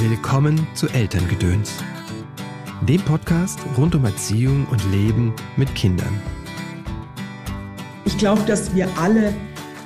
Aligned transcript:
Willkommen 0.00 0.64
zu 0.74 0.86
Elterngedöns, 0.86 1.72
dem 2.82 3.00
Podcast 3.00 3.58
rund 3.76 3.96
um 3.96 4.04
Erziehung 4.04 4.64
und 4.70 4.80
Leben 4.92 5.34
mit 5.56 5.74
Kindern. 5.74 6.22
Ich 8.04 8.16
glaube, 8.16 8.42
dass 8.42 8.76
wir 8.76 8.88
alle 8.96 9.34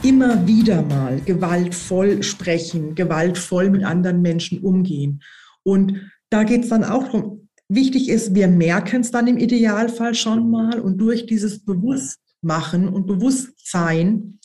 immer 0.02 0.46
wieder 0.46 0.82
mal 0.82 1.18
gewaltvoll 1.22 2.22
sprechen, 2.22 2.94
gewaltvoll 2.94 3.70
mit 3.70 3.84
anderen 3.84 4.20
Menschen 4.20 4.58
umgehen. 4.58 5.22
Und 5.62 6.12
da 6.28 6.44
geht 6.44 6.64
es 6.64 6.68
dann 6.68 6.84
auch 6.84 7.04
darum, 7.04 7.48
wichtig 7.70 8.10
ist, 8.10 8.34
wir 8.34 8.48
merken 8.48 9.00
es 9.00 9.12
dann 9.12 9.26
im 9.26 9.38
Idealfall 9.38 10.14
schon 10.14 10.50
mal 10.50 10.78
und 10.78 10.98
durch 10.98 11.24
dieses 11.24 11.64
Bewusstmachen 11.64 12.86
und 12.86 13.06
Bewusstsein 13.06 14.38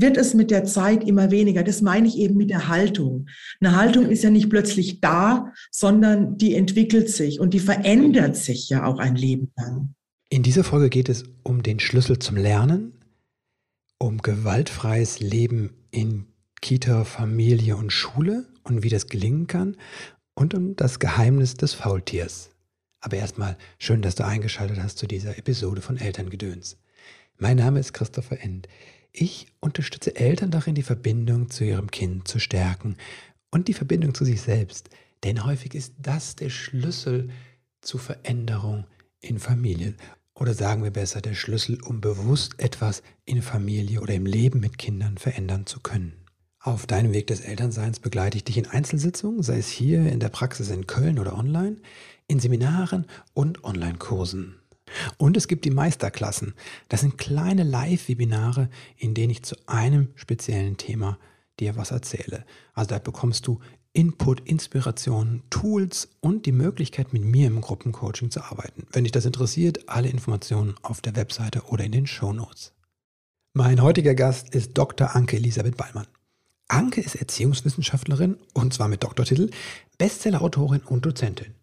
wird 0.00 0.16
es 0.16 0.34
mit 0.34 0.50
der 0.50 0.64
Zeit 0.64 1.02
immer 1.04 1.30
weniger. 1.30 1.62
Das 1.62 1.82
meine 1.82 2.06
ich 2.06 2.18
eben 2.18 2.36
mit 2.36 2.50
der 2.50 2.68
Haltung. 2.68 3.26
Eine 3.60 3.76
Haltung 3.76 4.08
ist 4.08 4.22
ja 4.22 4.30
nicht 4.30 4.48
plötzlich 4.48 5.00
da, 5.00 5.52
sondern 5.70 6.36
die 6.36 6.54
entwickelt 6.54 7.10
sich 7.10 7.40
und 7.40 7.54
die 7.54 7.60
verändert 7.60 8.36
sich 8.36 8.68
ja 8.68 8.84
auch 8.84 8.98
ein 8.98 9.16
Leben 9.16 9.52
lang. 9.56 9.94
In 10.30 10.42
dieser 10.42 10.64
Folge 10.64 10.90
geht 10.90 11.08
es 11.08 11.24
um 11.42 11.62
den 11.62 11.80
Schlüssel 11.80 12.18
zum 12.18 12.36
Lernen, 12.36 12.92
um 13.98 14.18
gewaltfreies 14.18 15.20
Leben 15.20 15.70
in 15.90 16.26
Kita, 16.60 17.04
Familie 17.04 17.76
und 17.76 17.92
Schule 17.92 18.46
und 18.62 18.82
wie 18.82 18.90
das 18.90 19.06
gelingen 19.06 19.46
kann 19.46 19.76
und 20.34 20.54
um 20.54 20.76
das 20.76 20.98
Geheimnis 20.98 21.54
des 21.54 21.74
Faultiers. 21.74 22.50
Aber 23.00 23.16
erstmal 23.16 23.56
schön, 23.78 24.02
dass 24.02 24.16
du 24.16 24.24
eingeschaltet 24.24 24.78
hast 24.82 24.98
zu 24.98 25.06
dieser 25.06 25.38
Episode 25.38 25.80
von 25.80 25.96
Elterngedöns. 25.96 26.76
Mein 27.38 27.56
Name 27.56 27.80
ist 27.80 27.92
Christopher 27.92 28.40
End. 28.40 28.68
Ich 29.12 29.46
unterstütze 29.60 30.16
Eltern 30.16 30.50
darin, 30.50 30.74
die 30.74 30.82
Verbindung 30.82 31.50
zu 31.50 31.64
ihrem 31.64 31.90
Kind 31.90 32.28
zu 32.28 32.38
stärken 32.38 32.96
und 33.50 33.68
die 33.68 33.74
Verbindung 33.74 34.14
zu 34.14 34.24
sich 34.24 34.40
selbst. 34.40 34.90
Denn 35.24 35.44
häufig 35.44 35.74
ist 35.74 35.94
das 35.98 36.36
der 36.36 36.50
Schlüssel 36.50 37.30
zu 37.80 37.98
Veränderung 37.98 38.86
in 39.20 39.38
Familie. 39.38 39.94
Oder 40.34 40.54
sagen 40.54 40.84
wir 40.84 40.92
besser, 40.92 41.20
der 41.20 41.34
Schlüssel, 41.34 41.82
um 41.82 42.00
bewusst 42.00 42.60
etwas 42.60 43.02
in 43.24 43.42
Familie 43.42 44.00
oder 44.00 44.14
im 44.14 44.26
Leben 44.26 44.60
mit 44.60 44.78
Kindern 44.78 45.18
verändern 45.18 45.66
zu 45.66 45.80
können. 45.80 46.12
Auf 46.60 46.86
deinem 46.86 47.12
Weg 47.12 47.26
des 47.28 47.40
Elternseins 47.40 47.98
begleite 47.98 48.36
ich 48.36 48.44
dich 48.44 48.58
in 48.58 48.66
Einzelsitzungen, 48.66 49.42
sei 49.42 49.58
es 49.58 49.68
hier 49.68 50.10
in 50.10 50.20
der 50.20 50.28
Praxis 50.28 50.70
in 50.70 50.86
Köln 50.86 51.18
oder 51.18 51.36
online, 51.36 51.76
in 52.28 52.40
Seminaren 52.40 53.06
und 53.32 53.64
Online-Kursen. 53.64 54.56
Und 55.16 55.36
es 55.36 55.48
gibt 55.48 55.64
die 55.64 55.70
Meisterklassen. 55.70 56.54
Das 56.88 57.00
sind 57.00 57.18
kleine 57.18 57.62
Live-Webinare, 57.62 58.68
in 58.96 59.14
denen 59.14 59.30
ich 59.30 59.42
zu 59.42 59.56
einem 59.66 60.08
speziellen 60.14 60.76
Thema 60.76 61.18
dir 61.60 61.76
was 61.76 61.90
erzähle. 61.90 62.44
Also 62.74 62.90
da 62.90 62.98
bekommst 62.98 63.46
du 63.46 63.60
Input, 63.92 64.40
Inspiration, 64.48 65.42
Tools 65.50 66.08
und 66.20 66.46
die 66.46 66.52
Möglichkeit, 66.52 67.12
mit 67.12 67.24
mir 67.24 67.48
im 67.48 67.60
Gruppencoaching 67.60 68.30
zu 68.30 68.42
arbeiten. 68.42 68.86
Wenn 68.92 69.04
dich 69.04 69.12
das 69.12 69.24
interessiert, 69.24 69.88
alle 69.88 70.08
Informationen 70.08 70.74
auf 70.82 71.00
der 71.00 71.16
Webseite 71.16 71.62
oder 71.62 71.84
in 71.84 71.92
den 71.92 72.06
Show 72.06 72.32
Notes. 72.32 72.72
Mein 73.54 73.82
heutiger 73.82 74.14
Gast 74.14 74.54
ist 74.54 74.78
Dr. 74.78 75.16
Anke 75.16 75.36
Elisabeth 75.36 75.76
Ballmann. 75.76 76.06
Anke 76.68 77.00
ist 77.00 77.16
Erziehungswissenschaftlerin 77.16 78.36
und 78.52 78.74
zwar 78.74 78.88
mit 78.88 79.02
Doktortitel, 79.02 79.50
Bestsellerautorin 79.96 80.82
und 80.82 81.04
Dozentin. 81.04 81.54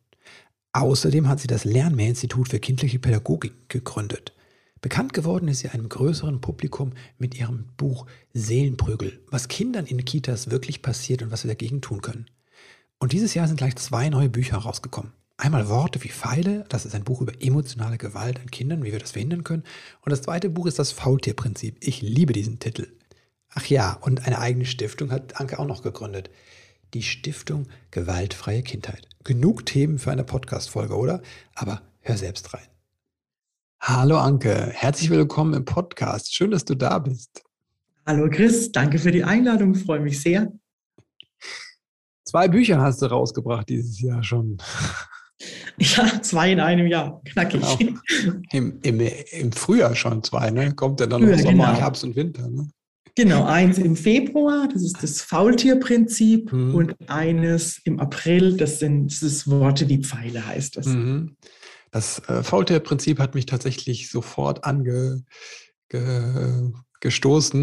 Außerdem 0.76 1.30
hat 1.30 1.40
sie 1.40 1.48
das 1.48 1.64
Lernmehrinstitut 1.64 2.50
für 2.50 2.60
kindliche 2.60 3.00
Pädagogik 3.00 3.70
gegründet. 3.70 4.34
Bekannt 4.82 5.14
geworden 5.14 5.48
ist 5.48 5.60
sie 5.60 5.70
einem 5.70 5.88
größeren 5.88 6.42
Publikum 6.42 6.92
mit 7.18 7.34
ihrem 7.34 7.70
Buch 7.78 8.08
Seelenprügel, 8.34 9.22
was 9.32 9.48
Kindern 9.48 9.86
in 9.86 10.04
Kitas 10.04 10.52
wirklich 10.52 10.82
passiert 10.82 11.22
und 11.22 11.32
was 11.32 11.46
wir 11.46 11.48
dagegen 11.48 11.80
tun 11.80 12.02
können. 12.02 12.26
Und 13.00 13.14
dieses 13.14 13.34
Jahr 13.36 13.48
sind 13.48 13.56
gleich 13.56 13.78
zwei 13.78 14.10
neue 14.10 14.28
Bücher 14.28 14.58
rausgekommen. 14.58 15.14
Einmal 15.38 15.70
Worte 15.70 16.04
wie 16.04 16.10
Pfeile, 16.10 16.66
das 16.68 16.86
ist 16.86 16.94
ein 16.94 17.06
Buch 17.06 17.22
über 17.22 17.42
emotionale 17.42 17.98
Gewalt 17.98 18.42
an 18.42 18.52
Kindern, 18.52 18.84
wie 18.84 18.92
wir 18.92 19.00
das 19.00 19.12
verhindern 19.12 19.46
können. 19.46 19.64
Und 20.02 20.12
das 20.12 20.24
zweite 20.24 20.50
Buch 20.50 20.66
ist 20.66 20.78
das 20.78 20.92
Faultierprinzip. 20.92 21.78
Ich 21.80 22.02
liebe 22.02 22.34
diesen 22.34 22.60
Titel. 22.60 22.90
Ach 23.54 23.66
ja, 23.68 23.94
und 23.94 24.28
eine 24.28 24.40
eigene 24.40 24.66
Stiftung 24.66 25.12
hat 25.12 25.40
Anke 25.40 25.58
auch 25.58 25.68
noch 25.68 25.84
gegründet 25.84 26.30
die 26.96 27.04
Stiftung 27.04 27.68
Gewaltfreie 27.92 28.64
Kindheit. 28.64 29.10
Genug 29.26 29.66
Themen 29.66 30.00
für 30.00 30.12
eine 30.12 30.24
Podcast-Folge, 30.24 30.96
oder? 30.96 31.22
Aber 31.54 31.82
hör 32.00 32.16
selbst 32.16 32.54
rein. 32.54 32.68
Hallo 33.82 34.18
Anke, 34.18 34.72
herzlich 34.74 35.10
willkommen 35.10 35.54
im 35.56 35.66
Podcast. 35.66 36.34
Schön, 36.34 36.52
dass 36.52 36.64
du 36.64 36.74
da 36.74 37.00
bist. 37.00 37.44
Hallo 38.06 38.30
Chris, 38.30 38.72
danke 38.72 38.98
für 38.98 39.12
die 39.12 39.26
Einladung, 39.26 39.76
freue 39.76 40.00
mich 40.00 40.22
sehr. 40.22 40.54
Zwei 42.24 42.48
Bücher 42.48 42.80
hast 42.80 43.02
du 43.02 43.08
rausgebracht 43.08 43.68
dieses 43.68 44.00
Jahr 44.00 44.24
schon. 44.24 44.58
Ja, 45.78 46.22
zwei 46.22 46.54
in 46.54 46.62
einem 46.62 46.88
Jahr, 46.88 47.22
knackig. 47.26 47.62
Genau. 47.78 48.40
Im, 48.54 48.80
im, 48.82 49.02
Im 49.02 49.52
Frühjahr 49.52 49.94
schon 49.94 50.24
zwei, 50.24 50.50
ne? 50.50 50.74
Kommt 50.74 51.02
ja 51.02 51.08
dann 51.08 51.22
noch 51.22 51.38
Sommer, 51.38 51.52
genau. 51.52 51.78
Herbst 51.78 52.06
und 52.06 52.16
Winter, 52.16 52.48
ne? 52.48 52.70
Genau, 53.16 53.46
eins 53.46 53.78
im 53.78 53.96
Februar, 53.96 54.68
das 54.72 54.84
ist 54.84 55.02
das 55.02 55.22
Faultierprinzip, 55.22 56.52
mhm. 56.52 56.76
und 56.76 57.10
eines 57.10 57.80
im 57.86 58.02
April, 58.02 58.58
das 58.58 58.80
sind 58.80 59.08
das 59.08 59.24
ist 59.24 59.50
Worte 59.50 59.88
wie 59.88 60.04
Pfeile, 60.04 60.46
heißt 60.46 60.76
das. 60.76 60.88
Mhm. 60.88 61.38
Das 61.92 62.20
äh, 62.28 62.44
Faultierprinzip 62.44 63.20
hat 63.20 63.34
mich 63.34 63.46
tatsächlich 63.46 64.10
sofort 64.10 64.66
angestoßen. 64.66 65.32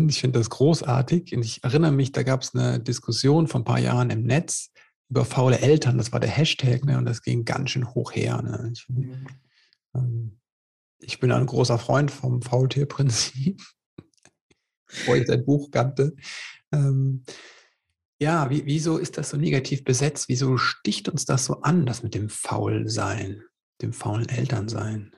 Ich 0.09 0.21
finde 0.23 0.39
das 0.39 0.49
großartig. 0.49 1.37
Und 1.37 1.43
ich 1.45 1.63
erinnere 1.63 1.93
mich, 1.93 2.13
da 2.13 2.23
gab 2.23 2.41
es 2.41 2.55
eine 2.55 2.81
Diskussion 2.81 3.47
vor 3.47 3.61
ein 3.61 3.65
paar 3.65 3.79
Jahren 3.79 4.09
im 4.09 4.23
Netz 4.23 4.71
über 5.11 5.27
faule 5.27 5.59
Eltern. 5.59 5.99
Das 5.99 6.13
war 6.13 6.21
der 6.21 6.31
Hashtag, 6.31 6.87
ne? 6.87 6.97
und 6.97 7.05
das 7.05 7.21
ging 7.21 7.45
ganz 7.45 7.73
schön 7.73 7.95
hoch 7.95 8.13
her. 8.13 8.41
Ne? 8.41 8.71
Ich, 8.73 8.89
mhm. 8.89 9.27
ähm, 9.95 10.39
ich 10.99 11.21
bin 11.21 11.31
ein 11.31 11.45
großer 11.45 11.79
Freund 11.79 12.11
vom 12.11 12.41
Faultierprinzip 12.41 13.61
bevor 14.92 15.16
ich 15.16 15.26
sein 15.26 15.44
Buch 15.44 15.70
kannte. 15.70 16.14
Ähm, 16.72 17.25
ja, 18.22 18.48
wie, 18.50 18.62
wieso 18.66 18.98
ist 18.98 19.19
das 19.19 19.30
so 19.30 19.36
negativ 19.36 19.82
besetzt? 19.82 20.28
Wieso 20.28 20.56
sticht 20.56 21.08
uns 21.08 21.25
das 21.25 21.44
so 21.44 21.62
an, 21.62 21.86
das 21.86 22.04
mit 22.04 22.14
dem 22.14 22.28
Faulsein, 22.28 23.42
dem 23.80 23.92
faulen 23.92 24.28
Elternsein? 24.28 25.12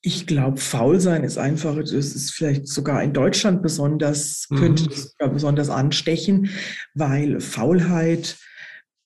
Ich 0.00 0.26
glaube, 0.26 0.56
Faulsein 0.56 1.24
ist 1.24 1.38
einfach, 1.38 1.76
das 1.76 1.92
ist 1.92 2.32
vielleicht 2.32 2.66
sogar 2.66 3.02
in 3.02 3.12
Deutschland 3.12 3.62
besonders, 3.62 4.46
mhm. 4.48 4.56
könnte 4.56 4.90
besonders 5.30 5.68
anstechen, 5.68 6.48
weil 6.94 7.38
Faulheit 7.40 8.38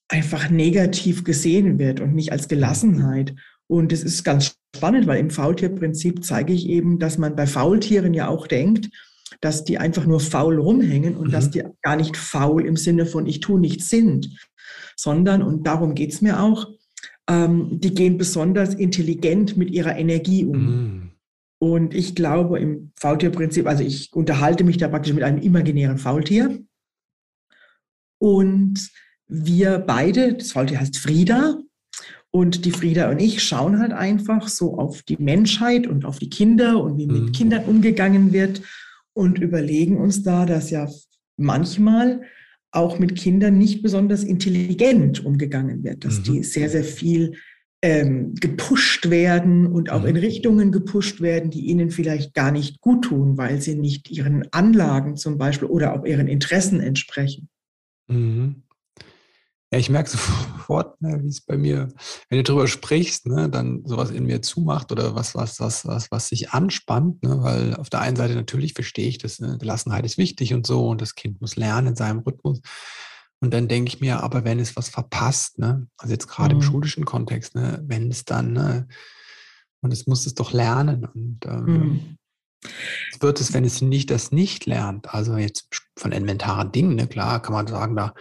einfach 0.08 0.48
negativ 0.48 1.24
gesehen 1.24 1.78
wird 1.78 2.00
und 2.00 2.14
nicht 2.14 2.32
als 2.32 2.48
Gelassenheit. 2.48 3.34
Und 3.66 3.92
es 3.92 4.04
ist 4.04 4.22
ganz 4.22 4.56
spannend, 4.76 5.06
weil 5.06 5.18
im 5.18 5.30
Faultierprinzip 5.30 6.24
zeige 6.24 6.52
ich 6.52 6.68
eben, 6.68 6.98
dass 6.98 7.18
man 7.18 7.34
bei 7.34 7.46
Faultieren 7.46 8.14
ja 8.14 8.28
auch 8.28 8.46
denkt, 8.46 8.88
dass 9.41 9.64
die 9.64 9.78
einfach 9.78 10.06
nur 10.06 10.20
faul 10.20 10.58
rumhängen 10.58 11.16
und 11.16 11.28
mhm. 11.28 11.32
dass 11.32 11.50
die 11.50 11.62
gar 11.82 11.97
nicht 11.97 12.16
faul 12.16 12.64
im 12.64 12.76
Sinne 12.76 13.06
von 13.06 13.26
ich 13.26 13.41
tue 13.41 13.60
nichts 13.60 13.88
sind, 13.88 14.36
sondern, 14.97 15.42
und 15.42 15.66
darum 15.66 15.94
geht 15.94 16.12
es 16.12 16.22
mir 16.22 16.41
auch, 16.41 16.69
ähm, 17.28 17.80
die 17.80 17.94
gehen 17.94 18.19
besonders 18.19 18.75
intelligent 18.75 19.56
mit 19.56 19.70
ihrer 19.70 19.96
Energie 19.96 20.44
um. 20.44 20.58
Mhm. 20.58 21.10
Und 21.58 21.94
ich 21.94 22.14
glaube 22.14 22.58
im 22.58 22.92
Faultierprinzip, 23.00 23.66
also 23.66 23.82
ich 23.82 24.12
unterhalte 24.12 24.64
mich 24.64 24.76
da 24.76 24.88
praktisch 24.88 25.14
mit 25.14 25.25
einem 25.25 25.41
imaginären 25.41 25.98
Faultier. 25.98 26.62
Und 28.19 28.91
wir 29.26 29.78
beide, 29.78 30.34
das 30.34 30.52
Faultier 30.52 30.80
heißt 30.80 30.98
Frieda, 30.98 31.58
und 32.30 32.66
die 32.66 32.70
Frieda 32.70 33.10
und 33.10 33.19
ich 33.19 33.42
schauen 33.42 33.78
halt 33.78 33.92
einfach 33.92 34.48
so 34.48 34.76
auf 34.76 35.02
die 35.02 35.16
Menschheit 35.16 35.86
und 35.86 36.04
auf 36.04 36.19
die 36.19 36.28
Kinder 36.28 36.82
und 36.82 36.98
wie 36.98 37.06
mit 37.06 37.22
mhm. 37.22 37.32
Kindern 37.32 37.64
umgegangen 37.64 38.32
wird 38.34 38.60
und 39.16 39.38
überlegen 39.38 39.97
uns 39.97 40.22
da, 40.22 40.44
dass 40.44 40.71
ja 40.71 40.88
manchmal 41.38 42.22
auch 42.71 42.99
mit 42.99 43.16
Kindern 43.16 43.56
nicht 43.56 43.82
besonders 43.82 44.22
intelligent 44.22 45.25
umgegangen 45.25 45.82
wird, 45.82 46.05
dass 46.05 46.19
mhm. 46.19 46.23
die 46.25 46.43
sehr, 46.43 46.69
sehr 46.69 46.85
viel 46.85 47.32
ähm, 47.82 48.35
gepusht 48.35 49.08
werden 49.08 49.67
und 49.67 49.90
auch 49.90 50.02
mhm. 50.02 50.08
in 50.08 50.17
Richtungen 50.17 50.70
gepusht 50.70 51.23
werden, 51.23 51.50
die 51.50 51.67
ihnen 51.67 51.90
vielleicht 51.90 52.35
gar 52.35 52.50
nicht 52.50 52.81
gut 52.82 53.06
tun, 53.06 53.38
weil 53.38 53.62
sie 53.62 53.75
nicht 53.75 54.11
ihren 54.11 54.46
Anlagen 54.52 55.17
zum 55.17 55.38
Beispiel 55.38 55.69
oder 55.69 55.94
auch 55.94 56.05
ihren 56.05 56.29
Interessen 56.29 56.81
entsprechen. 56.81 57.49
Mhm. 58.08 58.64
Ja, 59.72 59.78
ich 59.78 59.90
merke 59.90 60.10
sofort, 60.10 61.00
ne, 61.00 61.20
wie 61.22 61.28
es 61.28 61.40
bei 61.40 61.56
mir, 61.56 61.88
wenn 62.28 62.38
du 62.38 62.44
darüber 62.44 62.68
sprichst, 62.68 63.26
ne, 63.26 63.48
dann 63.48 63.84
sowas 63.84 64.10
in 64.10 64.24
mir 64.24 64.42
zumacht 64.42 64.92
oder 64.92 65.14
was, 65.14 65.34
was, 65.34 65.60
was, 65.60 65.86
was, 65.86 66.10
was 66.10 66.28
sich 66.28 66.50
anspannt, 66.50 67.22
ne, 67.22 67.42
weil 67.42 67.74
auf 67.74 67.90
der 67.90 68.00
einen 68.00 68.16
Seite 68.16 68.34
natürlich 68.34 68.74
verstehe 68.74 69.08
ich, 69.08 69.18
dass 69.18 69.40
ne, 69.40 69.58
Gelassenheit 69.58 70.04
ist 70.04 70.18
wichtig 70.18 70.54
und 70.54 70.66
so 70.66 70.88
und 70.88 71.00
das 71.00 71.14
Kind 71.14 71.40
muss 71.40 71.56
lernen 71.56 71.88
in 71.88 71.96
seinem 71.96 72.20
Rhythmus. 72.20 72.60
Und 73.40 73.52
dann 73.52 73.68
denke 73.68 73.88
ich 73.88 74.00
mir, 74.00 74.22
aber 74.22 74.44
wenn 74.44 74.58
es 74.60 74.76
was 74.76 74.88
verpasst, 74.88 75.58
ne, 75.58 75.88
also 75.98 76.12
jetzt 76.12 76.28
gerade 76.28 76.54
mhm. 76.54 76.60
im 76.60 76.66
schulischen 76.66 77.04
Kontext, 77.04 77.54
ne, 77.54 77.82
wenn 77.86 78.10
es 78.10 78.24
dann, 78.24 78.52
ne, 78.52 78.88
und 79.82 79.92
es 79.92 80.06
muss 80.06 80.26
es 80.26 80.34
doch 80.34 80.52
lernen 80.52 81.04
und 81.04 81.46
ähm, 81.46 81.64
mhm 81.64 82.16
wird 83.20 83.40
es, 83.40 83.52
wenn 83.52 83.64
es 83.64 83.80
nicht 83.80 84.10
das 84.10 84.32
nicht 84.32 84.66
lernt, 84.66 85.14
also 85.14 85.36
jetzt 85.36 85.68
von 85.96 86.12
elementaren 86.12 86.72
Dingen, 86.72 86.96
ne, 86.96 87.06
klar, 87.06 87.40
kann 87.40 87.52
man 87.52 87.66
sagen, 87.66 87.96
da 87.96 88.14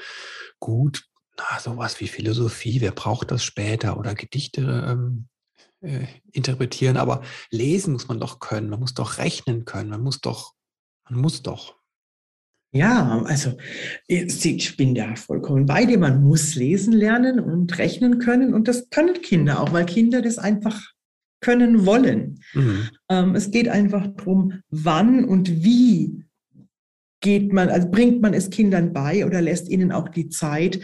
gut, 0.59 1.05
na, 1.37 1.59
sowas 1.59 1.99
wie 1.99 2.07
Philosophie, 2.07 2.81
wer 2.81 2.91
braucht 2.91 3.31
das 3.31 3.43
später? 3.43 3.97
Oder 3.97 4.15
Gedichte 4.15 4.61
ähm, 4.87 5.27
äh, 5.81 6.05
interpretieren. 6.31 6.97
Aber 6.97 7.21
lesen 7.51 7.93
muss 7.93 8.07
man 8.07 8.19
doch 8.19 8.39
können, 8.39 8.69
man 8.69 8.79
muss 8.79 8.93
doch 8.93 9.17
rechnen 9.17 9.65
können, 9.65 9.89
man 9.89 10.01
muss 10.01 10.21
doch, 10.21 10.53
man 11.09 11.19
muss 11.19 11.41
doch. 11.41 11.75
Ja, 12.71 13.21
also 13.23 13.53
ich 14.07 14.75
bin 14.75 14.95
da 14.95 15.15
vollkommen 15.15 15.65
bei 15.65 15.85
dir. 15.85 15.97
Man 15.97 16.21
muss 16.21 16.55
lesen 16.55 16.91
lernen 16.91 17.39
und 17.39 17.77
rechnen 17.77 18.19
können. 18.19 18.53
Und 18.53 18.67
das 18.67 18.89
können 18.89 19.21
Kinder 19.21 19.61
auch, 19.61 19.71
weil 19.71 19.85
Kinder 19.85 20.21
das 20.21 20.37
einfach 20.37 20.81
können 21.39 21.85
wollen. 21.85 22.41
Mhm. 22.53 22.89
Ähm, 23.09 23.35
es 23.35 23.51
geht 23.51 23.69
einfach 23.69 24.07
darum, 24.17 24.61
wann 24.69 25.23
und 25.23 25.63
wie 25.63 26.25
geht 27.21 27.53
man, 27.53 27.69
also 27.69 27.89
bringt 27.89 28.21
man 28.21 28.33
es 28.33 28.49
Kindern 28.49 28.91
bei 28.91 29.25
oder 29.25 29.41
lässt 29.41 29.69
ihnen 29.69 29.93
auch 29.93 30.09
die 30.09 30.27
Zeit, 30.27 30.81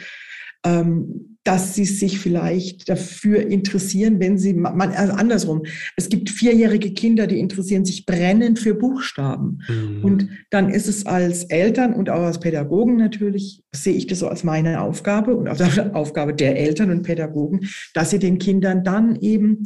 dass 1.44 1.74
sie 1.74 1.86
sich 1.86 2.20
vielleicht 2.20 2.88
dafür 2.88 3.48
interessieren, 3.48 4.20
wenn 4.20 4.38
sie, 4.38 4.54
man, 4.54 4.92
also 4.92 5.14
andersrum, 5.14 5.64
es 5.96 6.08
gibt 6.10 6.30
vierjährige 6.30 6.94
Kinder, 6.94 7.26
die 7.26 7.40
interessieren 7.40 7.84
sich 7.84 8.06
brennend 8.06 8.60
für 8.60 8.76
Buchstaben. 8.76 9.60
Mhm. 9.68 10.04
Und 10.04 10.30
dann 10.52 10.70
ist 10.70 10.88
es 10.88 11.08
als 11.08 11.46
Eltern 11.46 11.94
und 11.94 12.12
auch 12.12 12.22
als 12.22 12.40
Pädagogen 12.40 12.98
natürlich, 12.98 13.64
sehe 13.72 13.96
ich 13.96 14.06
das 14.06 14.20
so 14.20 14.28
als 14.28 14.44
meine 14.44 14.82
Aufgabe 14.82 15.36
und 15.36 15.48
als 15.48 15.80
Aufgabe 15.94 16.36
der 16.36 16.58
Eltern 16.58 16.92
und 16.92 17.02
Pädagogen, 17.02 17.62
dass 17.96 18.12
sie 18.12 18.20
den 18.20 18.38
Kindern 18.38 18.84
dann 18.84 19.16
eben 19.16 19.66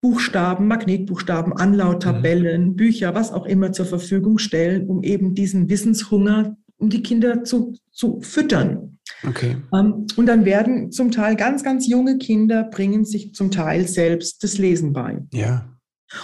Buchstaben, 0.00 0.66
Magnetbuchstaben, 0.66 1.52
Anlauttabellen, 1.52 2.70
mhm. 2.70 2.76
Bücher, 2.76 3.14
was 3.14 3.32
auch 3.32 3.46
immer 3.46 3.72
zur 3.72 3.86
Verfügung 3.86 4.38
stellen, 4.38 4.88
um 4.88 5.04
eben 5.04 5.34
diesen 5.34 5.70
Wissenshunger, 5.70 6.56
um 6.78 6.90
die 6.90 7.02
Kinder 7.02 7.44
zu, 7.44 7.76
zu 7.90 8.20
füttern. 8.20 8.98
Okay. 9.26 9.56
Ähm, 9.72 10.06
und 10.16 10.26
dann 10.26 10.44
werden 10.44 10.92
zum 10.92 11.10
Teil 11.10 11.36
ganz, 11.36 11.62
ganz 11.62 11.86
junge 11.86 12.18
Kinder 12.18 12.64
bringen 12.64 13.04
sich 13.04 13.34
zum 13.34 13.50
Teil 13.50 13.86
selbst 13.86 14.42
das 14.42 14.58
Lesen 14.58 14.92
bei. 14.92 15.22
Ja. 15.32 15.70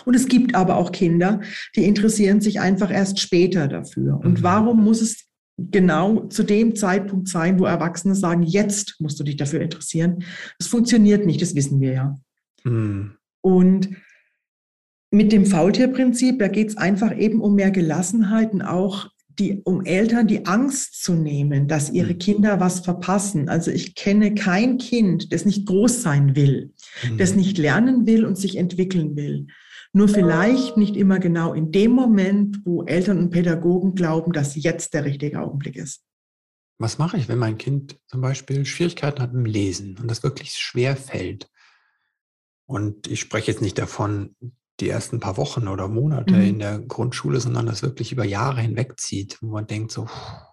Und 0.05 0.15
es 0.15 0.29
gibt 0.29 0.55
aber 0.55 0.77
auch 0.77 0.93
Kinder, 0.93 1.41
die 1.77 1.85
interessieren 1.85 2.41
sich 2.41 2.61
einfach 2.61 2.91
erst 2.91 3.19
später 3.19 3.69
dafür. 3.69 4.21
Und 4.23 4.39
mhm. 4.39 4.43
warum 4.43 4.85
muss 4.85 5.01
es 5.01 5.27
genau 5.57 6.27
zu 6.29 6.43
dem 6.43 6.77
Zeitpunkt 6.77 7.29
sein, 7.29 7.59
wo 7.59 7.65
Erwachsene 7.65 8.15
sagen, 8.15 8.43
jetzt 8.43 8.97
musst 9.01 9.19
du 9.19 9.25
dich 9.25 9.37
dafür 9.37 9.61
interessieren? 9.61 10.25
Das 10.59 10.69
funktioniert 10.69 11.27
nicht, 11.27 11.43
das 11.43 11.55
wissen 11.55 11.81
wir 11.81 11.93
ja. 11.93 12.21
Mhm. 12.65 13.15
Und 13.41 13.91
mit 15.11 15.33
dem 15.33 15.45
Faultierprinzip, 15.45 16.39
da 16.39 16.49
geht 16.49 16.69
es 16.69 16.77
einfach 16.77 17.17
eben 17.17 17.41
um 17.41 17.57
mehr 17.57 17.71
Gelassenheit 17.71 18.53
und 18.53 18.63
auch 18.63 19.11
die, 19.41 19.63
um 19.65 19.85
Eltern 19.85 20.27
die 20.27 20.47
Angst 20.47 21.03
zu 21.03 21.15
nehmen, 21.15 21.67
dass 21.67 21.91
ihre 21.91 22.13
mhm. 22.13 22.19
Kinder 22.19 22.61
was 22.61 22.81
verpassen. 22.81 23.49
Also 23.49 23.71
ich 23.71 23.95
kenne 23.95 24.35
kein 24.35 24.79
Kind, 24.79 25.33
das 25.33 25.45
nicht 25.45 25.67
groß 25.67 26.03
sein 26.03 26.37
will, 26.37 26.73
mhm. 27.03 27.19
das 27.19 27.35
nicht 27.35 27.59
lernen 27.59 28.07
will 28.07 28.25
und 28.25 28.37
sich 28.37 28.57
entwickeln 28.57 29.17
will. 29.17 29.47
Nur 29.93 30.09
vielleicht 30.09 30.77
nicht 30.77 30.97
immer 30.97 31.19
genau 31.19 31.53
in 31.53 31.73
dem 31.73 31.91
Moment, 31.91 32.59
wo 32.65 32.85
Eltern 32.85 33.19
und 33.19 33.31
Pädagogen 33.31 33.97
glauben, 33.97 34.33
dass 34.33 34.55
jetzt 34.55 34.95
der 34.95 35.05
richtige 35.05 35.41
Augenblick 35.41 35.75
ist. 35.75 36.03
Was 36.79 36.99
mache 36.99 37.17
ich, 37.17 37.29
wenn 37.29 37.39
mein 37.39 37.59
Kind 37.59 37.99
zum 38.07 38.21
Beispiel 38.21 38.65
Schwierigkeiten 38.65 39.21
hat 39.21 39.35
im 39.35 39.45
Lesen 39.45 39.99
und 39.99 40.09
das 40.09 40.23
wirklich 40.23 40.53
schwer 40.53 40.97
fällt? 40.97 41.51
Und 42.67 43.09
ich 43.09 43.19
spreche 43.19 43.51
jetzt 43.51 43.63
nicht 43.63 43.79
davon, 43.79 44.37
die 44.81 44.89
ersten 44.89 45.21
paar 45.21 45.37
Wochen 45.37 45.69
oder 45.69 45.89
Monate 45.89 46.35
mhm. 46.35 46.43
in 46.43 46.59
der 46.59 46.79
Grundschule, 46.79 47.41
sondern 47.41 47.67
das 47.67 47.83
wirklich 47.83 48.13
über 48.13 48.25
Jahre 48.25 48.61
hinweg 48.61 48.99
zieht, 48.99 49.39
wo 49.41 49.49
man 49.49 49.67
denkt 49.67 49.93
so, 49.93 50.07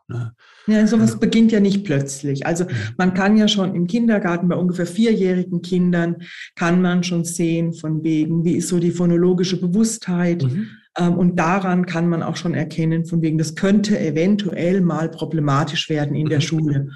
ne? 0.07 0.33
Ja, 0.67 0.85
sowas 0.85 1.11
ja. 1.11 1.17
beginnt 1.17 1.51
ja 1.51 1.59
nicht 1.59 1.85
plötzlich. 1.85 2.45
Also 2.45 2.65
mhm. 2.65 2.69
man 2.97 3.13
kann 3.13 3.37
ja 3.37 3.47
schon 3.47 3.73
im 3.73 3.87
Kindergarten 3.87 4.47
bei 4.47 4.55
ungefähr 4.55 4.85
vierjährigen 4.85 5.61
Kindern 5.61 6.17
kann 6.55 6.81
man 6.81 7.03
schon 7.03 7.23
sehen 7.23 7.73
von 7.73 8.03
wegen, 8.03 8.43
wie 8.43 8.57
ist 8.57 8.67
so 8.67 8.79
die 8.79 8.91
phonologische 8.91 9.59
Bewusstheit. 9.59 10.43
Mhm. 10.43 10.67
Ähm, 10.97 11.17
und 11.17 11.37
daran 11.37 11.85
kann 11.85 12.09
man 12.09 12.23
auch 12.23 12.35
schon 12.35 12.53
erkennen, 12.53 13.05
von 13.05 13.21
wegen, 13.21 13.37
das 13.37 13.55
könnte 13.55 13.99
eventuell 13.99 14.81
mal 14.81 15.09
problematisch 15.09 15.89
werden 15.89 16.15
in 16.15 16.27
der 16.27 16.39
mhm. 16.39 16.43
Schule. 16.43 16.89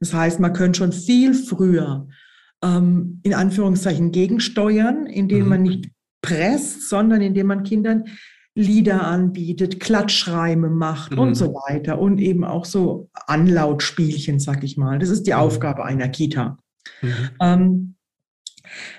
Das 0.00 0.12
heißt, 0.12 0.38
man 0.38 0.52
könnte 0.52 0.78
schon 0.78 0.92
viel 0.92 1.34
früher 1.34 2.06
ähm, 2.62 3.20
in 3.22 3.34
Anführungszeichen 3.34 4.12
gegensteuern, 4.12 5.06
indem 5.06 5.44
mhm. 5.44 5.48
man 5.48 5.62
nicht 5.62 5.90
presst, 6.22 6.88
sondern 6.88 7.20
indem 7.20 7.46
man 7.48 7.62
Kindern 7.62 8.04
Lieder 8.54 9.06
anbietet, 9.06 9.78
Klatschreime 9.78 10.68
macht 10.68 11.12
mhm. 11.12 11.18
und 11.18 11.34
so 11.36 11.54
weiter 11.54 12.00
und 12.00 12.18
eben 12.18 12.42
auch 12.42 12.64
so 12.64 13.08
Anlautspielchen, 13.12 14.40
sag 14.40 14.64
ich 14.64 14.76
mal. 14.76 14.98
Das 14.98 15.10
ist 15.10 15.28
die 15.28 15.32
mhm. 15.32 15.38
Aufgabe 15.38 15.84
einer 15.84 16.08
Kita. 16.08 16.58
Mhm. 17.00 17.30
Ähm, 17.40 17.94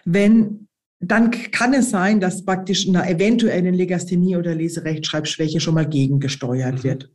wenn 0.05 0.67
dann 1.01 1.31
kann 1.31 1.73
es 1.73 1.91
sein, 1.91 2.19
dass 2.19 2.43
praktisch 2.43 2.87
einer 2.87 3.09
eventuellen 3.09 3.73
Legasthenie 3.73 4.35
oder 4.35 4.53
Leserechtschreibschwäche 4.53 5.59
schon 5.59 5.75
mal 5.75 5.87
gegengesteuert 5.87 6.79
mhm. 6.79 6.83
wird. 6.83 7.09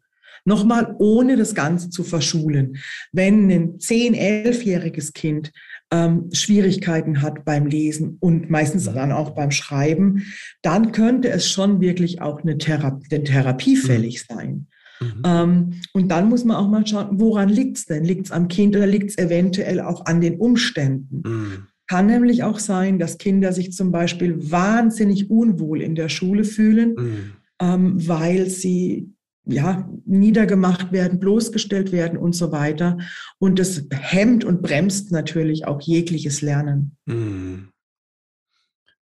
Nochmal, 0.46 0.94
ohne 0.98 1.36
das 1.36 1.54
Ganze 1.54 1.88
zu 1.88 2.04
verschulen. 2.04 2.76
Wenn 3.12 3.50
ein 3.50 3.78
10-, 3.78 4.14
11-jähriges 4.14 5.14
Kind 5.14 5.52
ähm, 5.94 6.28
Schwierigkeiten 6.32 7.22
hat 7.22 7.44
beim 7.44 7.66
Lesen 7.66 8.16
und 8.18 8.50
meistens 8.50 8.84
dann 8.84 9.12
auch 9.12 9.30
beim 9.30 9.52
Schreiben, 9.52 10.24
dann 10.62 10.90
könnte 10.90 11.30
es 11.30 11.48
schon 11.48 11.80
wirklich 11.80 12.20
auch 12.20 12.42
eine, 12.42 12.58
Thera 12.58 13.00
eine 13.10 13.22
Therapie 13.22 13.76
mhm. 13.76 13.80
fällig 13.80 14.24
sein. 14.24 14.66
Mhm. 15.00 15.22
Ähm, 15.24 15.80
und 15.92 16.08
dann 16.08 16.28
muss 16.28 16.44
man 16.44 16.56
auch 16.56 16.68
mal 16.68 16.84
schauen, 16.84 17.20
woran 17.20 17.48
liegt 17.48 17.78
es 17.78 17.86
denn? 17.86 18.04
Liegt 18.04 18.26
es 18.26 18.32
am 18.32 18.48
Kind 18.48 18.74
oder 18.74 18.86
liegt 18.86 19.10
es 19.10 19.18
eventuell 19.18 19.80
auch 19.80 20.06
an 20.06 20.20
den 20.20 20.38
Umständen? 20.38 21.22
Mhm. 21.24 21.66
Kann 21.86 22.06
nämlich 22.06 22.42
auch 22.42 22.58
sein, 22.58 22.98
dass 22.98 23.18
Kinder 23.18 23.52
sich 23.52 23.72
zum 23.72 23.92
Beispiel 23.92 24.50
wahnsinnig 24.50 25.30
unwohl 25.30 25.80
in 25.80 25.94
der 25.94 26.08
Schule 26.08 26.42
fühlen, 26.42 26.94
mhm. 26.96 27.32
ähm, 27.60 28.08
weil 28.08 28.48
sie 28.48 29.13
ja, 29.46 29.88
niedergemacht 30.06 30.92
werden, 30.92 31.18
bloßgestellt 31.18 31.92
werden 31.92 32.18
und 32.18 32.34
so 32.34 32.52
weiter. 32.52 32.98
Und 33.38 33.58
das 33.58 33.82
hemmt 33.90 34.44
und 34.44 34.62
bremst 34.62 35.12
natürlich 35.12 35.66
auch 35.66 35.80
jegliches 35.80 36.40
Lernen. 36.40 36.96
Hm. 37.08 37.68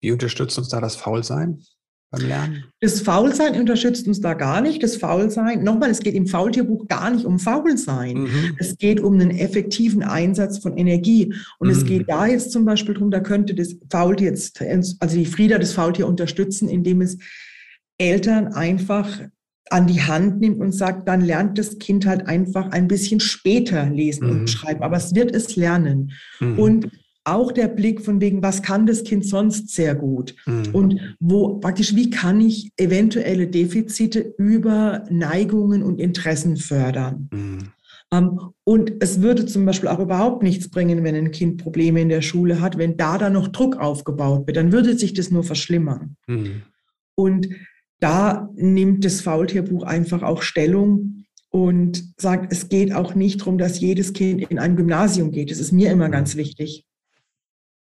Wie 0.00 0.10
unterstützt 0.10 0.58
uns 0.58 0.68
da 0.68 0.80
das 0.80 0.96
Faulsein 0.96 1.62
beim 2.10 2.26
Lernen? 2.26 2.64
Das 2.80 3.02
Faulsein 3.02 3.60
unterstützt 3.60 4.08
uns 4.08 4.20
da 4.20 4.34
gar 4.34 4.60
nicht. 4.60 4.82
Das 4.82 4.96
Faulsein, 4.96 5.62
nochmal, 5.62 5.90
es 5.90 6.00
geht 6.00 6.14
im 6.14 6.26
Faultierbuch 6.26 6.88
gar 6.88 7.10
nicht 7.10 7.24
um 7.24 7.38
Faulsein. 7.38 8.22
Mhm. 8.22 8.56
Es 8.58 8.78
geht 8.78 9.00
um 9.00 9.14
einen 9.14 9.30
effektiven 9.30 10.02
Einsatz 10.02 10.58
von 10.58 10.76
Energie. 10.76 11.34
Und 11.58 11.68
mhm. 11.68 11.74
es 11.74 11.84
geht 11.84 12.08
da 12.08 12.26
jetzt 12.26 12.52
zum 12.52 12.64
Beispiel 12.64 12.94
darum, 12.94 13.10
da 13.10 13.20
könnte 13.20 13.54
das 13.54 13.76
Faultier 13.90 14.30
jetzt, 14.30 14.60
also 14.60 15.16
die 15.16 15.26
Frieda 15.26 15.58
das 15.58 15.72
Faultier 15.72 16.08
unterstützen, 16.08 16.68
indem 16.68 17.02
es 17.02 17.18
Eltern 17.98 18.48
einfach 18.48 19.20
an 19.70 19.86
die 19.86 20.02
Hand 20.02 20.40
nimmt 20.40 20.60
und 20.60 20.72
sagt, 20.72 21.08
dann 21.08 21.20
lernt 21.20 21.58
das 21.58 21.78
Kind 21.78 22.06
halt 22.06 22.26
einfach 22.26 22.70
ein 22.70 22.88
bisschen 22.88 23.20
später 23.20 23.88
lesen 23.88 24.26
mhm. 24.26 24.40
und 24.40 24.50
schreiben, 24.50 24.82
aber 24.82 24.96
es 24.96 25.14
wird 25.14 25.34
es 25.34 25.56
lernen. 25.56 26.12
Mhm. 26.40 26.58
Und 26.58 26.90
auch 27.24 27.52
der 27.52 27.68
Blick 27.68 28.00
von 28.04 28.20
wegen, 28.20 28.42
was 28.42 28.62
kann 28.62 28.86
das 28.86 29.04
Kind 29.04 29.24
sonst 29.24 29.68
sehr 29.70 29.94
gut? 29.94 30.34
Mhm. 30.46 30.62
Und 30.72 31.16
wo 31.20 31.58
praktisch, 31.60 31.94
wie 31.94 32.10
kann 32.10 32.40
ich 32.40 32.70
eventuelle 32.76 33.46
Defizite 33.46 34.34
über 34.38 35.04
Neigungen 35.08 35.82
und 35.82 36.00
Interessen 36.00 36.56
fördern? 36.56 37.28
Mhm. 37.32 37.58
Ähm, 38.12 38.40
und 38.64 38.92
es 39.00 39.22
würde 39.22 39.46
zum 39.46 39.64
Beispiel 39.64 39.88
auch 39.88 40.00
überhaupt 40.00 40.42
nichts 40.42 40.68
bringen, 40.68 41.04
wenn 41.04 41.14
ein 41.14 41.30
Kind 41.30 41.62
Probleme 41.62 42.00
in 42.00 42.08
der 42.08 42.22
Schule 42.22 42.60
hat, 42.60 42.76
wenn 42.76 42.96
da 42.96 43.18
dann 43.18 43.34
noch 43.34 43.48
Druck 43.48 43.76
aufgebaut 43.76 44.46
wird, 44.46 44.56
dann 44.56 44.72
würde 44.72 44.98
sich 44.98 45.14
das 45.14 45.30
nur 45.30 45.44
verschlimmern. 45.44 46.16
Mhm. 46.26 46.62
Und 47.14 47.48
da 48.02 48.50
nimmt 48.54 49.04
das 49.04 49.20
Faultierbuch 49.20 49.84
einfach 49.84 50.22
auch 50.22 50.42
Stellung 50.42 51.24
und 51.50 52.02
sagt, 52.20 52.52
es 52.52 52.68
geht 52.68 52.92
auch 52.92 53.14
nicht 53.14 53.40
darum, 53.40 53.58
dass 53.58 53.78
jedes 53.78 54.12
Kind 54.12 54.42
in 54.50 54.58
ein 54.58 54.74
Gymnasium 54.74 55.30
geht. 55.30 55.50
Das 55.50 55.58
ist 55.58 55.70
mir 55.70 55.92
immer 55.92 56.08
ganz 56.08 56.34
wichtig. 56.34 56.84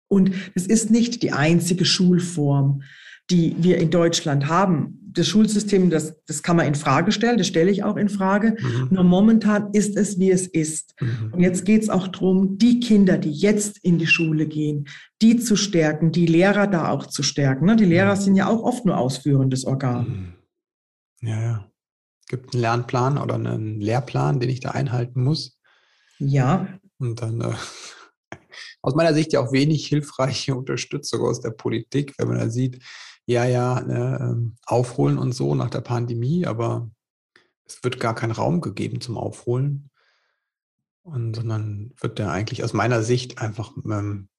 Und 0.08 0.32
es 0.54 0.68
ist 0.68 0.92
nicht 0.92 1.24
die 1.24 1.32
einzige 1.32 1.86
Schulform, 1.86 2.84
die 3.32 3.56
wir 3.58 3.78
in 3.78 3.90
Deutschland 3.90 4.48
haben 4.48 5.02
das 5.14 5.28
Schulsystem, 5.28 5.90
das, 5.90 6.16
das 6.26 6.42
kann 6.42 6.56
man 6.56 6.68
in 6.68 6.76
Frage 6.76 7.12
stellen, 7.12 7.38
das 7.38 7.48
stelle 7.48 7.70
ich 7.70 7.84
auch 7.84 7.98
in 7.98 8.10
Frage. 8.10 8.56
Mhm. 8.60 8.88
Nur 8.92 9.04
momentan 9.04 9.72
ist 9.74 9.98
es, 9.98 10.20
wie 10.20 10.32
es 10.32 10.48
ist. 10.48 10.96
Mhm. 11.02 11.34
Und 11.34 11.40
jetzt 11.42 11.66
geht 11.66 11.84
es 11.84 11.90
auch 11.90 12.08
darum, 12.08 12.58
die 12.58 12.80
Kinder, 12.80 13.18
die 13.18 13.32
jetzt 13.32 13.78
in 13.84 13.98
die 13.98 14.08
Schule 14.08 14.48
gehen, 14.48 14.88
die 15.22 15.38
zu 15.38 15.56
stärken, 15.56 16.12
die 16.12 16.26
Lehrer 16.26 16.68
da 16.68 16.90
auch 16.90 17.08
zu 17.08 17.24
stärken. 17.24 17.66
Ne? 17.66 17.76
Die 17.76 17.86
Lehrer 17.86 18.16
mhm. 18.16 18.20
sind 18.20 18.36
ja 18.36 18.48
auch 18.48 18.64
oft 18.64 18.86
nur 18.86 18.98
ausführendes 18.98 19.66
Organ. 19.66 20.36
Mhm. 21.22 21.28
Ja, 21.28 21.42
ja. 21.42 21.72
Es 22.22 22.28
gibt 22.28 22.54
einen 22.54 22.62
Lernplan 22.62 23.18
oder 23.18 23.36
einen 23.36 23.82
Lehrplan, 23.82 24.40
den 24.40 24.50
ich 24.50 24.62
da 24.62 24.72
einhalten 24.72 25.24
muss. 25.24 25.60
Ja. 26.20 26.68
Und 27.00 27.22
dann 27.22 27.42
äh, 27.42 27.54
aus 28.82 28.96
meiner 28.96 29.14
Sicht 29.14 29.34
ja 29.34 29.42
auch 29.42 29.52
wenig 29.52 29.88
hilfreiche 29.88 30.56
Unterstützung 30.56 31.22
aus 31.22 31.42
der 31.42 31.52
Politik, 31.52 32.14
wenn 32.18 32.30
man 32.30 32.38
da 32.38 32.50
sieht, 32.50 32.82
ja, 33.32 33.46
ja, 33.46 33.82
ne, 33.82 34.20
ähm, 34.22 34.56
aufholen 34.66 35.18
und 35.18 35.34
so 35.34 35.56
nach 35.56 35.70
der 35.70 35.82
Pandemie, 35.82 36.46
aber 36.46 36.90
es 37.66 37.84
wird 37.84 38.00
gar 38.00 38.16
kein 38.16 38.32
Raum 38.32 38.62
gegeben 38.62 39.02
zum 39.02 39.18
Aufholen. 39.18 39.90
Und 41.04 41.36
sondern 41.36 41.94
wird 42.00 42.20
der 42.20 42.32
eigentlich 42.32 42.64
aus 42.64 42.74
meiner 42.74 43.02
Sicht 43.02 43.40
einfach, 43.40 43.72
ähm, 43.86 44.30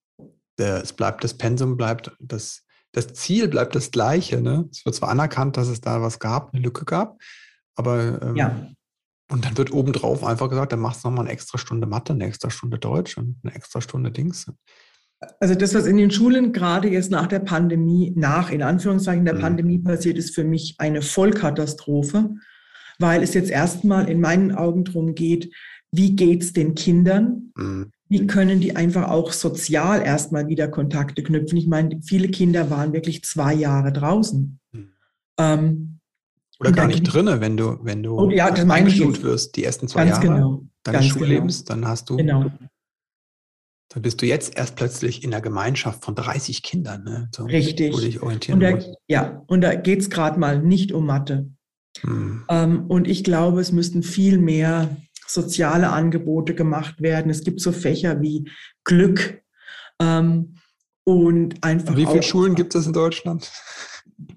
der, 0.59 0.83
es 0.83 0.93
bleibt, 0.93 1.25
das 1.25 1.37
Pensum 1.37 1.77
bleibt, 1.77 2.13
das, 2.21 2.65
das 2.93 3.09
Ziel 3.15 3.49
bleibt 3.49 3.75
das 3.75 3.91
gleiche. 3.91 4.41
Ne? 4.41 4.69
Es 4.71 4.85
wird 4.85 4.95
zwar 4.95 5.09
anerkannt, 5.09 5.57
dass 5.57 5.69
es 5.69 5.81
da 5.81 6.03
was 6.03 6.21
gab, 6.21 6.53
eine 6.53 6.63
Lücke 6.63 6.85
gab, 6.85 7.21
aber 7.75 8.23
ähm, 8.23 8.37
ja. 8.37 8.69
und 9.31 9.45
dann 9.45 9.57
wird 9.57 9.73
obendrauf 9.73 10.23
einfach 10.23 10.49
gesagt, 10.49 10.73
dann 10.73 10.81
machst 10.81 11.03
du 11.03 11.09
nochmal 11.09 11.25
eine 11.25 11.33
extra 11.33 11.59
Stunde 11.59 11.87
Mathe, 11.89 12.13
eine 12.13 12.27
extra 12.27 12.49
Stunde 12.51 12.79
Deutsch 12.79 13.17
und 13.17 13.41
eine 13.43 13.55
extra 13.55 13.81
Stunde 13.81 14.13
Dings. 14.13 14.47
Also 15.41 15.55
das, 15.55 15.75
was 15.75 15.87
in 15.87 15.97
den 15.97 16.11
Schulen 16.11 16.53
gerade 16.53 16.89
jetzt 16.89 17.11
nach 17.11 17.27
der 17.27 17.41
Pandemie, 17.41 18.13
nach 18.17 18.51
in 18.51 18.63
Anführungszeichen 18.63 19.25
der 19.25 19.35
mhm. 19.35 19.41
Pandemie 19.41 19.79
passiert, 19.79 20.19
ist 20.19 20.35
für 20.35 20.45
mich 20.45 20.75
eine 20.79 21.03
Vollkatastrophe, 21.03 22.35
weil 22.99 23.23
es 23.23 23.35
jetzt 23.35 23.51
erstmal 23.51 24.09
in 24.09 24.21
meinen 24.21 24.53
Augen 24.53 24.85
darum 24.85 25.15
geht, 25.15 25.53
wie 25.93 26.17
geht 26.17 26.43
es 26.43 26.53
den 26.53 26.75
Kindern? 26.75 27.53
Mhm. 27.57 27.93
Wie 28.09 28.27
können 28.27 28.61
die 28.61 28.77
einfach 28.77 29.09
auch 29.09 29.33
sozial 29.33 30.03
erstmal 30.03 30.49
wieder 30.49 30.69
Kontakte 30.69 31.23
knüpfen? 31.23 31.57
Ich 31.57 31.67
meine, 31.67 32.01
viele 32.03 32.29
Kinder 32.29 32.69
waren 32.71 32.93
wirklich 32.93 33.25
zwei 33.25 33.55
Jahre 33.55 33.93
draußen. 33.93 34.59
Mhm. 34.73 34.93
Ähm, 35.39 35.99
Oder 36.61 36.73
gar 36.73 36.87
nicht 36.87 37.05
drinne, 37.05 37.41
wenn 37.41 37.57
du, 37.57 37.79
wenn 37.83 38.03
du 38.03 38.19
oh, 38.19 38.31
ja, 38.31 38.51
das 38.51 38.69
eingeschult 38.69 39.23
wirst, 39.23 39.57
die 39.57 39.65
ersten 39.65 39.89
zwei 39.89 40.07
Jahre 40.07 40.21
genau, 40.21 40.63
deines 40.83 41.07
Schullebens, 41.07 41.65
genau. 41.65 41.81
dann 41.81 41.89
hast 41.89 42.11
du 42.11 42.17
genau. 42.17 42.51
Da 43.93 44.01
bist 44.01 44.23
du 44.23 44.27
jetzt 44.27 44.57
erst 44.57 44.77
plötzlich 44.77 45.23
in 45.23 45.31
der 45.31 45.43
Gemeinschaft 45.43 46.03
von 46.03 46.15
30 46.15 46.63
Kindern, 46.63 47.05
ne? 47.05 47.29
so, 47.35 47.45
Richtig. 47.45 47.93
wo 47.93 47.99
du 47.99 48.05
dich 48.05 48.23
orientieren 48.23 48.59
und 48.59 48.65
da, 48.65 48.71
musst. 48.75 48.95
Ja, 49.07 49.43
und 49.49 49.61
da 49.61 49.75
geht 49.75 50.01
es 50.01 50.09
gerade 50.09 50.41
mal 50.41 50.63
nicht 50.63 50.93
um 50.93 51.05
Mathe. 51.05 51.51
Hm. 52.01 52.45
Ähm, 52.49 52.87
und 52.87 53.07
ich 53.07 53.23
glaube, 53.23 53.61
es 53.61 53.71
müssten 53.71 54.03
viel 54.03 54.39
mehr 54.39 54.97
soziale 55.27 55.91
Angebote 55.91 56.55
gemacht 56.55 57.03
werden. 57.03 57.31
Es 57.31 57.45
gibt 57.45 57.61
so 57.61 57.71
Fächer 57.71 58.23
wie 58.23 58.51
Glück 58.85 59.43
ähm, 60.01 60.57
und 61.05 61.63
einfach. 61.63 61.95
Wie 61.95 62.07
viele 62.07 62.23
Schulen 62.23 62.55
gibt 62.55 62.75
es 62.75 62.87
in 62.87 62.95
Deutschland? 62.95 63.53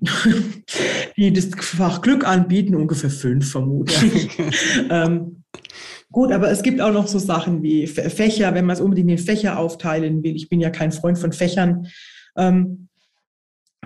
die 1.17 1.31
das 1.31 1.50
Fach 1.57 2.01
Glück 2.01 2.27
anbieten, 2.27 2.75
ungefähr 2.75 3.09
fünf 3.09 3.51
vermutlich. 3.51 4.38
ähm, 4.89 5.43
Gut, 6.15 6.31
aber 6.31 6.50
es 6.50 6.63
gibt 6.63 6.79
auch 6.79 6.93
noch 6.93 7.10
so 7.10 7.19
Sachen 7.19 7.62
wie 7.62 7.88
Fächer, 7.88 8.53
wenn 8.53 8.65
man 8.65 8.75
es 8.75 8.79
unbedingt 8.79 9.12
in 9.12 9.17
Fächer 9.17 9.60
aufteilen 9.60 10.24
will. 10.24 10.34
Ich 10.34 10.48
bin 10.48 10.62
ja 10.62 10.69
kein 10.69 10.93
Freund 10.93 11.19
von 11.19 11.34
Fächern. 11.34 11.88
Ähm, 12.38 12.88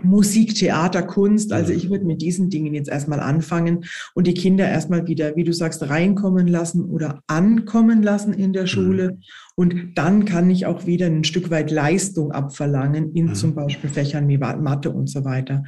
Musik, 0.04 0.54
Theater, 0.54 1.02
Kunst. 1.02 1.52
Also 1.52 1.74
ich 1.74 1.90
würde 1.90 2.06
mit 2.06 2.22
diesen 2.22 2.52
Dingen 2.52 2.76
jetzt 2.76 2.88
erstmal 2.88 3.20
anfangen 3.20 3.86
und 4.14 4.28
die 4.28 4.36
Kinder 4.36 4.70
erstmal 4.70 5.08
wieder, 5.08 5.36
wie 5.38 5.44
du 5.44 5.54
sagst, 5.54 5.90
reinkommen 5.90 6.46
lassen 6.46 6.86
oder 6.86 7.24
ankommen 7.26 8.04
lassen 8.04 8.34
in 8.34 8.54
der 8.54 8.68
Schule. 8.68 9.14
Mhm. 9.14 9.22
Und 9.56 9.92
dann 9.96 10.26
kann 10.26 10.52
ich 10.52 10.68
auch 10.68 10.86
wieder 10.86 11.08
ein 11.08 11.24
Stück 11.24 11.50
weit 11.50 11.72
Leistung 11.72 12.32
abverlangen 12.32 13.12
in 13.16 13.30
mhm. 13.30 13.34
zum 13.34 13.56
Beispiel 13.56 13.90
Fächern 13.90 14.28
wie 14.28 14.38
Mathe 14.38 14.92
und 14.92 15.10
so 15.10 15.26
weiter. 15.26 15.64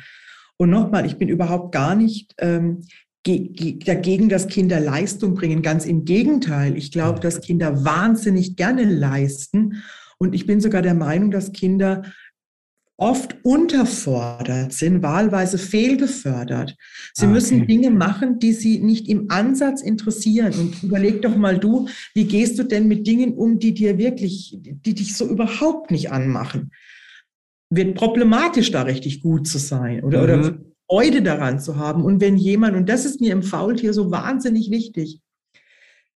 Und 0.57 0.69
nochmal, 0.69 1.07
ich 1.07 1.17
bin 1.17 1.27
überhaupt 1.27 1.71
gar 1.71 1.95
nicht 1.95 2.35
ähm, 2.37 2.83
dagegen, 3.25 4.29
dass 4.29 4.47
Kinder 4.47 4.79
Leistung 4.79 5.35
bringen. 5.35 5.61
Ganz 5.61 5.85
im 5.85 6.05
Gegenteil. 6.05 6.77
Ich 6.77 6.91
glaube, 6.91 7.19
dass 7.19 7.41
Kinder 7.41 7.85
wahnsinnig 7.85 8.55
gerne 8.55 8.83
leisten. 8.83 9.83
Und 10.17 10.33
ich 10.33 10.45
bin 10.45 10.61
sogar 10.61 10.81
der 10.81 10.95
Meinung, 10.95 11.31
dass 11.31 11.51
Kinder 11.51 12.03
oft 13.01 13.35
unterfordert 13.43 14.73
sind, 14.73 15.01
wahlweise 15.01 15.57
fehlgefördert. 15.57 16.75
Sie 17.15 17.25
ah, 17.25 17.29
okay. 17.29 17.33
müssen 17.33 17.67
Dinge 17.67 17.89
machen, 17.89 18.37
die 18.37 18.53
sie 18.53 18.79
nicht 18.79 19.09
im 19.09 19.31
Ansatz 19.31 19.81
interessieren. 19.81 20.53
Und 20.53 20.83
überleg 20.83 21.23
doch 21.23 21.35
mal 21.35 21.57
du, 21.57 21.87
wie 22.13 22.25
gehst 22.25 22.59
du 22.59 22.63
denn 22.63 22.87
mit 22.87 23.07
Dingen 23.07 23.33
um, 23.33 23.57
die 23.57 23.73
dir 23.73 23.97
wirklich, 23.97 24.55
die 24.61 24.93
dich 24.93 25.15
so 25.15 25.27
überhaupt 25.27 25.89
nicht 25.89 26.11
anmachen? 26.11 26.71
Wird 27.71 27.95
problematisch, 27.95 28.69
da 28.69 28.83
richtig 28.83 29.21
gut 29.21 29.47
zu 29.47 29.57
sein 29.57 30.03
oder, 30.03 30.21
mhm. 30.21 30.43
oder 30.43 30.59
Freude 30.91 31.21
daran 31.21 31.59
zu 31.59 31.77
haben. 31.77 32.03
Und 32.03 32.19
wenn 32.19 32.35
jemand, 32.35 32.75
und 32.75 32.89
das 32.89 33.05
ist 33.05 33.21
mir 33.21 33.31
im 33.31 33.43
Faultier 33.43 33.93
so 33.93 34.11
wahnsinnig 34.11 34.69
wichtig, 34.71 35.21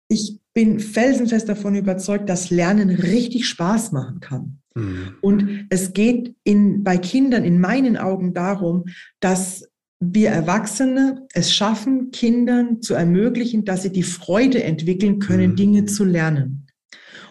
ich 0.09 0.41
bin 0.53 0.81
felsenfest 0.81 1.49
davon 1.49 1.77
überzeugt, 1.77 2.29
dass 2.29 2.51
Lernen 2.51 2.91
richtig 2.91 3.47
Spaß 3.47 3.93
machen 3.93 4.19
kann. 4.19 4.59
Mhm. 4.75 5.15
Und 5.21 5.67
es 5.71 5.93
geht 5.93 6.35
in, 6.43 6.83
bei 6.83 6.99
Kindern 6.99 7.45
in 7.45 7.61
meinen 7.61 7.97
Augen 7.97 8.35
darum, 8.35 8.87
dass 9.21 9.69
wir 10.01 10.31
Erwachsene 10.31 11.25
es 11.33 11.55
schaffen, 11.55 12.11
Kindern 12.11 12.83
zu 12.83 12.95
ermöglichen, 12.95 13.65
dass 13.65 13.83
sie 13.83 13.93
die 13.93 14.03
Freude 14.03 14.65
entwickeln 14.65 15.21
können, 15.21 15.53
mhm. 15.53 15.57
Dinge 15.57 15.85
zu 15.85 16.05
lernen. 16.05 16.67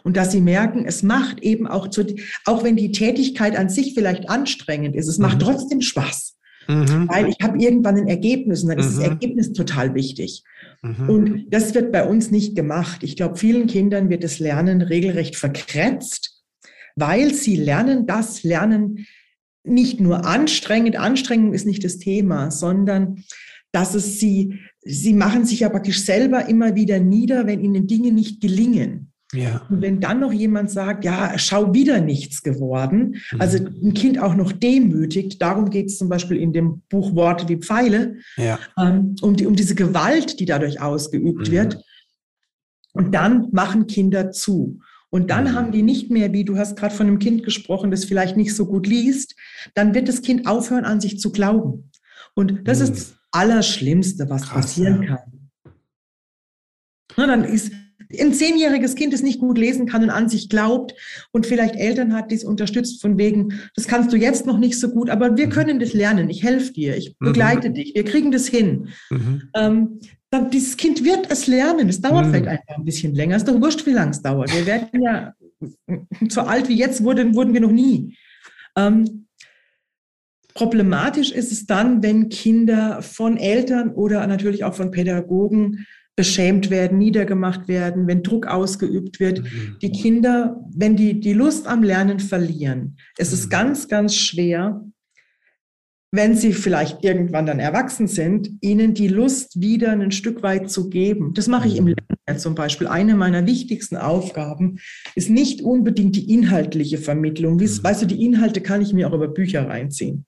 Und 0.06 0.16
dass 0.16 0.32
sie 0.32 0.42
merken, 0.42 0.86
es 0.86 1.04
macht 1.04 1.42
eben 1.42 1.68
auch, 1.68 1.90
zu, 1.90 2.06
auch 2.46 2.64
wenn 2.64 2.78
die 2.78 2.94
Tätigkeit 2.94 3.58
an 3.58 3.68
sich 3.68 3.94
vielleicht 3.94 4.30
anstrengend 4.30 4.96
ist, 4.96 5.10
es 5.10 5.18
macht 5.18 5.40
mhm. 5.40 5.44
trotzdem 5.44 5.82
Spaß. 5.82 6.38
Mhm. 6.67 7.08
Weil 7.10 7.29
ich 7.29 7.38
habe 7.41 7.58
irgendwann 7.58 7.98
ein 7.98 8.08
Ergebnis 8.08 8.63
und 8.63 8.70
dann 8.70 8.79
ist 8.79 8.89
das 8.89 8.98
mhm. 8.98 9.12
Ergebnis 9.12 9.53
total 9.53 9.93
wichtig. 9.96 10.43
Mhm. 10.82 11.10
Und 11.10 11.46
das 11.50 11.74
wird 11.74 11.91
bei 11.91 12.05
uns 12.08 12.32
nicht 12.32 12.55
gemacht. 12.55 13.03
Ich 13.03 13.15
glaube, 13.15 13.38
vielen 13.38 13.67
Kindern 13.67 14.10
wird 14.10 14.24
das 14.24 14.39
Lernen 14.39 14.82
regelrecht 14.82 15.36
verkretzt, 15.36 16.43
weil 16.96 17.34
sie 17.34 17.55
lernen 17.55 18.05
das 18.05 18.43
Lernen 18.43 19.05
nicht 19.63 20.00
nur 20.00 20.25
anstrengend, 20.25 20.98
Anstrengung 20.98 21.53
ist 21.53 21.65
nicht 21.65 21.84
das 21.84 21.98
Thema, 21.98 22.51
sondern 22.51 23.24
dass 23.72 23.96
es 23.96 24.20
sie, 24.20 24.60
sie 24.82 25.13
machen 25.13 25.46
sich 25.46 25.62
ja 25.62 25.70
praktisch 25.70 26.03
selber 26.03 26.48
immer 26.48 26.75
wieder 26.75 27.00
nieder, 27.00 27.48
wenn 27.48 27.63
ihnen 27.63 27.88
Dinge 27.88 28.12
nicht 28.12 28.41
gelingen. 28.41 29.12
Ja. 29.34 29.66
Und 29.70 29.82
wenn 29.82 30.00
dann 30.00 30.20
noch 30.20 30.32
jemand 30.32 30.72
sagt, 30.72 31.04
ja, 31.04 31.38
schau 31.38 31.74
wieder 31.74 32.00
nichts 32.00 32.44
geworden, 32.44 33.22
mhm. 33.32 33.42
also 33.42 33.58
ein 33.58 33.94
Kind 33.94 34.20
auch 34.20 34.36
noch 34.36 34.52
demütigt, 34.52 35.42
darum 35.42 35.70
geht 35.70 35.88
es 35.88 35.98
zum 35.98 36.10
Beispiel 36.10 36.38
in 36.38 36.54
dem 36.54 36.82
Buch 36.90 37.16
Worte 37.16 37.50
wie 37.50 37.58
Pfeile, 37.58 38.18
ja. 38.38 38.60
ähm, 38.78 39.16
um, 39.22 39.36
die, 39.36 39.46
um 39.46 39.56
diese 39.56 39.75
Gewalt, 39.75 40.40
die 40.40 40.46
dadurch 40.46 40.82
ausgeübt 40.82 41.48
mhm. 41.48 41.52
wird. 41.52 41.84
Und 42.94 43.13
dann 43.13 43.50
machen 43.52 43.88
Kinder 43.88 44.32
zu. 44.32 44.80
Und 45.10 45.30
dann 45.30 45.46
mhm. 45.46 45.54
haben 45.54 45.72
die 45.72 45.84
nicht 45.84 46.12
mehr, 46.12 46.32
wie 46.34 46.46
du 46.46 46.58
hast 46.58 46.78
gerade 46.78 46.94
von 46.94 47.08
einem 47.08 47.20
Kind 47.20 47.44
gesprochen, 47.44 47.92
das 47.92 48.06
vielleicht 48.06 48.38
nicht 48.38 48.56
so 48.56 48.66
gut 48.66 48.88
liest, 48.88 49.36
dann 49.74 49.94
wird 49.94 50.08
das 50.08 50.22
Kind 50.22 50.48
aufhören, 50.48 50.86
an 50.86 51.02
sich 51.02 51.20
zu 51.20 51.32
glauben. 51.32 51.92
Und 52.36 52.68
das 52.68 52.80
ist 52.80 52.90
mhm. 52.90 52.96
das 52.96 53.16
Allerschlimmste, 53.32 54.30
was 54.30 54.44
Krass, 54.44 54.54
passieren 54.54 55.04
ja. 55.04 55.18
kann. 55.18 55.74
Na, 57.18 57.28
dann 57.28 57.44
ist 57.44 57.72
ein 58.20 58.34
zehnjähriges 58.34 58.96
Kind, 58.96 59.13
das 59.13 59.24
nicht 59.24 59.39
gut 59.39 59.58
lesen 59.58 59.86
kann 59.86 60.03
und 60.03 60.10
an 60.10 60.29
sich 60.29 60.50
glaubt 60.50 60.93
und 61.32 61.46
vielleicht 61.46 61.75
Eltern 61.75 62.13
hat, 62.13 62.32
die 62.32 62.36
es 62.36 62.43
unterstützt 62.43 63.01
von 63.01 63.17
wegen, 63.17 63.60
das 63.75 63.88
kannst 63.88 64.12
du 64.12 64.17
jetzt 64.17 64.46
noch 64.46 64.58
nicht 64.58 64.79
so 64.79 64.89
gut, 64.89 65.10
aber 65.10 65.38
wir 65.38 65.48
mhm. 65.48 65.51
können 65.51 65.79
das 65.79 65.93
lernen. 65.93 66.29
Ich 66.29 66.43
helfe 66.43 66.74
dir, 66.74 66.96
ich 66.98 67.15
mhm. 67.20 67.27
begleite 67.27 67.70
mhm. 67.70 67.74
dich, 67.75 67.96
wir 67.96 68.05
kriegen 68.05 68.32
das 68.32 68.48
hin. 68.48 68.89
Mhm. 69.10 69.43
Ähm, 69.55 70.00
dann, 70.29 70.50
dieses 70.50 70.77
Kind 70.77 71.03
wird 71.03 71.32
es 71.32 71.46
lernen. 71.48 71.89
Es 71.89 72.01
dauert 72.01 72.25
mhm. 72.25 72.32
vielleicht 72.32 72.48
einfach 72.48 72.77
ein 72.77 72.86
bisschen 72.86 73.13
länger. 73.13 73.36
Es 73.36 73.43
ist 73.43 73.50
doch 73.50 73.62
wurscht, 73.62 73.86
wie 73.86 73.91
lange 73.91 74.12
es 74.12 74.22
dauert. 74.22 74.53
Wir 74.53 74.65
werden 74.65 75.01
ja 75.01 75.34
so 76.29 76.41
alt 76.41 76.70
wie 76.70 76.75
jetzt 76.75 77.03
wurden, 77.03 77.36
wurden 77.36 77.53
wir 77.53 77.62
noch 77.62 77.72
nie. 77.72 78.17
Ähm, 78.75 79.27
problematisch 80.53 81.32
ist 81.32 81.51
es 81.51 81.65
dann, 81.65 82.01
wenn 82.03 82.29
Kinder 82.29 83.01
von 83.01 83.38
Eltern 83.38 83.91
oder 83.91 84.25
natürlich 84.27 84.63
auch 84.63 84.74
von 84.74 84.91
Pädagogen 84.91 85.86
beschämt 86.15 86.70
werden, 86.70 86.98
niedergemacht 87.00 87.67
werden, 87.67 88.08
wenn 88.08 88.22
Druck 88.22 88.46
ausgeübt 88.46 89.20
wird. 89.20 89.41
Mhm. 89.41 89.77
Die 89.82 89.91
Kinder, 89.91 90.63
wenn 90.75 90.96
die 90.96 91.20
die 91.20 91.34
Lust 91.34 91.67
am 91.67 91.84
Lernen 91.84 92.20
verlieren, 92.20 92.98
es 93.17 93.34
ist 93.34 93.48
mhm. 93.48 93.50
ganz, 93.50 93.88
ganz 93.88 94.15
schwer, 94.15 94.84
wenn 96.12 96.36
sie 96.36 96.53
vielleicht 96.53 97.03
irgendwann 97.03 97.48
dann 97.48 97.60
erwachsen 97.60 98.05
sind, 98.08 98.48
ihnen 98.62 98.93
die 98.93 99.08
Lust 99.08 99.60
wieder 99.60 99.93
ein 99.93 100.12
Stück 100.12 100.43
weit 100.43 100.70
zu 100.70 100.91
geben. 100.91 101.34
Das 101.34 101.48
mache 101.48 101.67
ich 101.67 101.77
im 101.77 101.86
mhm. 101.86 101.96
Lernen 102.27 102.39
zum 102.39 102.53
Beispiel. 102.53 102.86
Eine 102.86 103.15
meiner 103.15 103.48
wichtigsten 103.48 103.98
Aufgaben 103.98 104.77
ist 105.15 105.32
nicht 105.32 105.63
unbedingt 105.63 106.15
die 106.15 106.32
inhaltliche 106.32 107.00
Vermittlung. 107.00 107.60
Weißt 107.60 108.03
du, 108.03 108.05
die 108.05 108.24
Inhalte 108.24 108.62
kann 108.62 108.84
ich 108.84 108.93
mir 108.93 109.10
auch 109.10 109.13
über 109.13 109.27
Bücher 109.27 109.67
reinziehen. 109.67 110.25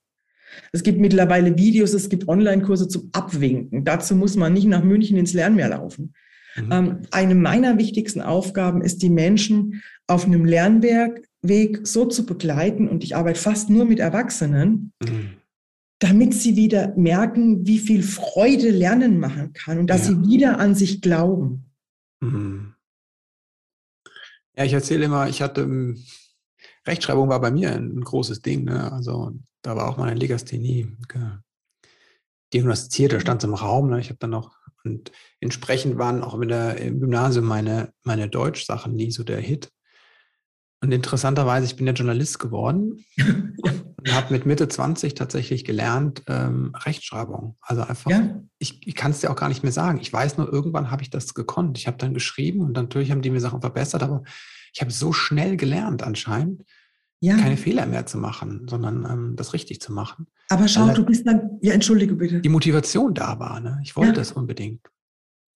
Es 0.72 0.82
gibt 0.82 0.98
mittlerweile 0.98 1.56
Videos, 1.56 1.94
es 1.94 2.08
gibt 2.08 2.28
Online-Kurse 2.28 2.88
zum 2.88 3.08
Abwinken. 3.12 3.84
Dazu 3.84 4.14
muss 4.16 4.36
man 4.36 4.52
nicht 4.52 4.66
nach 4.66 4.82
München 4.82 5.16
ins 5.16 5.32
Lernmeer 5.32 5.70
laufen. 5.70 6.14
Mhm. 6.56 6.72
Ähm, 6.72 6.98
eine 7.10 7.34
meiner 7.34 7.78
wichtigsten 7.78 8.20
Aufgaben 8.20 8.82
ist, 8.82 9.02
die 9.02 9.10
Menschen 9.10 9.82
auf 10.06 10.24
einem 10.24 10.44
Lernweg 10.44 11.86
so 11.86 12.06
zu 12.06 12.26
begleiten, 12.26 12.88
und 12.88 13.04
ich 13.04 13.16
arbeite 13.16 13.40
fast 13.40 13.70
nur 13.70 13.84
mit 13.84 13.98
Erwachsenen, 13.98 14.92
mhm. 15.02 15.30
damit 15.98 16.34
sie 16.34 16.56
wieder 16.56 16.94
merken, 16.96 17.66
wie 17.66 17.78
viel 17.78 18.02
Freude 18.02 18.70
Lernen 18.70 19.18
machen 19.18 19.52
kann 19.52 19.78
und 19.78 19.88
dass 19.88 20.08
ja. 20.08 20.14
sie 20.14 20.28
wieder 20.28 20.58
an 20.58 20.74
sich 20.74 21.00
glauben. 21.00 21.66
Mhm. 22.20 22.74
Ja, 24.56 24.64
ich 24.64 24.72
erzähle 24.72 25.04
immer, 25.04 25.28
ich 25.28 25.42
hatte 25.42 25.62
ähm, 25.62 26.02
Rechtschreibung 26.86 27.28
war 27.28 27.40
bei 27.40 27.50
mir 27.50 27.72
ein, 27.72 28.00
großes 28.00 28.42
Ding. 28.42 28.64
Ne? 28.64 28.92
Also 28.92 29.32
da 29.62 29.76
war 29.76 29.88
auch 29.88 29.96
mal 29.96 30.08
eine 30.08 30.18
Legasthenie 30.18 30.96
diagnostiziert, 32.52 33.12
da 33.12 33.20
stand 33.20 33.42
es 33.42 33.48
im 33.48 33.54
Raum. 33.54 33.90
Ne? 33.90 34.00
Ich 34.00 34.08
habe 34.08 34.18
dann 34.18 34.30
noch 34.30 34.56
Und 34.84 35.10
entsprechend 35.40 35.98
waren 35.98 36.22
auch 36.22 36.38
in 36.40 36.48
der, 36.48 36.78
im 36.78 37.00
Gymnasium 37.00 37.44
meine, 37.44 37.92
meine 38.04 38.28
Deutschsachen 38.28 38.94
nie 38.94 39.10
so 39.10 39.24
der 39.24 39.40
Hit. 39.40 39.70
Und 40.82 40.92
interessanterweise, 40.92 41.66
ich 41.66 41.76
bin 41.76 41.86
ja 41.86 41.92
Journalist 41.94 42.38
geworden 42.38 43.04
und 43.16 44.14
habe 44.14 44.32
mit 44.32 44.46
Mitte 44.46 44.68
20 44.68 45.14
tatsächlich 45.14 45.64
gelernt 45.64 46.22
ähm, 46.28 46.72
Rechtschreibung. 46.76 47.56
Also 47.60 47.82
einfach, 47.82 48.10
ja. 48.10 48.40
ich, 48.58 48.86
ich 48.86 48.94
kann 48.94 49.10
es 49.10 49.20
dir 49.20 49.30
auch 49.30 49.36
gar 49.36 49.48
nicht 49.48 49.62
mehr 49.62 49.72
sagen. 49.72 49.98
Ich 50.00 50.12
weiß 50.12 50.38
nur, 50.38 50.52
irgendwann 50.52 50.90
habe 50.90 51.02
ich 51.02 51.10
das 51.10 51.34
gekonnt. 51.34 51.78
Ich 51.78 51.86
habe 51.86 51.96
dann 51.96 52.14
geschrieben 52.14 52.60
und 52.60 52.72
natürlich 52.72 53.10
haben 53.10 53.22
die 53.22 53.30
mir 53.30 53.40
Sachen 53.40 53.62
verbessert, 53.62 54.02
aber 54.02 54.22
ich 54.72 54.80
habe 54.82 54.92
so 54.92 55.12
schnell 55.12 55.56
gelernt 55.56 56.02
anscheinend, 56.02 56.62
ja. 57.20 57.36
keine 57.36 57.56
Fehler 57.56 57.86
mehr 57.86 58.06
zu 58.06 58.18
machen, 58.18 58.66
sondern 58.68 59.06
ähm, 59.10 59.36
das 59.36 59.52
richtig 59.52 59.80
zu 59.80 59.92
machen. 59.92 60.26
Aber 60.48 60.68
schau, 60.68 60.88
du 60.92 61.04
bist 61.04 61.26
dann, 61.26 61.58
ja, 61.60 61.72
entschuldige 61.72 62.14
bitte. 62.14 62.40
Die 62.40 62.48
Motivation 62.48 63.14
da 63.14 63.38
war, 63.38 63.60
ne? 63.60 63.80
Ich 63.82 63.96
wollte 63.96 64.20
es 64.20 64.32
unbedingt. 64.32 64.80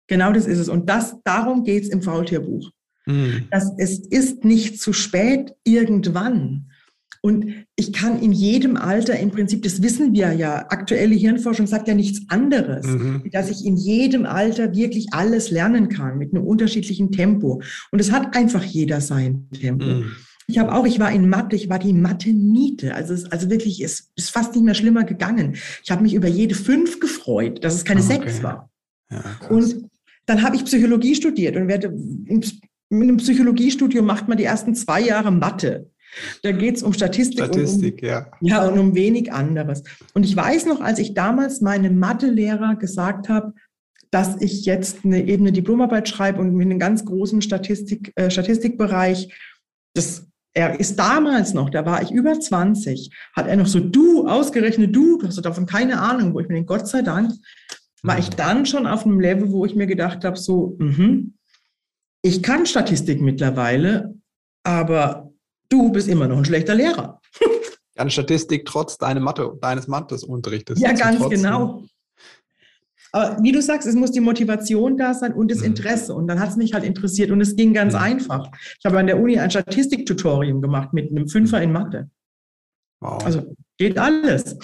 Genau 0.07 0.31
das 0.31 0.45
ist 0.45 0.59
es. 0.59 0.69
Und 0.69 0.89
das, 0.89 1.17
darum 1.23 1.63
geht 1.63 1.83
es 1.83 1.89
im 1.89 2.01
Faultierbuch. 2.01 2.71
Mhm. 3.05 3.47
Dass 3.51 3.73
es 3.77 3.99
ist 3.99 4.45
nicht 4.45 4.79
zu 4.79 4.93
spät 4.93 5.53
irgendwann. 5.63 6.69
Und 7.21 7.65
ich 7.75 7.91
kann 7.91 8.21
in 8.21 8.31
jedem 8.31 8.77
Alter 8.77 9.19
im 9.19 9.31
Prinzip, 9.31 9.63
das 9.63 9.81
wissen 9.81 10.13
wir 10.13 10.31
ja, 10.33 10.67
aktuelle 10.69 11.15
Hirnforschung 11.15 11.67
sagt 11.67 11.87
ja 11.87 11.93
nichts 11.93 12.21
anderes, 12.29 12.85
mhm. 12.85 13.23
dass 13.31 13.49
ich 13.49 13.65
in 13.65 13.75
jedem 13.75 14.25
Alter 14.25 14.73
wirklich 14.73 15.07
alles 15.11 15.51
lernen 15.51 15.89
kann 15.89 16.17
mit 16.17 16.33
einem 16.33 16.45
unterschiedlichen 16.45 17.11
Tempo. 17.11 17.61
Und 17.91 17.99
es 17.99 18.11
hat 18.11 18.35
einfach 18.35 18.63
jeder 18.63 19.01
sein 19.01 19.49
Tempo. 19.49 19.85
Mhm. 19.85 20.11
Ich 20.49 20.59
habe 20.59 20.73
auch, 20.73 20.85
ich 20.85 20.99
war 20.99 21.11
in 21.11 21.27
Mathe, 21.27 21.55
ich 21.55 21.69
war 21.69 21.77
die 21.77 21.93
Mathe-Niete. 21.93 22.95
Also, 22.95 23.13
es, 23.13 23.25
also 23.31 23.49
wirklich, 23.49 23.83
es 23.83 24.11
ist 24.15 24.31
fast 24.31 24.55
nicht 24.55 24.63
mehr 24.63 24.73
schlimmer 24.73 25.03
gegangen. 25.03 25.57
Ich 25.83 25.91
habe 25.91 26.03
mich 26.03 26.13
über 26.13 26.27
jede 26.27 26.55
fünf 26.55 26.99
gefreut, 26.99 27.63
dass 27.63 27.75
es 27.75 27.83
keine 27.83 28.01
okay. 28.01 28.13
sechs 28.13 28.43
war. 28.43 28.69
Ja, 29.11 29.23
und 29.49 29.89
dann 30.25 30.43
habe 30.43 30.55
ich 30.55 30.65
Psychologie 30.65 31.15
studiert 31.15 31.55
und 31.55 31.67
werde 31.67 31.89
mit 31.89 32.61
einem 32.89 33.17
Psychologiestudium 33.17 34.05
macht 34.05 34.27
man 34.27 34.37
die 34.37 34.45
ersten 34.45 34.75
zwei 34.75 35.01
Jahre 35.01 35.31
Mathe. 35.31 35.89
Da 36.43 36.51
geht 36.51 36.77
es 36.77 36.83
um 36.83 36.93
Statistik. 36.93 37.39
Statistik, 37.39 37.99
um, 38.01 38.07
ja. 38.07 38.31
Ja, 38.41 38.67
und 38.67 38.79
um 38.79 38.95
wenig 38.95 39.31
anderes. 39.31 39.83
Und 40.13 40.23
ich 40.23 40.35
weiß 40.35 40.65
noch, 40.65 40.81
als 40.81 40.99
ich 40.99 41.13
damals 41.13 41.61
meinem 41.61 41.99
Mathelehrer 41.99 42.75
gesagt 42.75 43.29
habe, 43.29 43.53
dass 44.09 44.41
ich 44.41 44.65
jetzt 44.65 45.03
eine 45.03 45.25
ebene 45.25 45.51
Diplomarbeit 45.51 46.07
schreibe 46.07 46.39
und 46.39 46.55
mit 46.55 46.65
einem 46.65 46.79
ganz 46.79 47.03
großen 47.03 47.41
Statistik, 47.41 48.13
äh, 48.15 48.29
Statistikbereich, 48.29 49.33
das, 49.93 50.27
er 50.53 50.79
ist 50.79 50.97
damals 50.97 51.53
noch, 51.53 51.69
da 51.69 51.85
war 51.85 52.01
ich 52.01 52.11
über 52.11 52.39
20, 52.39 53.11
hat 53.35 53.47
er 53.47 53.55
noch 53.57 53.67
so, 53.67 53.79
du, 53.79 54.27
ausgerechnet 54.27 54.95
du, 54.95 55.17
du 55.17 55.27
hast 55.27 55.39
davon 55.43 55.65
keine 55.65 55.99
Ahnung, 56.01 56.33
wo 56.33 56.39
ich 56.39 56.47
mir 56.47 56.55
den 56.55 56.65
Gott 56.65 56.87
sei 56.87 57.01
Dank, 57.01 57.31
war 58.03 58.17
ich 58.17 58.31
mhm. 58.31 58.35
dann 58.37 58.65
schon 58.65 58.87
auf 58.87 59.05
einem 59.05 59.19
Level, 59.19 59.51
wo 59.51 59.65
ich 59.65 59.75
mir 59.75 59.87
gedacht 59.87 60.23
habe, 60.23 60.37
so, 60.37 60.75
mhm, 60.79 61.35
ich 62.21 62.41
kann 62.43 62.65
Statistik 62.65 63.21
mittlerweile, 63.21 64.15
aber 64.63 65.31
du 65.69 65.91
bist 65.91 66.07
immer 66.07 66.27
noch 66.27 66.37
ein 66.37 66.45
schlechter 66.45 66.75
Lehrer. 66.75 67.21
Kann 67.95 68.09
Statistik 68.09 68.65
trotz 68.65 68.97
deines, 68.97 69.23
Mathe, 69.23 69.57
deines 69.61 69.87
Matheunterrichtes. 69.87 70.79
Ja, 70.79 70.91
ganz 70.93 71.17
trotzdem. 71.17 71.41
genau. 71.41 71.83
Aber 73.11 73.37
wie 73.41 73.51
du 73.51 73.61
sagst, 73.61 73.87
es 73.87 73.95
muss 73.95 74.11
die 74.11 74.19
Motivation 74.19 74.97
da 74.97 75.13
sein 75.13 75.33
und 75.33 75.51
das 75.51 75.59
mhm. 75.59 75.65
Interesse. 75.65 76.13
Und 76.13 76.27
dann 76.27 76.39
hat 76.39 76.49
es 76.49 76.55
mich 76.55 76.73
halt 76.73 76.83
interessiert 76.83 77.31
und 77.31 77.41
es 77.41 77.55
ging 77.55 77.73
ganz 77.73 77.93
mhm. 77.93 77.99
einfach. 77.99 78.49
Ich 78.79 78.85
habe 78.85 78.99
an 78.99 79.07
der 79.07 79.19
Uni 79.19 79.39
ein 79.39 79.49
Statistiktutorium 79.49 80.61
gemacht 80.61 80.93
mit 80.93 81.11
einem 81.11 81.27
Fünfer 81.27 81.61
in 81.61 81.71
Mathe. 81.71 82.09
Wow. 82.99 83.23
Also 83.23 83.55
geht 83.77 83.97
alles. 83.97 84.57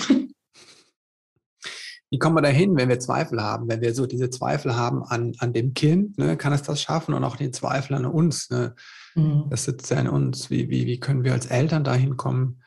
Wie 2.09 2.19
kommen 2.19 2.35
wir 2.35 2.41
dahin, 2.43 2.75
wenn 2.75 2.89
wir 2.89 2.99
Zweifel 2.99 3.41
haben? 3.41 3.67
Wenn 3.67 3.81
wir 3.81 3.95
so 3.95 4.05
diese 4.05 4.29
Zweifel 4.29 4.75
haben 4.75 5.03
an, 5.03 5.33
an 5.39 5.51
dem 5.51 5.73
Kind, 5.73 6.19
ne, 6.19 6.37
kann 6.37 6.53
es 6.53 6.61
das 6.61 6.79
schaffen 6.79 7.15
und 7.15 7.23
auch 7.23 7.37
den 7.37 7.53
Zweifel 7.53 7.95
an 7.95 8.05
uns. 8.05 8.51
Ne? 8.51 8.75
Mhm. 9.15 9.45
Das 9.49 9.63
sitzt 9.63 9.89
ja 9.89 9.99
in 9.99 10.07
uns. 10.07 10.51
Wie, 10.51 10.69
wie, 10.69 10.85
wie 10.85 10.99
können 10.99 11.23
wir 11.23 11.33
als 11.33 11.47
Eltern 11.47 11.83
dahin 11.83 12.15
kommen, 12.15 12.61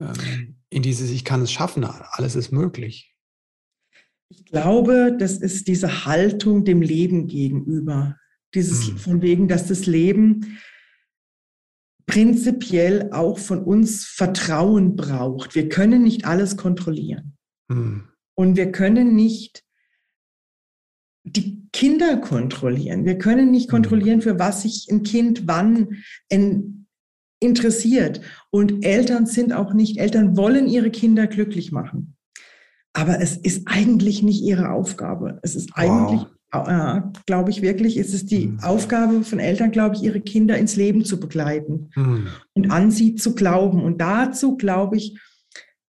ähm, 0.00 0.56
in 0.68 0.82
dieses 0.82 1.10
Ich 1.10 1.24
kann 1.24 1.40
es 1.40 1.50
schaffen, 1.50 1.84
alles 1.84 2.36
ist 2.36 2.52
möglich? 2.52 3.13
Ich 4.36 4.44
glaube, 4.46 5.16
das 5.18 5.38
ist 5.38 5.68
diese 5.68 6.04
Haltung 6.06 6.64
dem 6.64 6.82
Leben 6.82 7.26
gegenüber. 7.26 8.16
Dieses 8.54 8.90
mhm. 8.90 8.98
von 8.98 9.22
wegen, 9.22 9.48
dass 9.48 9.66
das 9.66 9.86
Leben 9.86 10.58
prinzipiell 12.06 13.10
auch 13.12 13.38
von 13.38 13.62
uns 13.62 14.04
Vertrauen 14.04 14.96
braucht. 14.96 15.54
Wir 15.54 15.68
können 15.68 16.02
nicht 16.02 16.24
alles 16.24 16.56
kontrollieren. 16.56 17.36
Mhm. 17.68 18.08
Und 18.36 18.56
wir 18.56 18.72
können 18.72 19.14
nicht 19.14 19.64
die 21.24 21.66
Kinder 21.72 22.18
kontrollieren. 22.18 23.04
Wir 23.04 23.18
können 23.18 23.50
nicht 23.50 23.68
mhm. 23.68 23.72
kontrollieren, 23.72 24.20
für 24.20 24.38
was 24.38 24.62
sich 24.62 24.88
ein 24.90 25.02
Kind 25.02 25.46
wann 25.46 26.02
interessiert. 27.40 28.20
Und 28.50 28.84
Eltern 28.84 29.26
sind 29.26 29.52
auch 29.52 29.72
nicht, 29.74 29.98
Eltern 29.98 30.36
wollen 30.36 30.66
ihre 30.66 30.90
Kinder 30.90 31.26
glücklich 31.26 31.72
machen. 31.72 32.13
Aber 32.94 33.20
es 33.20 33.36
ist 33.36 33.66
eigentlich 33.66 34.22
nicht 34.22 34.42
ihre 34.42 34.70
Aufgabe. 34.70 35.40
Es 35.42 35.56
ist 35.56 35.70
eigentlich, 35.74 36.26
wow. 36.52 36.68
äh, 36.68 37.02
glaube 37.26 37.50
ich 37.50 37.60
wirklich, 37.60 37.96
es 37.96 38.14
ist 38.14 38.30
die 38.30 38.46
mhm. 38.46 38.60
Aufgabe 38.60 39.24
von 39.24 39.40
Eltern, 39.40 39.72
glaube 39.72 39.96
ich, 39.96 40.02
ihre 40.04 40.20
Kinder 40.20 40.56
ins 40.56 40.76
Leben 40.76 41.04
zu 41.04 41.18
begleiten 41.18 41.90
mhm. 41.96 42.28
und 42.54 42.70
an 42.70 42.92
sie 42.92 43.16
zu 43.16 43.34
glauben. 43.34 43.82
Und 43.82 44.00
dazu, 44.00 44.56
glaube 44.56 44.96
ich, 44.96 45.18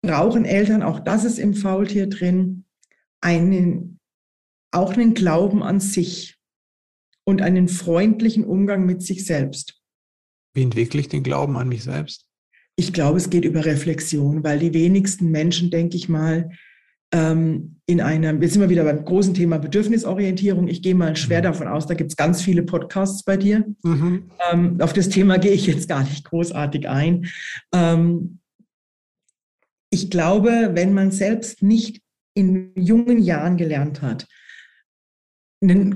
brauchen 0.01 0.45
Eltern, 0.45 0.83
auch 0.83 1.01
das 1.01 1.25
ist 1.25 1.39
im 1.39 1.55
Faultier 1.55 2.09
drin, 2.09 2.65
einen, 3.21 3.99
auch 4.73 4.95
einen 4.95 5.15
Glauben 5.15 5.63
an 5.63 5.81
sich 5.81 6.39
und 7.25 7.43
einen 7.43 7.69
freundlichen 7.69 8.45
Umgang 8.45 8.87
mit 8.87 9.03
sich 9.03 9.27
selbst. 9.27 9.81
Wie 10.55 10.63
entwickle 10.63 11.01
ich 11.01 11.09
den 11.09 11.23
Glauben 11.25 11.57
an 11.57 11.69
mich 11.69 11.83
selbst? 11.83 12.27
Ich 12.77 12.93
glaube, 12.93 13.19
es 13.19 13.29
geht 13.29 13.45
über 13.45 13.65
Reflexion, 13.65 14.45
weil 14.45 14.59
die 14.61 14.73
wenigsten 14.73 15.31
Menschen, 15.31 15.71
denke 15.71 15.97
ich 15.97 16.09
mal, 16.09 16.51
ähm, 17.13 17.77
in 17.87 18.01
einem, 18.01 18.41
jetzt 18.41 18.53
sind 18.53 18.63
wir 18.63 18.71
wieder 18.71 18.85
beim 18.85 19.05
großen 19.05 19.35
Thema 19.35 19.59
Bedürfnisorientierung. 19.59 20.67
Ich 20.69 20.83
gehe 20.83 20.95
mal 20.95 21.15
schwer 21.15 21.41
mhm. 21.41 21.45
davon 21.45 21.69
aus, 21.69 21.87
da 21.87 21.95
gibt 21.95 22.11
es 22.11 22.17
ganz 22.17 22.43
viele 22.43 22.63
Podcasts 22.63 23.23
bei 23.23 23.37
dir. 23.37 23.67
Mhm. 23.83 24.31
Ähm, 24.51 24.81
auf 24.81 24.93
das 24.93 25.11
Thema 25.11 25.39
gehe 25.39 25.53
ich 25.53 25.67
jetzt 25.67 25.89
gar 25.89 26.03
nicht 26.03 26.25
großartig 26.25 26.89
ein. 26.89 27.27
Ähm, 27.75 28.39
ich 29.91 30.11
glaube, 30.11 30.71
wenn 30.73 30.95
man 30.95 31.11
selbst 31.11 31.63
nicht 31.63 32.01
in 32.35 32.73
jungen 32.77 33.19
Jahren 33.19 33.59
gelernt 33.59 34.01
hat, 34.01 34.27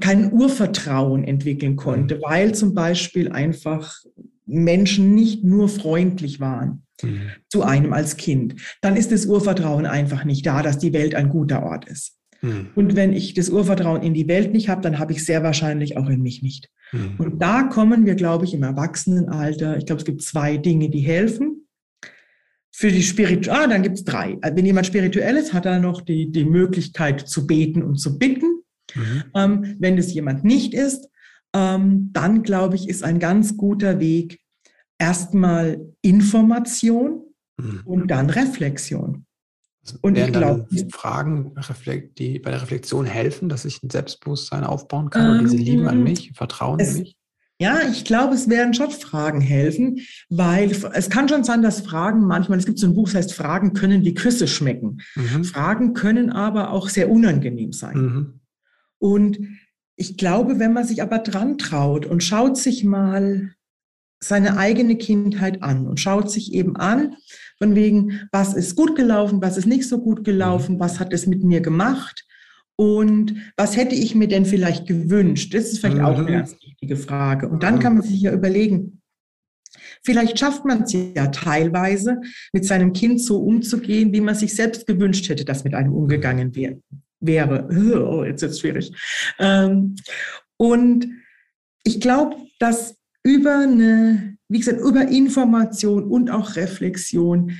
kein 0.00 0.32
Urvertrauen 0.32 1.24
entwickeln 1.24 1.76
konnte, 1.76 2.16
mhm. 2.16 2.22
weil 2.22 2.54
zum 2.54 2.74
Beispiel 2.74 3.32
einfach 3.32 3.96
Menschen 4.44 5.14
nicht 5.14 5.42
nur 5.42 5.68
freundlich 5.68 6.40
waren 6.40 6.85
mhm. 7.02 7.30
zu 7.48 7.62
einem 7.62 7.92
als 7.92 8.16
Kind, 8.16 8.56
dann 8.80 8.96
ist 8.96 9.12
das 9.12 9.26
Urvertrauen 9.26 9.86
einfach 9.86 10.24
nicht 10.24 10.46
da, 10.46 10.62
dass 10.62 10.78
die 10.78 10.92
Welt 10.92 11.14
ein 11.14 11.28
guter 11.28 11.62
Ort 11.62 11.86
ist. 11.86 12.16
Mhm. 12.42 12.68
Und 12.74 12.96
wenn 12.96 13.12
ich 13.12 13.34
das 13.34 13.48
Urvertrauen 13.48 14.02
in 14.02 14.14
die 14.14 14.28
Welt 14.28 14.52
nicht 14.52 14.68
habe, 14.68 14.82
dann 14.82 14.98
habe 14.98 15.12
ich 15.12 15.24
sehr 15.24 15.42
wahrscheinlich 15.42 15.96
auch 15.96 16.08
in 16.08 16.22
mich 16.22 16.42
nicht. 16.42 16.70
Mhm. 16.92 17.14
Und 17.18 17.38
da 17.40 17.64
kommen 17.64 18.06
wir, 18.06 18.14
glaube 18.14 18.44
ich, 18.44 18.54
im 18.54 18.62
Erwachsenenalter, 18.62 19.76
ich 19.76 19.86
glaube, 19.86 20.00
es 20.00 20.06
gibt 20.06 20.22
zwei 20.22 20.56
Dinge, 20.56 20.90
die 20.90 21.00
helfen. 21.00 21.68
Für 22.72 22.92
die 22.92 23.02
Spirit, 23.02 23.48
ah, 23.48 23.66
dann 23.66 23.82
gibt 23.82 23.96
es 23.96 24.04
drei. 24.04 24.36
Also 24.42 24.56
wenn 24.56 24.66
jemand 24.66 24.86
spirituell 24.86 25.36
ist, 25.36 25.54
hat 25.54 25.64
er 25.64 25.80
noch 25.80 26.02
die, 26.02 26.30
die 26.30 26.44
Möglichkeit 26.44 27.26
zu 27.26 27.46
beten 27.46 27.82
und 27.82 27.96
zu 27.96 28.18
bitten. 28.18 28.60
Mhm. 28.94 29.24
Ähm, 29.34 29.76
wenn 29.78 29.96
es 29.96 30.12
jemand 30.12 30.44
nicht 30.44 30.74
ist, 30.74 31.08
ähm, 31.54 32.10
dann 32.12 32.42
glaube 32.42 32.76
ich, 32.76 32.88
ist 32.88 33.02
ein 33.02 33.18
ganz 33.18 33.56
guter 33.56 33.98
Weg 33.98 34.40
erstmal 34.98 35.80
Information 36.02 37.24
mhm. 37.58 37.82
und 37.84 38.08
dann 38.08 38.30
Reflexion. 38.30 39.26
Also 39.84 39.98
und 40.02 40.18
ich 40.18 40.32
glaube, 40.32 40.66
Fragen, 40.90 41.54
die 42.18 42.38
bei 42.40 42.50
der 42.50 42.62
Reflexion 42.62 43.06
helfen, 43.06 43.48
dass 43.48 43.64
ich 43.64 43.82
ein 43.82 43.90
Selbstbewusstsein 43.90 44.64
aufbauen 44.64 45.10
kann 45.10 45.26
ähm, 45.26 45.38
und 45.38 45.44
diese 45.44 45.62
Lieben 45.62 45.86
an 45.86 46.02
mich, 46.02 46.32
Vertrauen 46.34 46.80
in 46.80 46.98
mich. 46.98 47.16
Ja, 47.58 47.80
ich 47.90 48.04
glaube, 48.04 48.34
es 48.34 48.50
werden 48.50 48.74
schon 48.74 48.90
Fragen 48.90 49.40
helfen, 49.40 50.00
weil 50.28 50.70
es 50.92 51.08
kann 51.08 51.28
schon 51.28 51.42
sein, 51.42 51.62
dass 51.62 51.80
Fragen 51.80 52.26
manchmal, 52.26 52.58
es 52.58 52.66
gibt 52.66 52.78
so 52.78 52.86
ein 52.86 52.94
Buch, 52.94 53.06
das 53.06 53.14
heißt, 53.14 53.34
Fragen 53.34 53.72
können 53.72 54.04
wie 54.04 54.12
Küsse 54.12 54.46
schmecken. 54.46 54.98
Mhm. 55.14 55.44
Fragen 55.44 55.94
können 55.94 56.30
aber 56.30 56.70
auch 56.70 56.90
sehr 56.90 57.10
unangenehm 57.10 57.72
sein. 57.72 57.96
Mhm. 57.96 58.40
Und 58.98 59.38
ich 59.96 60.18
glaube, 60.18 60.58
wenn 60.58 60.74
man 60.74 60.84
sich 60.84 61.00
aber 61.00 61.18
dran 61.18 61.56
traut 61.56 62.04
und 62.04 62.22
schaut 62.22 62.58
sich 62.58 62.84
mal 62.84 63.55
seine 64.20 64.56
eigene 64.56 64.96
Kindheit 64.96 65.62
an 65.62 65.86
und 65.86 66.00
schaut 66.00 66.30
sich 66.30 66.52
eben 66.52 66.76
an, 66.76 67.16
von 67.58 67.74
wegen, 67.74 68.28
was 68.32 68.54
ist 68.54 68.76
gut 68.76 68.96
gelaufen, 68.96 69.40
was 69.42 69.56
ist 69.56 69.66
nicht 69.66 69.88
so 69.88 69.98
gut 69.98 70.24
gelaufen, 70.24 70.76
mhm. 70.76 70.80
was 70.80 71.00
hat 71.00 71.12
es 71.12 71.26
mit 71.26 71.42
mir 71.44 71.60
gemacht 71.60 72.26
und 72.76 73.36
was 73.56 73.76
hätte 73.76 73.94
ich 73.94 74.14
mir 74.14 74.28
denn 74.28 74.44
vielleicht 74.44 74.86
gewünscht? 74.86 75.54
Das 75.54 75.72
ist 75.72 75.78
vielleicht 75.78 75.98
mhm. 75.98 76.04
auch 76.04 76.18
eine 76.18 76.30
ganz 76.30 76.56
wichtige 76.62 76.96
Frage. 76.96 77.48
Und 77.48 77.62
dann 77.62 77.78
kann 77.78 77.94
man 77.94 78.02
sich 78.02 78.20
ja 78.20 78.32
überlegen, 78.32 79.00
vielleicht 80.02 80.38
schafft 80.38 80.66
man 80.66 80.82
es 80.82 80.92
ja 80.92 81.28
teilweise, 81.28 82.20
mit 82.52 82.66
seinem 82.66 82.92
Kind 82.92 83.20
so 83.22 83.38
umzugehen, 83.38 84.12
wie 84.12 84.20
man 84.20 84.34
sich 84.34 84.54
selbst 84.54 84.86
gewünscht 84.86 85.28
hätte, 85.28 85.46
dass 85.46 85.64
mit 85.64 85.74
einem 85.74 85.94
umgegangen 85.94 86.54
wäre. 86.54 86.82
Oh, 88.08 88.24
jetzt 88.24 88.42
ist 88.42 88.52
es 88.52 88.60
schwierig. 88.60 88.92
Ähm, 89.38 89.96
und 90.58 91.08
ich 91.82 92.00
glaube, 92.00 92.36
dass 92.58 92.96
über 93.26 93.58
eine, 93.58 94.36
wie 94.48 94.58
gesagt, 94.58 94.80
über 94.80 95.08
Information 95.08 96.04
und 96.04 96.30
auch 96.30 96.54
Reflexion, 96.54 97.52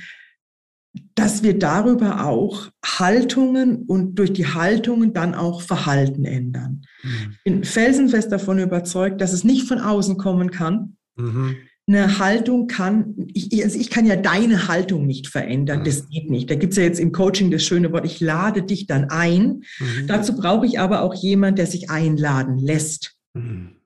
dass 1.13 1.43
wir 1.43 1.59
darüber 1.59 2.25
auch 2.25 2.69
Haltungen 2.83 3.83
und 3.83 4.15
durch 4.15 4.31
die 4.31 4.47
Haltungen 4.47 5.13
dann 5.13 5.35
auch 5.35 5.61
Verhalten 5.61 6.23
ändern. 6.23 6.85
Mhm. 7.03 7.31
Ich 7.31 7.43
bin 7.43 7.63
felsenfest 7.65 8.31
davon 8.31 8.59
überzeugt, 8.59 9.19
dass 9.19 9.33
es 9.33 9.43
nicht 9.43 9.67
von 9.67 9.79
außen 9.79 10.17
kommen 10.17 10.51
kann. 10.51 10.95
Mhm. 11.17 11.57
Eine 11.89 12.17
Haltung 12.19 12.67
kann, 12.67 13.27
ich, 13.33 13.63
also 13.63 13.77
ich 13.77 13.89
kann 13.89 14.05
ja 14.05 14.15
deine 14.15 14.69
Haltung 14.69 15.05
nicht 15.05 15.27
verändern, 15.27 15.81
mhm. 15.81 15.83
das 15.83 16.07
geht 16.07 16.29
nicht. 16.29 16.49
Da 16.49 16.55
gibt 16.55 16.71
es 16.71 16.77
ja 16.77 16.83
jetzt 16.83 16.99
im 16.99 17.11
Coaching 17.11 17.51
das 17.51 17.63
schöne 17.63 17.91
Wort, 17.91 18.05
ich 18.05 18.21
lade 18.21 18.63
dich 18.63 18.87
dann 18.87 19.09
ein. 19.09 19.63
Mhm. 19.79 20.07
Dazu 20.07 20.35
brauche 20.35 20.65
ich 20.65 20.79
aber 20.79 21.01
auch 21.01 21.13
jemand, 21.13 21.59
der 21.59 21.67
sich 21.67 21.89
einladen 21.89 22.57
lässt. 22.57 23.17
Mhm. 23.33 23.76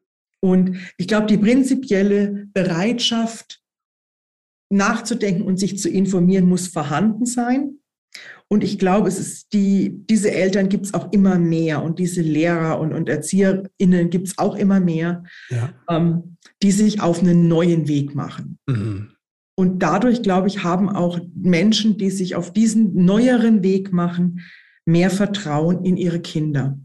Und 0.42 0.78
ich 0.98 1.08
glaube, 1.08 1.28
die 1.28 1.38
prinzipielle 1.38 2.48
Bereitschaft, 2.54 3.62
nachzudenken 4.70 5.44
und 5.44 5.58
sich 5.58 5.78
zu 5.78 5.90
informieren, 5.90 6.48
muss 6.48 6.68
vorhanden 6.68 7.26
sein. 7.26 7.78
Und 8.48 8.64
ich 8.64 8.80
glaube, 8.80 9.08
es 9.08 9.18
ist 9.18 9.54
die, 9.54 9.94
diese 10.10 10.32
Eltern 10.32 10.68
gibt 10.68 10.86
es 10.86 10.94
auch 10.94 11.12
immer 11.14 11.40
mehr 11.40 11.82
und 11.84 12.00
diese 12.00 12.22
Lehrer 12.22 12.80
und, 12.80 12.94
und 12.94 13.08
ErzieherInnen 13.08 14.10
gibt 14.10 14.28
es 14.28 14.38
auch 14.38 14.58
immer 14.58 14.82
mehr, 14.82 15.24
ja. 15.50 15.74
ähm, 15.90 16.36
die 16.62 16.72
sich 16.72 17.02
auf 17.02 17.22
einen 17.22 17.48
neuen 17.48 17.88
Weg 17.88 18.14
machen. 18.14 18.58
Mhm. 18.68 19.12
Und 19.58 19.80
dadurch, 19.80 20.22
glaube 20.22 20.48
ich, 20.48 20.64
haben 20.64 20.90
auch 20.90 21.20
Menschen, 21.34 21.98
die 21.98 22.10
sich 22.10 22.36
auf 22.36 22.52
diesen 22.52 23.06
neueren 23.06 23.64
Weg 23.64 23.94
machen, 23.94 24.42
mehr 24.86 25.12
Vertrauen 25.12 25.86
in 25.86 25.96
ihre 25.96 26.20
Kinder 26.20 26.78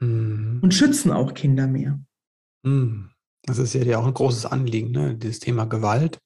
mhm. 0.00 0.58
und 0.60 0.74
schützen 0.74 1.12
auch 1.12 1.32
Kinder 1.32 1.66
mehr. 1.66 1.98
Mhm. 2.62 3.10
Das 3.44 3.58
ist 3.58 3.74
ja 3.74 3.98
auch 3.98 4.06
ein 4.06 4.14
großes 4.14 4.46
Anliegen, 4.46 4.90
ne? 4.90 5.16
dieses 5.16 5.38
Thema 5.38 5.64
Gewalt. 5.64 6.18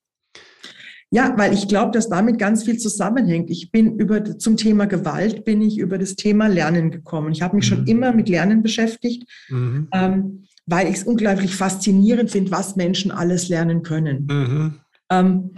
Ja, 1.10 1.32
weil 1.36 1.54
ich 1.54 1.68
glaube, 1.68 1.92
dass 1.92 2.08
damit 2.08 2.40
ganz 2.40 2.64
viel 2.64 2.76
zusammenhängt. 2.76 3.48
Ich 3.48 3.70
bin 3.70 4.00
über 4.00 4.36
zum 4.36 4.56
Thema 4.56 4.86
Gewalt 4.86 5.44
bin 5.44 5.62
ich 5.62 5.78
über 5.78 5.96
das 5.96 6.16
Thema 6.16 6.48
Lernen 6.48 6.90
gekommen. 6.90 7.30
Ich 7.30 7.40
habe 7.40 7.54
mich 7.54 7.70
mhm. 7.70 7.76
schon 7.76 7.86
immer 7.86 8.12
mit 8.12 8.28
Lernen 8.28 8.62
beschäftigt, 8.62 9.22
mhm. 9.48 9.86
ähm, 9.92 10.44
weil 10.66 10.88
ich 10.88 10.96
es 10.96 11.04
unglaublich 11.04 11.54
faszinierend 11.54 12.32
finde, 12.32 12.50
was 12.50 12.74
Menschen 12.74 13.12
alles 13.12 13.48
lernen 13.48 13.84
können. 13.84 14.26
Mhm. 14.28 14.80
Ähm, 15.10 15.50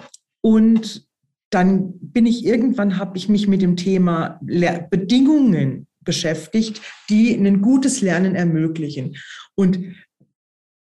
und 0.43 1.07
dann 1.49 1.95
bin 2.01 2.27
ich 2.27 2.45
irgendwann 2.45 2.99
habe 2.99 3.17
ich 3.17 3.31
mich 3.31 3.49
mit 3.49 3.63
dem 3.63 3.77
Thema 3.77 4.39
Le 4.45 4.87
Bedingungen 4.91 5.87
beschäftigt, 6.01 6.83
die 7.09 7.35
ein 7.35 7.63
gutes 7.63 8.03
Lernen 8.03 8.35
ermöglichen. 8.35 9.17
Und 9.55 9.79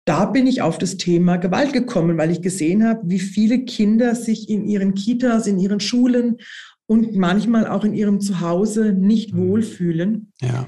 da 0.04 0.24
bin 0.26 0.46
ich 0.46 0.62
auf 0.62 0.78
das 0.78 0.96
Thema 0.96 1.36
Gewalt 1.36 1.72
gekommen, 1.72 2.18
weil 2.18 2.30
ich 2.30 2.42
gesehen 2.42 2.84
habe, 2.84 3.00
wie 3.04 3.20
viele 3.20 3.64
Kinder 3.64 4.14
sich 4.14 4.48
in 4.48 4.66
ihren 4.66 4.94
Kitas, 4.94 5.46
in 5.46 5.58
ihren 5.58 5.80
Schulen 5.80 6.38
und 6.86 7.14
manchmal 7.14 7.66
auch 7.66 7.84
in 7.84 7.94
ihrem 7.94 8.20
Zuhause 8.20 8.92
nicht 8.92 9.32
mhm. 9.32 9.48
wohlfühlen. 9.48 10.32
Ja 10.40 10.66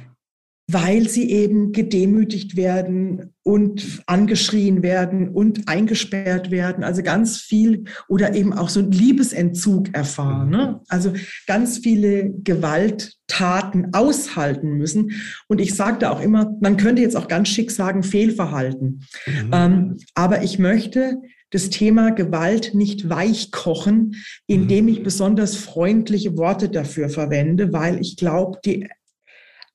weil 0.66 1.08
sie 1.08 1.30
eben 1.30 1.72
gedemütigt 1.72 2.56
werden 2.56 3.34
und 3.42 4.02
angeschrien 4.06 4.82
werden 4.82 5.28
und 5.28 5.68
eingesperrt 5.68 6.50
werden. 6.50 6.82
Also 6.82 7.02
ganz 7.02 7.38
viel 7.38 7.84
oder 8.08 8.34
eben 8.34 8.54
auch 8.54 8.70
so 8.70 8.80
einen 8.80 8.92
Liebesentzug 8.92 9.94
erfahren. 9.94 10.48
Ne? 10.48 10.80
Also 10.88 11.12
ganz 11.46 11.78
viele 11.78 12.30
Gewalttaten 12.30 13.92
aushalten 13.92 14.78
müssen. 14.78 15.12
Und 15.48 15.60
ich 15.60 15.74
sage 15.74 15.98
da 15.98 16.10
auch 16.10 16.20
immer, 16.22 16.56
man 16.62 16.78
könnte 16.78 17.02
jetzt 17.02 17.16
auch 17.16 17.28
ganz 17.28 17.48
schick 17.50 17.70
sagen, 17.70 18.02
Fehlverhalten. 18.02 19.04
Mhm. 19.26 19.50
Ähm, 19.52 19.96
aber 20.14 20.42
ich 20.42 20.58
möchte 20.58 21.18
das 21.50 21.68
Thema 21.68 22.10
Gewalt 22.10 22.74
nicht 22.74 23.10
weichkochen, 23.10 24.16
indem 24.46 24.88
ich 24.88 25.00
mhm. 25.00 25.04
besonders 25.04 25.56
freundliche 25.56 26.38
Worte 26.38 26.70
dafür 26.70 27.10
verwende, 27.10 27.72
weil 27.72 28.00
ich 28.00 28.16
glaube, 28.16 28.58
die 28.64 28.88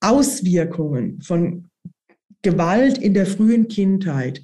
Auswirkungen 0.01 1.21
von 1.21 1.69
Gewalt 2.41 2.97
in 2.97 3.13
der 3.13 3.25
frühen 3.25 3.67
Kindheit, 3.67 4.41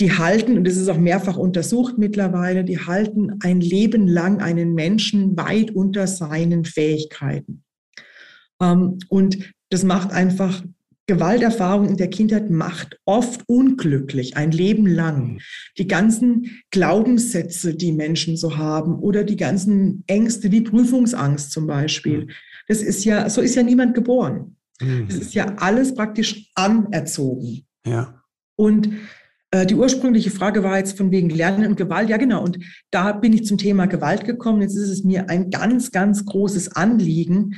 die 0.00 0.12
halten, 0.12 0.58
und 0.58 0.64
das 0.66 0.76
ist 0.76 0.88
auch 0.88 0.98
mehrfach 0.98 1.36
untersucht 1.36 1.98
mittlerweile, 1.98 2.64
die 2.64 2.80
halten 2.80 3.36
ein 3.40 3.60
Leben 3.60 4.08
lang 4.08 4.40
einen 4.40 4.74
Menschen 4.74 5.36
weit 5.36 5.70
unter 5.70 6.08
seinen 6.08 6.64
Fähigkeiten. 6.64 7.62
Ähm, 8.60 8.98
und 9.08 9.52
das 9.70 9.84
macht 9.84 10.12
einfach 10.12 10.64
Gewalterfahrung 11.06 11.88
in 11.90 11.96
der 11.98 12.08
Kindheit 12.08 12.48
macht 12.48 12.98
oft 13.04 13.42
unglücklich, 13.46 14.38
ein 14.38 14.52
Leben 14.52 14.86
lang. 14.86 15.40
Die 15.76 15.86
ganzen 15.86 16.62
Glaubenssätze, 16.70 17.74
die 17.74 17.92
Menschen 17.92 18.38
so 18.38 18.56
haben 18.56 18.98
oder 18.98 19.22
die 19.22 19.36
ganzen 19.36 20.02
Ängste 20.06 20.50
wie 20.50 20.62
Prüfungsangst 20.62 21.52
zum 21.52 21.66
Beispiel. 21.66 22.28
Das 22.68 22.80
ist 22.80 23.04
ja, 23.04 23.28
so 23.28 23.42
ist 23.42 23.54
ja 23.54 23.62
niemand 23.62 23.94
geboren. 23.94 24.56
Mhm. 24.80 25.08
Das 25.08 25.16
ist 25.16 25.34
ja 25.34 25.54
alles 25.56 25.94
praktisch 25.94 26.50
anerzogen. 26.54 27.66
Ja. 27.86 28.22
Und 28.56 28.90
äh, 29.50 29.66
die 29.66 29.74
ursprüngliche 29.74 30.30
Frage 30.30 30.62
war 30.62 30.78
jetzt 30.78 30.96
von 30.96 31.10
wegen 31.10 31.30
Lernen 31.30 31.66
und 31.66 31.76
Gewalt. 31.76 32.08
Ja, 32.08 32.16
genau. 32.16 32.42
Und 32.42 32.58
da 32.90 33.12
bin 33.12 33.32
ich 33.32 33.44
zum 33.44 33.58
Thema 33.58 33.86
Gewalt 33.86 34.24
gekommen. 34.24 34.62
Jetzt 34.62 34.76
ist 34.76 34.90
es 34.90 35.04
mir 35.04 35.30
ein 35.30 35.50
ganz, 35.50 35.92
ganz 35.92 36.24
großes 36.24 36.74
Anliegen, 36.74 37.54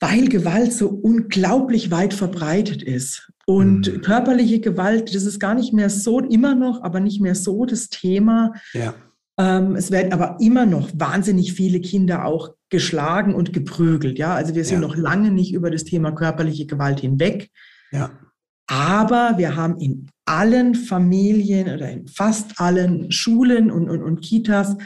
weil 0.00 0.28
Gewalt 0.28 0.72
so 0.72 0.88
unglaublich 0.88 1.92
weit 1.92 2.14
verbreitet 2.14 2.82
ist. 2.82 3.30
Und 3.46 3.92
mhm. 3.92 4.00
körperliche 4.00 4.60
Gewalt, 4.60 5.14
das 5.14 5.24
ist 5.24 5.38
gar 5.38 5.54
nicht 5.54 5.72
mehr 5.72 5.90
so, 5.90 6.18
immer 6.18 6.56
noch, 6.56 6.82
aber 6.82 6.98
nicht 6.98 7.20
mehr 7.20 7.36
so 7.36 7.64
das 7.64 7.88
Thema. 7.88 8.52
Ja. 8.72 8.94
Ähm, 9.38 9.76
es 9.76 9.92
werden 9.92 10.12
aber 10.12 10.38
immer 10.40 10.66
noch 10.66 10.90
wahnsinnig 10.94 11.52
viele 11.52 11.80
Kinder 11.80 12.24
auch 12.24 12.54
geschlagen 12.72 13.34
und 13.34 13.52
geprügelt. 13.52 14.18
Ja, 14.18 14.34
also 14.34 14.54
wir 14.56 14.64
sind 14.64 14.80
ja. 14.80 14.88
noch 14.88 14.96
lange 14.96 15.30
nicht 15.30 15.52
über 15.52 15.70
das 15.70 15.84
Thema 15.84 16.10
körperliche 16.10 16.66
Gewalt 16.66 17.00
hinweg. 17.00 17.50
Ja. 17.92 18.18
Aber 18.66 19.34
wir 19.36 19.54
haben 19.54 19.78
in 19.78 20.08
allen 20.24 20.74
Familien 20.74 21.68
oder 21.68 21.90
in 21.90 22.08
fast 22.08 22.58
allen 22.58 23.12
Schulen 23.12 23.70
und, 23.70 23.90
und, 23.90 24.02
und 24.02 24.22
Kitas 24.22 24.76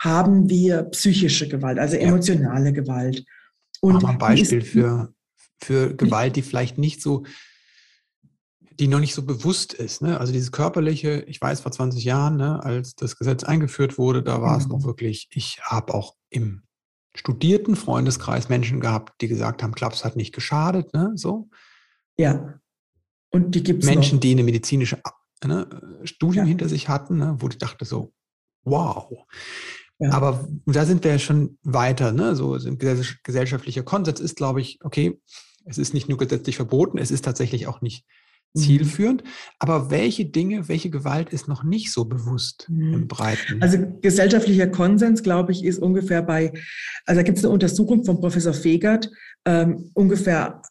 haben 0.00 0.48
wir 0.48 0.84
psychische 0.84 1.46
Gewalt, 1.46 1.78
also 1.78 1.96
emotionale 1.96 2.66
ja. 2.66 2.70
Gewalt. 2.70 3.24
Und 3.82 4.04
ein 4.04 4.18
Beispiel 4.18 4.62
für, 4.62 5.12
für 5.62 5.94
Gewalt, 5.94 6.36
die 6.36 6.42
vielleicht 6.42 6.78
nicht 6.78 7.02
so 7.02 7.24
die 8.78 8.88
noch 8.88 9.00
nicht 9.00 9.14
so 9.14 9.22
bewusst 9.24 9.72
ist. 9.72 10.02
Ne? 10.02 10.20
Also 10.20 10.34
dieses 10.34 10.52
körperliche, 10.52 11.24
ich 11.26 11.40
weiß 11.40 11.60
vor 11.60 11.72
20 11.72 12.04
Jahren, 12.04 12.36
ne, 12.36 12.62
als 12.62 12.94
das 12.94 13.16
Gesetz 13.16 13.42
eingeführt 13.42 13.96
wurde, 13.96 14.22
da 14.22 14.42
war 14.42 14.52
mhm. 14.52 14.60
es 14.60 14.68
noch 14.68 14.84
wirklich, 14.84 15.28
ich 15.30 15.60
habe 15.62 15.94
auch 15.94 16.14
im 16.28 16.65
studierten 17.16 17.76
Freundeskreis 17.76 18.48
Menschen 18.48 18.80
gehabt, 18.80 19.20
die 19.20 19.28
gesagt 19.28 19.62
haben, 19.62 19.74
Klaps 19.74 20.04
hat 20.04 20.16
nicht 20.16 20.34
geschadet, 20.34 20.94
ne? 20.94 21.12
So. 21.14 21.48
Ja. 22.16 22.60
Und 23.30 23.54
die 23.54 23.62
gibt 23.62 23.82
es 23.82 23.88
Menschen, 23.88 24.16
noch. 24.16 24.20
die 24.20 24.30
eine 24.30 24.44
medizinische 24.44 24.98
ne, 25.44 25.68
Studium 26.04 26.44
ja. 26.44 26.48
hinter 26.48 26.68
sich 26.68 26.88
hatten, 26.88 27.18
ne, 27.18 27.36
wo 27.38 27.48
ich 27.48 27.58
dachte 27.58 27.84
so, 27.84 28.12
wow. 28.64 29.10
Ja. 29.98 30.12
Aber 30.12 30.46
da 30.66 30.84
sind 30.84 31.04
wir 31.04 31.12
ja 31.12 31.18
schon 31.18 31.58
weiter, 31.62 32.12
ne? 32.12 32.36
So 32.36 32.54
ein 32.54 32.78
gesellschaftlicher 32.78 33.82
Konsens 33.82 34.20
ist, 34.20 34.36
glaube 34.36 34.60
ich, 34.60 34.78
okay, 34.82 35.20
es 35.64 35.78
ist 35.78 35.94
nicht 35.94 36.08
nur 36.08 36.18
gesetzlich 36.18 36.56
verboten, 36.56 36.98
es 36.98 37.10
ist 37.10 37.24
tatsächlich 37.24 37.66
auch 37.66 37.80
nicht 37.80 38.04
Mhm. 38.54 38.60
zielführend. 38.60 39.24
Aber 39.58 39.90
welche 39.90 40.26
Dinge, 40.26 40.68
welche 40.68 40.90
Gewalt 40.90 41.30
ist 41.30 41.48
noch 41.48 41.64
nicht 41.64 41.92
so 41.92 42.04
bewusst 42.04 42.66
mhm. 42.68 42.94
im 42.94 43.08
Breiten? 43.08 43.62
Also 43.62 43.78
gesellschaftlicher 44.00 44.68
Konsens, 44.68 45.22
glaube 45.22 45.52
ich, 45.52 45.64
ist 45.64 45.78
ungefähr 45.78 46.22
bei, 46.22 46.52
also 47.04 47.18
da 47.18 47.22
gibt 47.22 47.38
es 47.38 47.44
eine 47.44 47.52
Untersuchung 47.52 48.04
von 48.04 48.20
Professor 48.20 48.54
Fegert, 48.54 49.10
ähm, 49.44 49.90
ungefähr 49.94 50.62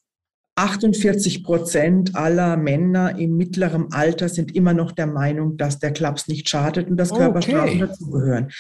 48 0.58 1.44
Prozent 1.44 2.16
aller 2.16 2.56
Männer 2.56 3.20
im 3.20 3.36
mittleren 3.36 3.92
Alter 3.92 4.30
sind 4.30 4.56
immer 4.56 4.74
noch 4.74 4.94
der 4.94 5.08
Meinung, 5.08 5.58
dass 5.58 5.80
der 5.80 5.92
Klaps 5.92 6.30
nicht 6.30 6.48
schadet 6.48 6.90
und 6.90 6.96
dass 6.96 7.12
okay. 7.12 7.24
Körperstrafen 7.24 7.80
dazugehören. 7.80 8.52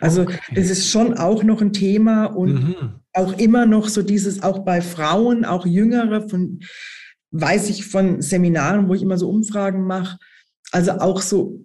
Also 0.00 0.22
okay. 0.22 0.38
das 0.52 0.68
ist 0.68 0.90
schon 0.90 1.16
auch 1.16 1.44
noch 1.44 1.60
ein 1.60 1.72
Thema 1.72 2.26
und 2.26 2.54
mhm. 2.54 2.74
auch 3.12 3.38
immer 3.38 3.66
noch 3.66 3.88
so 3.88 4.02
dieses, 4.02 4.42
auch 4.42 4.64
bei 4.64 4.80
Frauen, 4.80 5.44
auch 5.44 5.64
Jüngere 5.64 6.28
von 6.28 6.58
weiß 7.34 7.68
ich 7.68 7.86
von 7.86 8.22
Seminaren, 8.22 8.88
wo 8.88 8.94
ich 8.94 9.02
immer 9.02 9.18
so 9.18 9.28
Umfragen 9.28 9.86
mache, 9.86 10.18
also 10.70 10.92
auch 10.92 11.20
so 11.20 11.60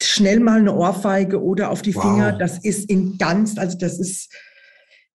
schnell 0.00 0.40
mal 0.40 0.58
eine 0.58 0.74
Ohrfeige 0.74 1.42
oder 1.42 1.70
auf 1.70 1.82
die 1.82 1.92
Finger, 1.92 2.32
wow. 2.32 2.38
das 2.38 2.58
ist 2.58 2.88
in 2.88 3.18
ganz, 3.18 3.58
also 3.58 3.76
das 3.78 3.98
ist 3.98 4.32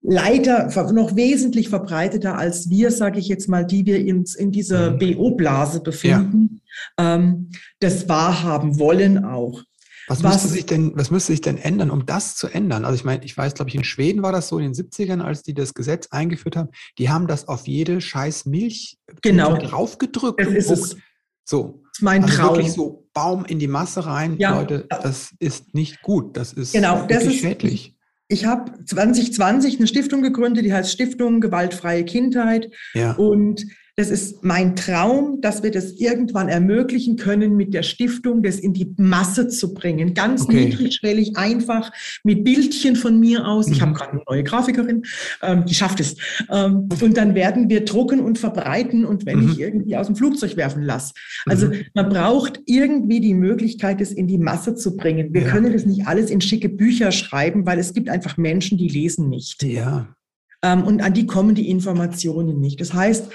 leider 0.01 0.69
noch 0.93 1.15
wesentlich 1.15 1.69
verbreiteter 1.69 2.37
als 2.37 2.69
wir, 2.69 2.91
sage 2.91 3.19
ich 3.19 3.27
jetzt 3.27 3.49
mal, 3.49 3.65
die 3.65 3.85
wir 3.85 3.99
uns 4.15 4.35
in 4.35 4.51
dieser 4.51 4.91
mhm. 4.91 4.99
BO-Blase 4.99 5.81
befinden, 5.81 6.61
ja. 6.97 7.15
ähm, 7.15 7.49
das 7.79 8.07
wahrhaben 8.07 8.79
wollen 8.79 9.25
auch. 9.25 9.63
Was, 10.07 10.23
was, 10.23 10.33
müsste 10.35 10.47
sich 10.49 10.65
denn, 10.65 10.93
was 10.95 11.11
müsste 11.11 11.33
sich 11.33 11.41
denn 11.41 11.57
ändern, 11.57 11.91
um 11.91 12.05
das 12.05 12.35
zu 12.35 12.47
ändern? 12.47 12.85
Also 12.85 12.95
ich 12.95 13.03
meine, 13.03 13.25
ich 13.25 13.35
weiß, 13.35 13.53
glaube 13.55 13.69
ich, 13.69 13.75
in 13.75 13.83
Schweden 13.83 14.23
war 14.23 14.31
das 14.31 14.47
so 14.47 14.57
in 14.57 14.71
den 14.71 14.73
70ern, 14.73 15.21
als 15.21 15.43
die 15.43 15.53
das 15.53 15.73
Gesetz 15.73 16.07
eingeführt 16.11 16.55
haben, 16.55 16.69
die 16.97 17.09
haben 17.09 17.27
das 17.27 17.47
auf 17.47 17.67
jede 17.67 17.99
scheiß 17.99 18.45
Milch 18.45 18.97
genau. 19.21 19.57
draufgedrückt. 19.57 20.39
Das 20.39 20.47
ist 20.47 20.71
es. 20.71 20.97
So. 21.43 21.81
Das 21.83 21.99
ist 21.99 22.01
mein 22.03 22.23
also 22.23 22.37
Traum. 22.37 22.55
Wirklich 22.55 22.71
so 22.73 23.07
Baum 23.13 23.45
in 23.45 23.59
die 23.59 23.67
Masse 23.67 24.05
rein, 24.05 24.37
Ja. 24.37 24.57
Leute, 24.57 24.85
das 24.89 25.31
ist 25.39 25.73
nicht 25.73 26.01
gut. 26.01 26.37
Das 26.37 26.53
ist 26.53 26.73
Genau, 26.73 27.05
das 27.07 27.23
ist- 27.23 27.39
schädlich. 27.39 27.93
Ich 28.29 28.45
habe 28.45 28.71
2020 28.83 29.77
eine 29.77 29.87
Stiftung 29.87 30.21
gegründet, 30.21 30.65
die 30.65 30.73
heißt 30.73 30.91
Stiftung 30.91 31.39
Gewaltfreie 31.39 32.03
Kindheit. 32.03 32.69
Ja. 32.93 33.13
Und 33.13 33.65
das 33.99 34.11
ist 34.11 34.43
mein 34.43 34.75
Traum, 34.75 35.41
dass 35.41 35.63
wir 35.63 35.71
das 35.71 35.93
irgendwann 35.93 36.49
ermöglichen 36.49 37.15
können, 37.15 37.55
mit 37.57 37.73
der 37.73 37.81
Stiftung 37.81 38.43
das 38.43 38.57
in 38.59 38.71
die 38.71 38.93
Masse 38.97 39.47
zu 39.47 39.73
bringen. 39.73 40.13
Ganz 40.13 40.43
Okay. 40.43 40.65
niedrigschwellig, 40.65 41.35
einfach 41.35 41.91
mit 42.23 42.43
Bildchen 42.43 42.95
von 42.95 43.19
mir 43.19 43.47
aus. 43.47 43.67
Ich 43.67 43.77
Mhm. 43.77 43.81
habe 43.81 43.93
gerade 43.93 44.11
eine 44.11 44.21
neue 44.29 44.43
Grafikerin, 44.43 45.01
ähm, 45.41 45.65
die 45.65 45.73
schafft 45.73 45.99
es. 45.99 46.15
Ähm, 46.51 46.87
und 47.01 47.17
dann 47.17 47.33
werden 47.33 47.69
wir 47.71 47.85
drucken 47.85 48.19
und 48.19 48.37
verbreiten 48.37 49.03
und 49.03 49.25
wenn 49.25 49.39
Mhm. 49.39 49.49
ich 49.49 49.59
irgendwie 49.59 49.97
aus 49.97 50.05
dem 50.05 50.15
Flugzeug 50.15 50.55
werfen 50.57 50.83
lasse. 50.83 51.13
Also 51.47 51.65
Mhm. 51.65 51.73
man 51.95 52.09
braucht 52.09 52.59
irgendwie 52.67 53.19
die 53.19 53.33
Möglichkeit, 53.33 53.99
das 53.99 54.11
in 54.11 54.27
die 54.27 54.37
Masse 54.37 54.75
zu 54.75 54.95
bringen. 54.95 55.33
Wir 55.33 55.41
Ja. 55.41 55.47
können 55.49 55.73
das 55.73 55.87
nicht 55.87 56.05
alles 56.05 56.29
in 56.29 56.39
schicke 56.39 56.69
Bücher 56.69 57.11
schreiben, 57.11 57.65
weil 57.65 57.79
es 57.79 57.95
gibt 57.95 58.09
einfach 58.09 58.37
Menschen, 58.37 58.77
die 58.77 58.89
lesen 58.89 59.27
nicht. 59.29 59.63
Ja. 59.63 60.13
Ähm, 60.61 60.83
und 60.83 61.01
an 61.01 61.15
die 61.15 61.25
kommen 61.25 61.55
die 61.55 61.67
Informationen 61.67 62.59
nicht. 62.59 62.79
Das 62.79 62.93
heißt, 62.93 63.31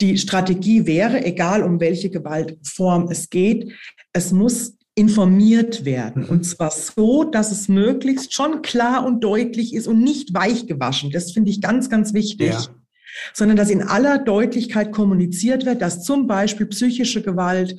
die 0.00 0.18
Strategie 0.18 0.86
wäre, 0.86 1.24
egal 1.24 1.62
um 1.62 1.80
welche 1.80 2.10
Gewaltform 2.10 3.08
es 3.10 3.30
geht, 3.30 3.72
es 4.12 4.32
muss 4.32 4.76
informiert 4.94 5.84
werden. 5.84 6.24
Und 6.24 6.44
zwar 6.44 6.70
so, 6.70 7.24
dass 7.24 7.52
es 7.52 7.68
möglichst 7.68 8.34
schon 8.34 8.62
klar 8.62 9.06
und 9.06 9.22
deutlich 9.22 9.74
ist 9.74 9.86
und 9.86 10.02
nicht 10.02 10.34
weichgewaschen. 10.34 11.10
Das 11.10 11.32
finde 11.32 11.50
ich 11.50 11.60
ganz, 11.60 11.88
ganz 11.88 12.12
wichtig. 12.12 12.50
Ja. 12.50 12.66
Sondern 13.32 13.56
dass 13.56 13.70
in 13.70 13.82
aller 13.82 14.18
Deutlichkeit 14.18 14.92
kommuniziert 14.92 15.64
wird, 15.66 15.82
dass 15.82 16.04
zum 16.04 16.26
Beispiel 16.26 16.66
psychische 16.66 17.22
Gewalt, 17.22 17.76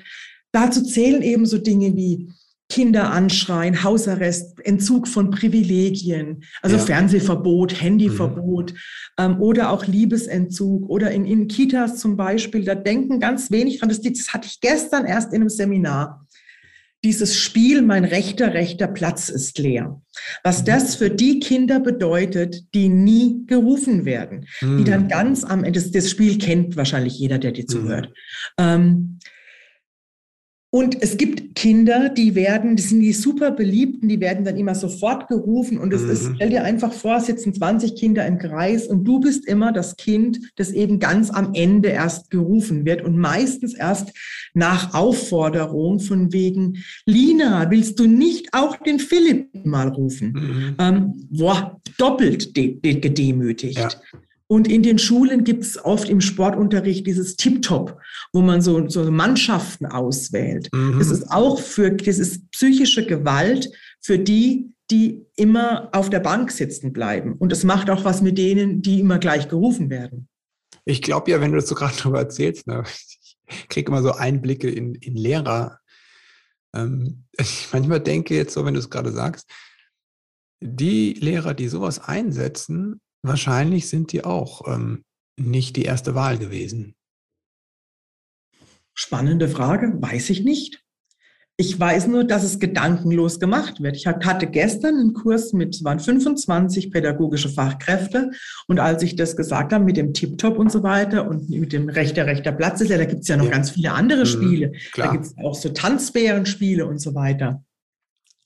dazu 0.51 0.83
zählen 0.83 1.21
eben 1.21 1.45
so 1.45 1.57
Dinge 1.57 1.95
wie 1.95 2.29
Kinder 2.71 3.11
anschreien, 3.11 3.83
Hausarrest, 3.83 4.57
Entzug 4.65 5.09
von 5.09 5.29
Privilegien, 5.29 6.43
also 6.61 6.77
Ja. 6.77 6.81
Fernsehverbot, 6.83 7.81
Handyverbot 7.81 8.73
ähm, 9.19 9.41
oder 9.41 9.71
auch 9.71 9.85
Liebesentzug 9.85 10.89
oder 10.89 11.11
in, 11.11 11.25
in 11.25 11.49
Kitas 11.49 11.97
zum 11.99 12.15
Beispiel, 12.15 12.63
da 12.63 12.73
denken 12.75 13.19
ganz 13.19 13.51
wenig 13.51 13.79
dran. 13.79 13.89
Das, 13.89 13.99
das 14.01 14.33
hatte 14.33 14.47
ich 14.49 14.61
gestern 14.61 15.05
erst 15.05 15.33
in 15.33 15.41
einem 15.41 15.49
Seminar. 15.49 16.25
Dieses 17.03 17.35
Spiel, 17.37 17.81
mein 17.81 18.05
rechter, 18.05 18.53
rechter 18.53 18.87
Platz 18.87 19.27
ist 19.27 19.57
leer. 19.57 20.01
Was 20.43 20.63
das 20.63 20.95
für 20.95 21.09
die 21.09 21.39
Kinder 21.39 21.79
bedeutet, 21.81 22.73
die 22.73 22.87
nie 22.89 23.43
gerufen 23.47 24.05
werden, 24.05 24.45
die 24.61 24.67
Hm. 24.67 24.85
dann 24.85 25.07
ganz 25.09 25.43
am 25.43 25.65
Ende, 25.65 25.79
das, 25.81 25.91
das 25.91 26.09
Spiel 26.09 26.37
kennt 26.37 26.77
wahrscheinlich 26.77 27.19
jeder, 27.19 27.37
der 27.37 27.51
dir 27.51 27.63
Mhm. 27.63 27.67
zuhört. 27.67 28.13
Ähm, 28.57 29.19
und 30.73 31.01
es 31.03 31.17
gibt 31.17 31.53
Kinder, 31.55 32.07
die 32.09 32.33
werden, 32.33 32.77
das 32.77 32.87
sind 32.89 33.01
die 33.01 33.11
super 33.11 33.51
beliebten, 33.51 34.07
die 34.07 34.21
werden 34.21 34.45
dann 34.45 34.55
immer 34.55 34.73
sofort 34.73 35.27
gerufen. 35.27 35.77
Und 35.77 35.93
es 35.93 36.01
ist, 36.01 36.29
Mhm. 36.29 36.35
stell 36.37 36.49
dir 36.49 36.63
einfach 36.63 36.93
vor, 36.93 37.17
es 37.17 37.25
sitzen 37.25 37.53
20 37.53 37.95
Kinder 37.95 38.25
im 38.25 38.37
Kreis 38.39 38.87
und 38.87 39.03
du 39.03 39.19
bist 39.19 39.45
immer 39.45 39.73
das 39.73 39.97
Kind, 39.97 40.39
das 40.55 40.71
eben 40.71 40.99
ganz 40.99 41.29
am 41.29 41.53
Ende 41.53 41.89
erst 41.89 42.31
gerufen 42.31 42.85
wird 42.85 43.03
und 43.03 43.17
meistens 43.17 43.73
erst 43.73 44.13
nach 44.53 44.93
Aufforderung 44.93 45.99
von 45.99 46.31
wegen, 46.31 46.77
Lina, 47.05 47.69
willst 47.69 47.99
du 47.99 48.05
nicht 48.07 48.53
auch 48.53 48.77
den 48.77 48.99
Philipp 48.99 49.49
mal 49.65 49.89
rufen? 49.89 50.31
Mhm. 50.31 50.75
ähm, 50.79 51.27
boah, 51.31 51.81
doppelt 51.97 52.55
de 52.55 52.79
de 52.79 52.99
gedemütigt. 52.99 53.77
Ja. 53.77 53.89
Und 54.51 54.67
in 54.67 54.83
den 54.83 54.99
Schulen 54.99 55.45
gibt 55.45 55.63
es 55.63 55.81
oft 55.81 56.09
im 56.09 56.19
Sportunterricht 56.19 57.07
dieses 57.07 57.37
Tip-Top, 57.37 57.97
wo 58.33 58.41
man 58.41 58.61
so, 58.61 58.89
so 58.89 59.09
Mannschaften 59.09 59.85
auswählt. 59.85 60.67
Mhm. 60.73 60.99
Das 60.99 61.09
ist 61.09 61.31
auch 61.31 61.57
für, 61.61 61.89
das 61.89 62.19
ist 62.19 62.51
psychische 62.51 63.05
Gewalt 63.05 63.71
für 64.01 64.19
die, 64.19 64.73
die 64.89 65.25
immer 65.37 65.87
auf 65.93 66.09
der 66.09 66.19
Bank 66.19 66.51
sitzen 66.51 66.91
bleiben. 66.91 67.35
Und 67.37 67.53
es 67.53 67.63
macht 67.63 67.89
auch 67.89 68.03
was 68.03 68.21
mit 68.21 68.37
denen, 68.37 68.81
die 68.81 68.99
immer 68.99 69.19
gleich 69.19 69.47
gerufen 69.47 69.89
werden. 69.89 70.27
Ich 70.83 71.01
glaube 71.01 71.31
ja, 71.31 71.39
wenn 71.39 71.53
du 71.53 71.57
das 71.57 71.69
so 71.69 71.75
gerade 71.75 71.95
drüber 71.95 72.19
erzählst, 72.19 72.67
ne, 72.67 72.83
ich 73.47 73.69
kriege 73.69 73.89
immer 73.89 74.01
so 74.01 74.11
Einblicke 74.11 74.69
in, 74.69 74.95
in 74.95 75.15
Lehrer. 75.15 75.79
Ähm, 76.75 77.23
ich 77.39 77.69
manchmal 77.71 78.01
denke 78.01 78.35
jetzt 78.35 78.53
so, 78.53 78.65
wenn 78.65 78.73
du 78.73 78.81
es 78.81 78.89
gerade 78.89 79.13
sagst, 79.13 79.49
die 80.59 81.13
Lehrer, 81.13 81.53
die 81.53 81.69
sowas 81.69 81.99
einsetzen, 81.99 82.99
wahrscheinlich 83.23 83.87
sind 83.89 84.11
die 84.11 84.23
auch 84.23 84.67
ähm, 84.67 85.03
nicht 85.37 85.75
die 85.75 85.83
erste 85.83 86.15
Wahl 86.15 86.37
gewesen. 86.37 86.95
Spannende 88.93 89.47
Frage, 89.47 89.93
weiß 90.01 90.29
ich 90.31 90.43
nicht. 90.43 90.83
Ich 91.57 91.79
weiß 91.79 92.07
nur, 92.07 92.23
dass 92.23 92.43
es 92.43 92.59
gedankenlos 92.59 93.39
gemacht 93.39 93.81
wird. 93.83 93.95
Ich 93.95 94.07
hatte 94.07 94.47
gestern 94.47 94.95
einen 94.95 95.13
Kurs 95.13 95.53
mit, 95.53 95.75
es 95.75 95.83
waren 95.83 95.99
25 95.99 96.91
pädagogische 96.91 97.49
Fachkräfte. 97.49 98.31
Und 98.67 98.79
als 98.79 99.03
ich 99.03 99.15
das 99.15 99.35
gesagt 99.35 99.71
habe 99.71 99.83
mit 99.83 99.95
dem 99.95 100.13
Tip-Top 100.13 100.57
und 100.57 100.71
so 100.71 100.81
weiter 100.81 101.27
und 101.27 101.49
mit 101.49 101.71
dem 101.71 101.87
rechter, 101.89 102.25
rechter 102.25 102.51
Platz 102.51 102.81
ist 102.81 102.89
ja, 102.89 102.97
da 102.97 103.05
gibt 103.05 103.21
es 103.21 103.27
ja 103.27 103.37
noch 103.37 103.45
Ja. 103.45 103.51
ganz 103.51 103.69
viele 103.71 103.91
andere 103.91 104.21
Mhm, 104.21 104.25
Spiele. 104.25 104.71
klar. 104.91 105.07
Da 105.07 105.13
gibt 105.13 105.25
es 105.25 105.35
auch 105.37 105.53
so 105.53 105.69
Tanzbärenspiele 105.69 106.85
und 106.85 106.99
so 106.99 107.13
weiter. 107.13 107.63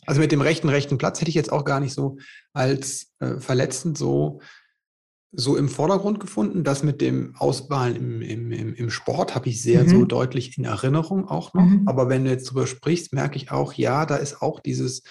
Also 0.06 0.20
mit 0.20 0.32
dem 0.32 0.42
rechten, 0.42 0.68
rechten 0.70 0.98
Platz 0.98 1.22
hätte 1.22 1.30
ich 1.30 1.36
jetzt 1.36 1.52
auch 1.52 1.64
gar 1.64 1.80
nicht 1.80 1.94
so 1.94 2.18
als 2.54 3.14
äh, 3.20 3.40
verletzend 3.40 3.98
so, 3.98 4.42
so 5.38 5.58
im 5.58 5.70
Vordergrund 5.70 6.20
gefunden. 6.20 6.64
Das 6.64 6.84
mit 6.84 7.02
dem 7.02 7.36
Auswahlen 7.38 7.96
im, 7.96 8.22
im, 8.22 8.52
im, 8.52 8.74
im 8.74 8.90
Sport 8.90 9.36
habe 9.36 9.50
ich 9.50 9.62
sehr 9.62 9.84
Mhm. 9.84 9.90
so 9.90 10.06
deutlich 10.06 10.58
in 10.58 10.66
Erinnerung 10.66 11.28
auch 11.28 11.54
noch. 11.54 11.66
Mhm. 11.66 11.84
Aber 11.88 12.10
wenn 12.10 12.24
du 12.26 12.32
jetzt 12.32 12.50
drüber 12.50 12.68
sprichst, 12.68 13.14
merke 13.14 13.38
ich 13.38 13.52
auch, 13.52 13.74
ja, 13.74 14.06
da 14.06 14.16
ist 14.16 14.42
auch 14.42 14.60
dieses, 14.60 15.04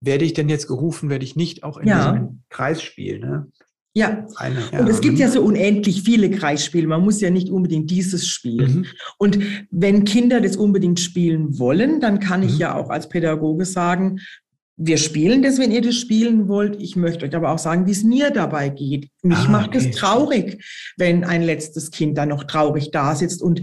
werde 0.00 0.24
ich 0.24 0.34
denn 0.34 0.48
jetzt 0.48 0.66
gerufen, 0.68 1.10
werde 1.10 1.24
ich 1.24 1.36
nicht 1.36 1.64
auch 1.64 1.78
in 1.78 1.88
Ja. 1.88 2.12
diesem 2.12 2.42
Kreisspiel, 2.50 3.18
ne? 3.20 3.46
Ja. 3.96 4.26
Eine, 4.36 4.58
Und 4.80 4.88
es 4.88 5.00
gibt 5.00 5.18
ja 5.20 5.28
so 5.30 5.40
unendlich 5.40 6.02
viele 6.02 6.28
Kreisspiele. 6.28 6.88
Man 6.88 7.02
muss 7.04 7.20
ja 7.20 7.30
nicht 7.30 7.48
unbedingt 7.48 7.90
dieses 7.92 8.26
spielen. 8.26 8.78
Mhm. 8.78 8.86
Und 9.18 9.38
wenn 9.70 10.04
Kinder 10.04 10.40
das 10.40 10.56
unbedingt 10.56 10.98
spielen 10.98 11.60
wollen, 11.60 12.00
dann 12.00 12.18
kann 12.18 12.42
ich 12.42 12.54
Mhm. 12.54 12.58
ja 12.58 12.74
auch 12.74 12.90
als 12.90 13.08
Pädagoge 13.08 13.64
sagen, 13.64 14.18
wir 14.76 14.98
spielen 14.98 15.42
das, 15.42 15.58
wenn 15.58 15.70
ihr 15.70 15.82
das 15.82 15.94
spielen 15.94 16.48
wollt. 16.48 16.80
Ich 16.80 16.96
möchte 16.96 17.24
euch 17.26 17.34
aber 17.34 17.50
auch 17.50 17.58
sagen, 17.58 17.86
wie 17.86 17.92
es 17.92 18.02
mir 18.02 18.30
dabei 18.30 18.70
geht. 18.70 19.08
Mich 19.22 19.38
Ah, 19.38 19.48
macht 19.48 19.74
es 19.76 19.84
okay. 19.86 19.94
traurig, 19.94 20.64
wenn 20.96 21.24
ein 21.24 21.42
letztes 21.42 21.90
Kind 21.90 22.18
da 22.18 22.26
noch 22.26 22.44
traurig 22.44 22.90
da 22.90 23.14
sitzt 23.14 23.40
und 23.40 23.62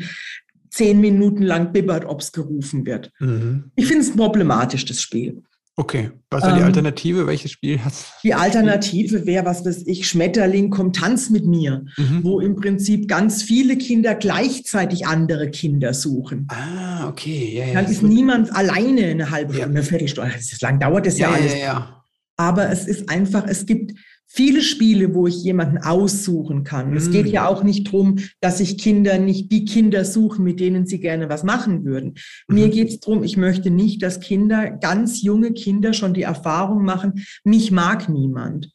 zehn 0.69 1.01
Minuten 1.01 1.43
lang 1.43 1.73
bibbert, 1.73 2.05
ob 2.05 2.21
es 2.21 2.31
gerufen 2.31 2.85
wird. 2.85 3.11
Mhm. 3.19 3.71
Ich 3.75 3.87
finde 3.87 4.01
es 4.03 4.15
problematisch, 4.15 4.85
das 4.85 5.01
Spiel. 5.01 5.43
Okay, 5.81 6.11
was 6.29 6.43
war 6.43 6.53
die 6.53 6.59
Ähm, 6.59 6.65
Alternative? 6.67 7.25
Welches 7.25 7.49
Spiel 7.49 7.83
hat 7.83 7.91
Die 8.23 8.35
Alternative 8.35 9.25
wäre, 9.25 9.45
was 9.45 9.65
weiß 9.65 9.87
ich, 9.87 10.07
Schmetterling, 10.07 10.69
komm, 10.69 10.93
tanz 10.93 11.31
mit 11.31 11.47
mir, 11.47 11.85
Mhm. 11.97 12.19
wo 12.23 12.39
im 12.39 12.55
Prinzip 12.55 13.07
ganz 13.07 13.41
viele 13.41 13.75
Kinder 13.77 14.13
gleichzeitig 14.13 15.07
andere 15.07 15.49
Kinder 15.49 15.95
suchen. 15.95 16.47
Ah, 16.51 17.07
okay. 17.07 17.55
Ja, 17.57 17.65
ja, 17.65 17.73
Dann 17.73 17.91
ist 17.91 18.03
niemand 18.03 18.55
alleine 18.55 19.07
eine 19.07 19.31
halbe 19.31 19.53
Ja. 19.53 19.61
Stunde, 19.61 19.79
eine 19.79 19.83
Viertelstunde. 19.87 20.31
Das 20.35 20.51
ist 20.51 20.61
lang 20.61 20.79
dauert 20.79 21.07
das 21.07 21.17
ja, 21.17 21.29
ja, 21.29 21.35
alles. 21.35 21.53
ja, 21.53 21.57
ja. 21.59 22.03
Aber 22.37 22.69
es 22.69 22.85
ist 22.87 23.09
einfach, 23.09 23.45
es 23.47 23.65
gibt 23.65 23.93
viele 24.33 24.61
Spiele, 24.61 25.13
wo 25.13 25.27
ich 25.27 25.43
jemanden 25.43 25.77
aussuchen 25.79 26.63
kann. 26.63 26.95
Es 26.95 27.11
geht 27.11 27.27
ja 27.27 27.47
auch 27.47 27.63
nicht 27.63 27.87
darum, 27.87 28.19
dass 28.39 28.59
sich 28.59 28.77
Kinder 28.77 29.17
nicht 29.19 29.51
die 29.51 29.65
Kinder 29.65 30.05
suchen, 30.05 30.45
mit 30.45 30.59
denen 30.61 30.85
sie 30.85 30.99
gerne 31.01 31.27
was 31.27 31.43
machen 31.43 31.83
würden. 31.83 32.13
Mir 32.47 32.67
Mhm. 32.67 32.71
geht 32.71 32.87
es 32.89 32.99
darum, 33.01 33.23
ich 33.23 33.35
möchte 33.35 33.69
nicht, 33.71 34.01
dass 34.01 34.21
Kinder, 34.21 34.71
ganz 34.71 35.21
junge 35.21 35.51
Kinder 35.51 35.91
schon 35.93 36.13
die 36.13 36.21
Erfahrung 36.21 36.85
machen, 36.85 37.25
mich 37.43 37.71
mag 37.71 38.07
niemand. 38.07 38.71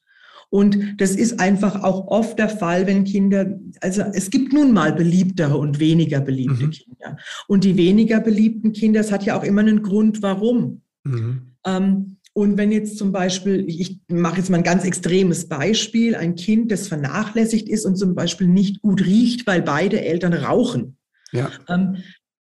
Und 0.50 1.00
das 1.00 1.16
ist 1.16 1.40
einfach 1.40 1.82
auch 1.82 2.06
oft 2.08 2.38
der 2.38 2.48
Fall, 2.50 2.86
wenn 2.86 3.04
Kinder, 3.04 3.58
also 3.80 4.02
es 4.12 4.30
gibt 4.30 4.52
nun 4.52 4.72
mal 4.72 4.92
beliebtere 4.92 5.56
und 5.56 5.80
weniger 5.80 6.20
beliebte 6.20 6.66
Mhm. 6.66 6.70
Kinder. 6.70 7.16
Und 7.48 7.64
die 7.64 7.76
weniger 7.78 8.20
beliebten 8.20 8.72
Kinder, 8.72 9.00
es 9.00 9.10
hat 9.10 9.24
ja 9.24 9.38
auch 9.38 9.42
immer 9.42 9.62
einen 9.62 9.82
Grund, 9.82 10.22
warum. 10.22 10.82
Mhm. 11.04 11.52
Ähm, 11.66 12.15
und 12.36 12.58
wenn 12.58 12.70
jetzt 12.70 12.98
zum 12.98 13.12
Beispiel, 13.12 13.64
ich 13.66 13.98
mache 14.08 14.36
jetzt 14.36 14.50
mal 14.50 14.58
ein 14.58 14.62
ganz 14.62 14.84
extremes 14.84 15.48
Beispiel, 15.48 16.14
ein 16.14 16.34
Kind, 16.34 16.70
das 16.70 16.86
vernachlässigt 16.86 17.66
ist 17.66 17.86
und 17.86 17.96
zum 17.96 18.14
Beispiel 18.14 18.46
nicht 18.46 18.82
gut 18.82 19.06
riecht, 19.06 19.46
weil 19.46 19.62
beide 19.62 20.02
Eltern 20.02 20.34
rauchen. 20.34 20.98
Ja. 21.32 21.50
Ähm, 21.66 21.96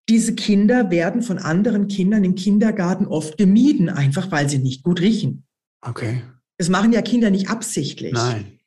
diese 0.06 0.34
Kinder 0.34 0.90
werden 0.90 1.22
von 1.22 1.38
anderen 1.38 1.88
Kindern 1.88 2.24
im 2.24 2.34
Kindergarten 2.34 3.06
oft 3.06 3.38
gemieden, 3.38 3.88
einfach 3.88 4.30
weil 4.30 4.50
sie 4.50 4.58
nicht 4.58 4.82
gut 4.82 5.00
riechen. 5.00 5.46
Okay. 5.80 6.20
Das 6.58 6.68
machen 6.68 6.92
ja 6.92 7.00
Kinder 7.00 7.30
nicht 7.30 7.48
absichtlich. 7.48 8.12
Nein. 8.12 8.58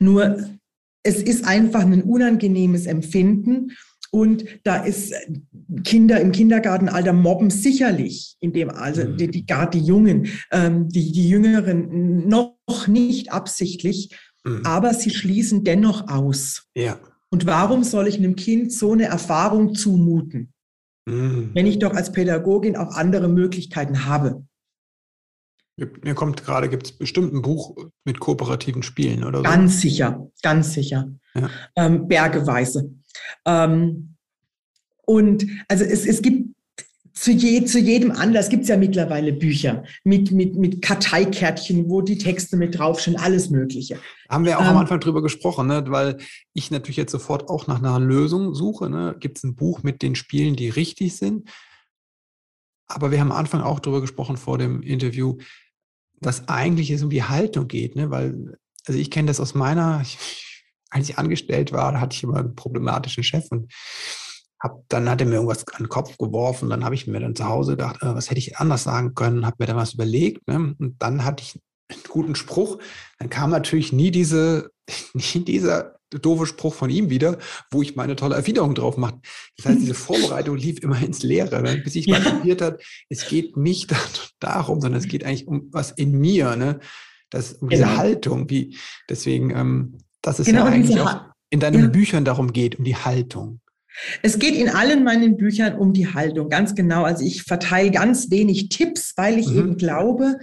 Nur 0.00 0.50
es 1.04 1.22
ist 1.22 1.44
einfach 1.44 1.82
ein 1.82 2.02
unangenehmes 2.02 2.86
Empfinden. 2.86 3.70
Und 4.14 4.44
da 4.62 4.76
ist 4.76 5.14
Kinder 5.84 6.20
im 6.20 6.32
Kindergartenalter 6.32 7.14
mobben 7.14 7.48
sicherlich, 7.48 8.36
in 8.40 8.52
dem 8.52 8.68
also 8.68 9.04
die, 9.04 9.28
die, 9.28 9.46
gerade 9.46 9.78
die 9.78 9.84
Jungen, 9.84 10.28
ähm, 10.50 10.88
die, 10.90 11.12
die 11.12 11.28
Jüngeren 11.30 12.28
noch 12.28 12.58
nicht 12.86 13.32
absichtlich, 13.32 14.14
mhm. 14.44 14.66
aber 14.66 14.92
sie 14.92 15.10
schließen 15.10 15.64
dennoch 15.64 16.08
aus. 16.08 16.64
Ja. 16.76 17.00
Und 17.30 17.46
warum 17.46 17.84
soll 17.84 18.06
ich 18.06 18.18
einem 18.18 18.36
Kind 18.36 18.70
so 18.70 18.92
eine 18.92 19.04
Erfahrung 19.04 19.74
zumuten, 19.74 20.52
mhm. 21.06 21.52
wenn 21.54 21.66
ich 21.66 21.78
doch 21.78 21.94
als 21.94 22.12
Pädagogin 22.12 22.76
auch 22.76 22.94
andere 22.94 23.28
Möglichkeiten 23.28 24.04
habe? 24.04 24.44
Mir 25.76 26.14
kommt 26.14 26.44
gerade, 26.44 26.68
gibt 26.68 26.86
es 26.86 26.92
bestimmt 26.92 27.32
ein 27.32 27.40
Buch 27.40 27.74
mit 28.04 28.20
kooperativen 28.20 28.82
Spielen 28.82 29.24
oder 29.24 29.38
so? 29.38 29.44
Ganz 29.44 29.80
sicher, 29.80 30.30
ganz 30.42 30.74
sicher. 30.74 31.10
Ja. 31.34 31.48
Ähm, 31.76 32.08
bergeweise. 32.08 32.92
Ähm, 33.44 34.16
und 35.04 35.46
also 35.68 35.84
es, 35.84 36.06
es 36.06 36.22
gibt 36.22 36.52
zu, 37.14 37.30
je, 37.30 37.64
zu 37.64 37.78
jedem 37.78 38.10
Anlass 38.10 38.48
gibt 38.48 38.62
es 38.62 38.68
ja 38.68 38.76
mittlerweile 38.76 39.32
Bücher 39.32 39.84
mit, 40.04 40.32
mit, 40.32 40.56
mit 40.56 40.82
Karteikärtchen, 40.82 41.88
wo 41.88 42.00
die 42.00 42.18
Texte 42.18 42.56
mit 42.56 42.78
draufstehen, 42.78 43.18
alles 43.18 43.50
Mögliche. 43.50 43.98
Haben 44.28 44.44
wir 44.44 44.58
auch 44.58 44.62
ähm, 44.62 44.68
am 44.68 44.76
Anfang 44.78 45.00
drüber 45.00 45.22
gesprochen, 45.22 45.66
ne? 45.66 45.84
weil 45.88 46.18
ich 46.54 46.70
natürlich 46.70 46.96
jetzt 46.96 47.12
sofort 47.12 47.48
auch 47.48 47.66
nach 47.66 47.78
einer 47.78 48.00
Lösung 48.00 48.54
suche. 48.54 48.88
Ne? 48.88 49.14
Gibt 49.20 49.38
es 49.38 49.44
ein 49.44 49.54
Buch 49.54 49.82
mit 49.82 50.02
den 50.02 50.14
Spielen, 50.14 50.56
die 50.56 50.70
richtig 50.70 51.16
sind? 51.16 51.50
Aber 52.86 53.10
wir 53.10 53.20
haben 53.20 53.30
am 53.30 53.38
Anfang 53.38 53.60
auch 53.60 53.80
darüber 53.80 54.00
gesprochen 54.00 54.36
vor 54.36 54.58
dem 54.58 54.82
Interview, 54.82 55.36
dass 56.20 56.48
eigentlich 56.48 56.90
es 56.90 57.02
um 57.02 57.10
die 57.10 57.24
Haltung 57.24 57.68
geht, 57.68 57.94
ne? 57.94 58.10
weil, 58.10 58.56
also 58.86 58.98
ich 58.98 59.10
kenne 59.10 59.28
das 59.28 59.38
aus 59.38 59.54
meiner, 59.54 60.00
ich, 60.02 60.18
als 60.92 61.08
ich 61.08 61.18
angestellt 61.18 61.72
war, 61.72 61.92
da 61.92 62.00
hatte 62.00 62.14
ich 62.14 62.22
immer 62.22 62.36
einen 62.36 62.54
problematischen 62.54 63.24
Chef 63.24 63.46
und 63.50 63.72
hab, 64.60 64.88
dann 64.88 65.08
hat 65.08 65.20
er 65.20 65.26
mir 65.26 65.34
irgendwas 65.34 65.66
an 65.68 65.84
den 65.84 65.88
Kopf 65.88 66.16
geworfen. 66.18 66.70
Dann 66.70 66.84
habe 66.84 66.94
ich 66.94 67.06
mir 67.08 67.18
dann 67.18 67.34
zu 67.34 67.46
Hause 67.46 67.72
gedacht, 67.72 68.02
äh, 68.02 68.14
was 68.14 68.30
hätte 68.30 68.38
ich 68.38 68.58
anders 68.58 68.84
sagen 68.84 69.14
können, 69.14 69.44
habe 69.44 69.56
mir 69.58 69.66
dann 69.66 69.76
was 69.76 69.94
überlegt. 69.94 70.46
Ne? 70.46 70.76
Und 70.78 70.96
dann 71.00 71.24
hatte 71.24 71.42
ich 71.42 71.60
einen 71.90 72.02
guten 72.08 72.34
Spruch. 72.36 72.78
Dann 73.18 73.28
kam 73.28 73.50
natürlich 73.50 73.92
nie 73.92 74.12
diese, 74.12 74.70
nie 75.14 75.44
dieser 75.44 75.96
doofe 76.10 76.46
Spruch 76.46 76.74
von 76.74 76.90
ihm 76.90 77.10
wieder, 77.10 77.38
wo 77.70 77.82
ich 77.82 77.96
meine 77.96 78.14
tolle 78.14 78.36
Erwiderung 78.36 78.74
drauf 78.74 78.96
mache. 78.96 79.18
Das 79.56 79.66
heißt, 79.66 79.80
diese 79.80 79.94
Vorbereitung 79.94 80.56
lief 80.56 80.78
immer 80.80 81.02
ins 81.02 81.22
Leere, 81.22 81.62
ne? 81.62 81.78
bis 81.78 81.96
ich 81.96 82.06
mal 82.06 82.20
kapiert 82.20 82.62
habe, 82.62 82.78
es 83.08 83.26
geht 83.26 83.56
nicht 83.56 83.92
darum, 84.38 84.80
sondern 84.80 85.00
es 85.00 85.08
geht 85.08 85.24
eigentlich 85.24 85.48
um 85.48 85.68
was 85.72 85.90
in 85.90 86.12
mir, 86.12 86.54
ne? 86.54 86.80
Das, 87.30 87.54
um 87.54 87.70
diese 87.70 87.84
genau. 87.84 87.96
Haltung, 87.96 88.50
wie, 88.50 88.76
deswegen, 89.08 89.50
ähm, 89.56 89.98
dass 90.22 90.38
es 90.38 90.46
genau, 90.46 90.66
ja 90.66 90.72
eigentlich 90.72 91.00
auch 91.00 91.20
in 91.50 91.60
deinen 91.60 91.82
ja. 91.82 91.88
Büchern 91.88 92.24
darum 92.24 92.52
geht, 92.52 92.78
um 92.78 92.84
die 92.84 92.96
Haltung. 92.96 93.60
Es 94.22 94.38
geht 94.38 94.54
in 94.54 94.70
allen 94.70 95.04
meinen 95.04 95.36
Büchern 95.36 95.76
um 95.76 95.92
die 95.92 96.08
Haltung, 96.08 96.48
ganz 96.48 96.74
genau. 96.74 97.04
Also 97.04 97.24
ich 97.24 97.42
verteile 97.42 97.90
ganz 97.90 98.30
wenig 98.30 98.70
Tipps, 98.70 99.12
weil 99.16 99.38
ich 99.38 99.48
mhm. 99.48 99.58
eben 99.58 99.76
glaube, 99.76 100.38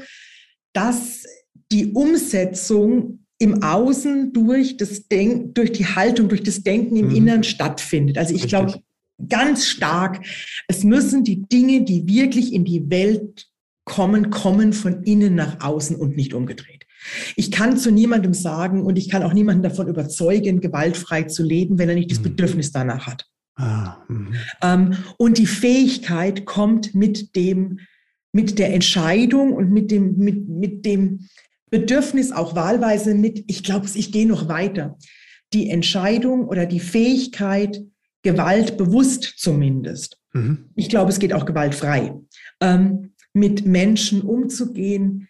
dass 0.73 1.23
die 1.71 1.93
Umsetzung 1.93 3.25
im 3.39 3.63
Außen 3.63 4.33
durch 4.33 4.77
das 4.77 5.07
Denk 5.07 5.55
durch 5.55 5.71
die 5.71 5.85
Haltung, 5.85 6.29
durch 6.29 6.43
das 6.43 6.61
Denken 6.61 6.95
im 6.97 7.09
mhm. 7.09 7.15
Innern 7.15 7.43
stattfindet. 7.43 8.17
Also 8.17 8.35
ich 8.35 8.47
glaube 8.47 8.81
ganz 9.27 9.65
stark, 9.65 10.25
es 10.67 10.83
müssen 10.83 11.23
die 11.23 11.41
Dinge, 11.41 11.83
die 11.83 12.07
wirklich 12.07 12.53
in 12.53 12.65
die 12.65 12.89
Welt 12.89 13.47
kommen, 13.85 14.29
kommen 14.29 14.73
von 14.73 15.03
innen 15.03 15.35
nach 15.35 15.61
außen 15.61 15.95
und 15.95 16.15
nicht 16.15 16.33
umgedreht. 16.33 16.78
Ich 17.35 17.51
kann 17.51 17.77
zu 17.77 17.91
niemandem 17.91 18.33
sagen 18.33 18.83
und 18.83 18.97
ich 18.97 19.09
kann 19.09 19.23
auch 19.23 19.33
niemanden 19.33 19.63
davon 19.63 19.87
überzeugen, 19.87 20.61
gewaltfrei 20.61 21.23
zu 21.23 21.43
leben, 21.43 21.77
wenn 21.77 21.89
er 21.89 21.95
nicht 21.95 22.11
das 22.11 22.19
mhm. 22.19 22.23
Bedürfnis 22.23 22.71
danach 22.71 23.07
hat. 23.07 23.25
Ah, 23.55 23.97
mhm. 24.07 24.33
ähm, 24.61 24.93
und 25.17 25.37
die 25.37 25.47
Fähigkeit 25.47 26.45
kommt 26.45 26.95
mit 26.95 27.35
dem, 27.35 27.79
mit 28.31 28.57
der 28.59 28.73
Entscheidung 28.73 29.53
und 29.53 29.71
mit 29.71 29.91
dem, 29.91 30.17
mit, 30.17 30.47
mit 30.47 30.85
dem 30.85 31.27
Bedürfnis 31.69 32.31
auch 32.31 32.55
wahlweise 32.55 33.13
mit, 33.15 33.43
ich 33.47 33.63
glaube, 33.63 33.87
ich 33.93 34.11
gehe 34.11 34.27
noch 34.27 34.47
weiter. 34.47 34.97
Die 35.53 35.69
Entscheidung 35.69 36.47
oder 36.47 36.65
die 36.65 36.79
Fähigkeit, 36.79 37.81
Gewalt 38.21 38.77
bewusst 38.77 39.35
zumindest. 39.37 40.19
Mhm. 40.33 40.69
Ich 40.75 40.89
glaube, 40.89 41.09
es 41.09 41.19
geht 41.19 41.33
auch 41.33 41.45
gewaltfrei. 41.45 42.15
Ähm, 42.59 43.13
mit 43.33 43.65
Menschen 43.65 44.21
umzugehen, 44.21 45.29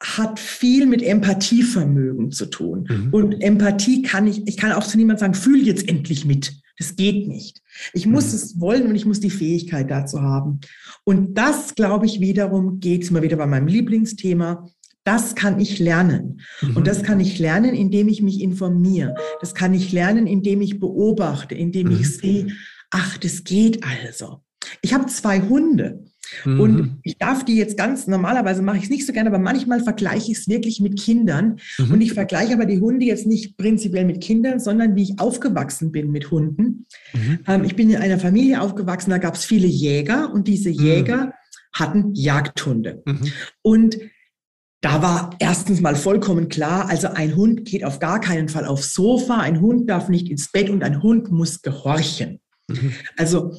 hat 0.00 0.40
viel 0.40 0.86
mit 0.86 1.02
Empathievermögen 1.02 2.32
zu 2.32 2.46
tun. 2.46 2.86
Mhm. 2.88 3.08
Und 3.12 3.40
Empathie 3.42 4.02
kann 4.02 4.26
ich, 4.26 4.46
ich 4.46 4.56
kann 4.56 4.72
auch 4.72 4.86
zu 4.86 4.96
niemandem 4.96 5.20
sagen, 5.20 5.34
fühl 5.34 5.62
jetzt 5.66 5.86
endlich 5.88 6.24
mit. 6.24 6.54
Das 6.78 6.96
geht 6.96 7.28
nicht. 7.28 7.60
Ich 7.92 8.06
muss 8.06 8.28
mhm. 8.28 8.34
es 8.36 8.60
wollen 8.60 8.86
und 8.86 8.94
ich 8.94 9.04
muss 9.04 9.20
die 9.20 9.30
Fähigkeit 9.30 9.90
dazu 9.90 10.22
haben. 10.22 10.60
Und 11.04 11.34
das, 11.34 11.74
glaube 11.74 12.06
ich, 12.06 12.20
wiederum 12.20 12.80
geht 12.80 13.02
es 13.02 13.10
immer 13.10 13.22
wieder 13.22 13.36
bei 13.36 13.46
meinem 13.46 13.66
Lieblingsthema. 13.66 14.66
Das 15.04 15.34
kann 15.34 15.60
ich 15.60 15.78
lernen. 15.78 16.40
Mhm. 16.62 16.76
Und 16.78 16.86
das 16.86 17.02
kann 17.02 17.20
ich 17.20 17.38
lernen, 17.38 17.74
indem 17.74 18.08
ich 18.08 18.22
mich 18.22 18.40
informiere. 18.40 19.14
Das 19.40 19.54
kann 19.54 19.74
ich 19.74 19.92
lernen, 19.92 20.26
indem 20.26 20.62
ich 20.62 20.80
beobachte, 20.80 21.54
indem 21.54 21.88
mhm. 21.88 22.00
ich 22.00 22.16
sehe, 22.16 22.46
ach, 22.90 23.18
das 23.18 23.44
geht 23.44 23.84
also. 23.84 24.42
Ich 24.82 24.94
habe 24.94 25.06
zwei 25.06 25.40
Hunde. 25.40 26.04
Mhm. 26.44 26.60
Und 26.60 27.00
ich 27.02 27.18
darf 27.18 27.44
die 27.44 27.56
jetzt 27.56 27.76
ganz, 27.76 28.06
normalerweise 28.06 28.62
mache 28.62 28.78
ich 28.78 28.84
es 28.84 28.90
nicht 28.90 29.06
so 29.06 29.12
gerne, 29.12 29.30
aber 29.30 29.38
manchmal 29.38 29.80
vergleiche 29.82 30.30
ich 30.32 30.38
es 30.38 30.48
wirklich 30.48 30.80
mit 30.80 30.98
Kindern. 30.98 31.58
Mhm. 31.78 31.92
Und 31.92 32.00
ich 32.00 32.12
vergleiche 32.12 32.54
aber 32.54 32.66
die 32.66 32.80
Hunde 32.80 33.06
jetzt 33.06 33.26
nicht 33.26 33.56
prinzipiell 33.56 34.04
mit 34.04 34.20
Kindern, 34.20 34.60
sondern 34.60 34.94
wie 34.96 35.02
ich 35.02 35.18
aufgewachsen 35.18 35.92
bin 35.92 36.10
mit 36.10 36.30
Hunden. 36.30 36.86
Mhm. 37.12 37.38
Ähm, 37.46 37.64
ich 37.64 37.76
bin 37.76 37.90
in 37.90 37.96
einer 37.96 38.18
Familie 38.18 38.60
aufgewachsen, 38.60 39.10
da 39.10 39.18
gab 39.18 39.34
es 39.34 39.44
viele 39.44 39.66
Jäger 39.66 40.32
und 40.32 40.46
diese 40.46 40.70
mhm. 40.70 40.80
Jäger 40.80 41.34
hatten 41.72 42.14
Jagdhunde. 42.14 43.02
Mhm. 43.04 43.32
Und 43.62 43.98
da 44.82 45.02
war 45.02 45.36
erstens 45.40 45.80
mal 45.80 45.94
vollkommen 45.94 46.48
klar, 46.48 46.88
also 46.88 47.08
ein 47.08 47.36
Hund 47.36 47.66
geht 47.66 47.84
auf 47.84 47.98
gar 47.98 48.18
keinen 48.18 48.48
Fall 48.48 48.64
aufs 48.64 48.94
Sofa, 48.94 49.36
ein 49.36 49.60
Hund 49.60 49.90
darf 49.90 50.08
nicht 50.08 50.30
ins 50.30 50.50
Bett 50.50 50.70
und 50.70 50.82
ein 50.82 51.02
Hund 51.02 51.30
muss 51.30 51.60
gehorchen. 51.60 52.40
Mhm. 52.68 52.94
Also 53.18 53.54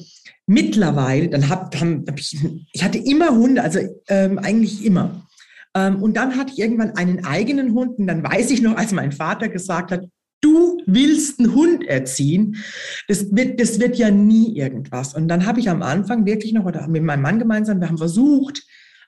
Mittlerweile, 0.46 1.28
dann 1.28 1.48
hab, 1.48 1.74
hab 1.74 2.18
ich, 2.18 2.38
ich 2.72 2.84
hatte 2.84 2.98
immer 2.98 3.30
Hunde, 3.30 3.62
also 3.62 3.78
ähm, 4.08 4.38
eigentlich 4.38 4.84
immer. 4.84 5.26
Ähm, 5.74 6.02
und 6.02 6.16
dann 6.16 6.36
hatte 6.36 6.52
ich 6.52 6.58
irgendwann 6.58 6.96
einen 6.96 7.24
eigenen 7.24 7.74
Hund 7.74 7.98
und 7.98 8.06
dann 8.06 8.22
weiß 8.22 8.50
ich 8.50 8.62
noch, 8.62 8.76
als 8.76 8.92
mein 8.92 9.12
Vater 9.12 9.48
gesagt 9.48 9.92
hat, 9.92 10.04
du 10.40 10.78
willst 10.86 11.38
einen 11.38 11.54
Hund 11.54 11.86
erziehen, 11.86 12.56
das 13.08 13.34
wird, 13.34 13.60
das 13.60 13.78
wird 13.80 13.96
ja 13.96 14.10
nie 14.10 14.56
irgendwas. 14.56 15.14
Und 15.14 15.28
dann 15.28 15.46
habe 15.46 15.60
ich 15.60 15.70
am 15.70 15.82
Anfang 15.82 16.26
wirklich 16.26 16.52
noch, 16.52 16.64
oder 16.64 16.88
mit 16.88 17.02
meinem 17.02 17.22
Mann 17.22 17.38
gemeinsam, 17.38 17.80
wir 17.80 17.88
haben 17.88 17.98
versucht, 17.98 18.62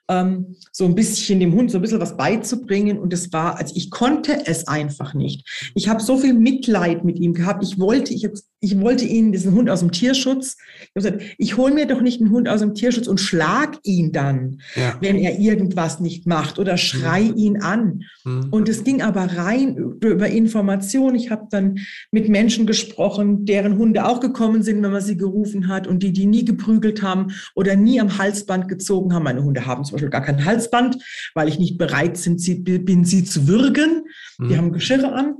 ähm, 0.07 0.55
so 0.71 0.85
ein 0.85 0.95
bisschen 0.95 1.39
dem 1.39 1.53
Hund 1.53 1.71
so 1.71 1.79
ein 1.79 1.81
bisschen 1.81 1.99
was 1.99 2.17
beizubringen. 2.17 2.99
Und 2.99 3.11
es 3.13 3.33
war, 3.33 3.57
also 3.57 3.73
ich 3.75 3.89
konnte 3.89 4.45
es 4.45 4.67
einfach 4.67 5.13
nicht. 5.13 5.71
Ich 5.75 5.89
habe 5.89 6.01
so 6.01 6.17
viel 6.17 6.33
Mitleid 6.33 7.03
mit 7.03 7.19
ihm 7.19 7.33
gehabt. 7.33 7.63
Ich 7.63 7.79
wollte, 7.79 8.13
ich, 8.13 8.27
ich 8.61 8.79
wollte 8.79 9.05
ihn, 9.05 9.31
diesen 9.31 9.53
Hund 9.53 9.69
aus 9.69 9.81
dem 9.81 9.91
Tierschutz, 9.91 10.57
ich 10.57 10.89
habe 10.95 11.17
gesagt, 11.17 11.35
ich 11.37 11.57
hole 11.57 11.73
mir 11.73 11.85
doch 11.85 12.01
nicht 12.01 12.21
einen 12.21 12.31
Hund 12.31 12.47
aus 12.47 12.61
dem 12.61 12.73
Tierschutz 12.73 13.07
und 13.07 13.19
schlag 13.19 13.77
ihn 13.83 14.11
dann, 14.11 14.61
ja. 14.75 14.97
wenn 15.01 15.17
er 15.17 15.39
irgendwas 15.39 15.99
nicht 15.99 16.25
macht 16.25 16.57
oder 16.57 16.77
schrei 16.77 17.23
mhm. 17.23 17.37
ihn 17.37 17.61
an. 17.61 18.03
Mhm. 18.23 18.47
Und 18.51 18.69
es 18.69 18.83
ging 18.83 19.01
aber 19.01 19.37
rein 19.37 19.75
über 20.01 20.27
Information. 20.27 21.15
Ich 21.15 21.29
habe 21.29 21.47
dann 21.51 21.79
mit 22.11 22.29
Menschen 22.29 22.65
gesprochen, 22.65 23.45
deren 23.45 23.77
Hunde 23.77 24.05
auch 24.05 24.19
gekommen 24.19 24.63
sind, 24.63 24.81
wenn 24.81 24.91
man 24.91 25.01
sie 25.01 25.17
gerufen 25.17 25.67
hat 25.67 25.85
und 25.85 26.01
die, 26.01 26.13
die 26.13 26.25
nie 26.25 26.45
geprügelt 26.45 27.01
haben 27.01 27.33
oder 27.55 27.75
nie 27.75 27.99
am 27.99 28.17
Halsband 28.17 28.67
gezogen 28.67 29.13
haben. 29.13 29.23
Meine 29.23 29.43
Hunde 29.43 29.65
haben 29.65 29.83
zum 29.83 29.93
Beispiel 29.93 30.09
gar 30.09 30.23
kein 30.23 30.43
Halsband, 30.43 30.97
weil 31.33 31.49
ich 31.49 31.59
nicht 31.59 31.77
bereit 31.77 32.17
sind, 32.17 32.41
sie, 32.41 32.55
bin, 32.55 33.03
sie 33.03 33.25
zu 33.25 33.47
würgen. 33.47 34.03
Mhm. 34.37 34.49
Die 34.49 34.57
haben 34.57 34.71
Geschirre 34.71 35.13
an. 35.13 35.35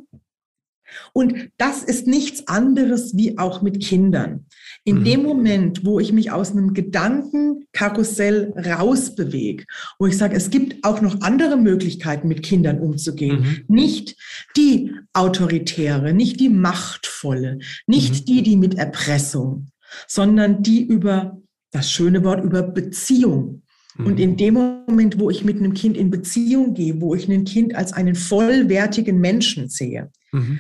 Und 1.17 1.49
das 1.57 1.81
ist 1.81 2.07
nichts 2.07 2.45
anderes 2.49 3.15
wie 3.15 3.37
auch 3.37 3.61
mit 3.61 3.81
Kindern. 3.81 4.47
In 4.83 4.99
mhm. 4.99 5.03
dem 5.05 5.23
Moment, 5.23 5.85
wo 5.85 6.01
ich 6.01 6.11
mich 6.11 6.33
aus 6.33 6.51
einem 6.51 6.73
Gedankenkarussell 6.73 8.51
rausbewege, 8.57 9.63
wo 9.97 10.07
ich 10.07 10.17
sage, 10.17 10.35
es 10.35 10.49
gibt 10.49 10.83
auch 10.83 10.99
noch 10.99 11.21
andere 11.21 11.55
Möglichkeiten, 11.55 12.27
mit 12.27 12.43
Kindern 12.43 12.79
umzugehen, 12.79 13.39
mhm. 13.39 13.73
nicht 13.73 14.17
die 14.57 14.91
autoritäre, 15.13 16.13
nicht 16.13 16.41
die 16.41 16.49
machtvolle, 16.49 17.59
nicht 17.87 18.13
mhm. 18.13 18.25
die, 18.25 18.43
die 18.43 18.57
mit 18.57 18.75
Erpressung, 18.75 19.67
sondern 20.07 20.63
die 20.63 20.85
über 20.85 21.41
das 21.71 21.89
schöne 21.89 22.25
Wort 22.25 22.43
über 22.43 22.61
Beziehung 22.61 23.61
und 23.97 24.19
in 24.19 24.31
mhm. 24.31 24.37
dem 24.37 24.53
Moment, 24.55 25.17
wo 25.17 25.29
ich 25.29 25.45
mit 25.45 25.59
einem 25.59 25.73
Kind 25.73 25.95
in 25.95 26.09
Beziehung 26.09 26.73
gehe, 26.73 26.99
wo 26.99 27.15
ich 27.15 27.29
ein 27.29 27.45
Kind 27.45 27.73
als 27.73 27.93
einen 27.93 28.15
vollwertigen 28.15 29.19
Menschen 29.19 29.69
sehe, 29.69 30.11
mhm. 30.33 30.59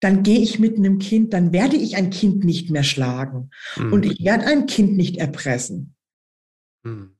Dann 0.00 0.22
gehe 0.22 0.40
ich 0.40 0.58
mit 0.58 0.76
einem 0.76 0.98
Kind, 0.98 1.32
dann 1.32 1.52
werde 1.52 1.76
ich 1.76 1.96
ein 1.96 2.10
Kind 2.10 2.44
nicht 2.44 2.70
mehr 2.70 2.82
schlagen. 2.82 3.50
Mhm. 3.76 3.92
Und 3.92 4.06
ich 4.06 4.24
werde 4.24 4.46
ein 4.46 4.66
Kind 4.66 4.96
nicht 4.96 5.18
erpressen. 5.18 5.94
Mhm. 6.82 7.16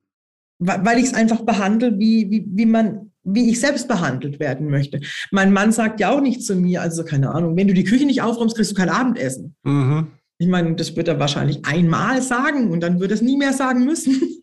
Weil 0.59 0.99
ich 0.99 1.07
es 1.07 1.15
einfach 1.15 1.43
behandle, 1.43 1.99
wie, 1.99 2.31
wie, 2.31 2.47
wie 2.47 2.67
man, 2.67 3.13
wie 3.23 3.51
ich 3.51 3.61
selbst 3.61 3.89
behandelt 3.89 4.41
werden 4.41 4.69
möchte. 4.69 5.01
Mein 5.31 5.53
Mann 5.53 5.73
sagt 5.73 6.01
ja 6.01 6.11
auch 6.11 6.21
nicht 6.21 6.45
zu 6.45 6.55
mir, 6.55 6.83
also 6.83 7.05
keine 7.05 7.31
Ahnung, 7.31 7.57
wenn 7.57 7.69
du 7.69 7.75
die 7.75 7.85
Küche 7.85 8.05
nicht 8.05 8.23
aufräumst, 8.23 8.57
kriegst 8.57 8.73
du 8.73 8.75
kein 8.75 8.91
Abendessen. 8.91 9.57
Mhm. 9.63 10.09
Ich 10.39 10.49
meine, 10.49 10.75
das 10.75 10.97
wird 10.97 11.09
er 11.09 11.19
wahrscheinlich 11.19 11.65
einmal 11.65 12.23
sagen 12.23 12.71
und 12.71 12.81
dann 12.81 13.01
wird 13.01 13.11
er 13.11 13.15
es 13.15 13.23
nie 13.23 13.37
mehr 13.37 13.53
sagen 13.53 13.85
müssen. 13.85 14.21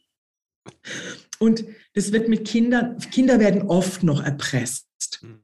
Und 1.40 1.66
das 1.94 2.12
wird 2.12 2.30
mit 2.30 2.48
Kindern, 2.48 2.98
Kinder 2.98 3.40
werden 3.40 3.62
oft 3.64 4.02
noch 4.04 4.24
erpresst. 4.24 5.22
Mhm. 5.22 5.40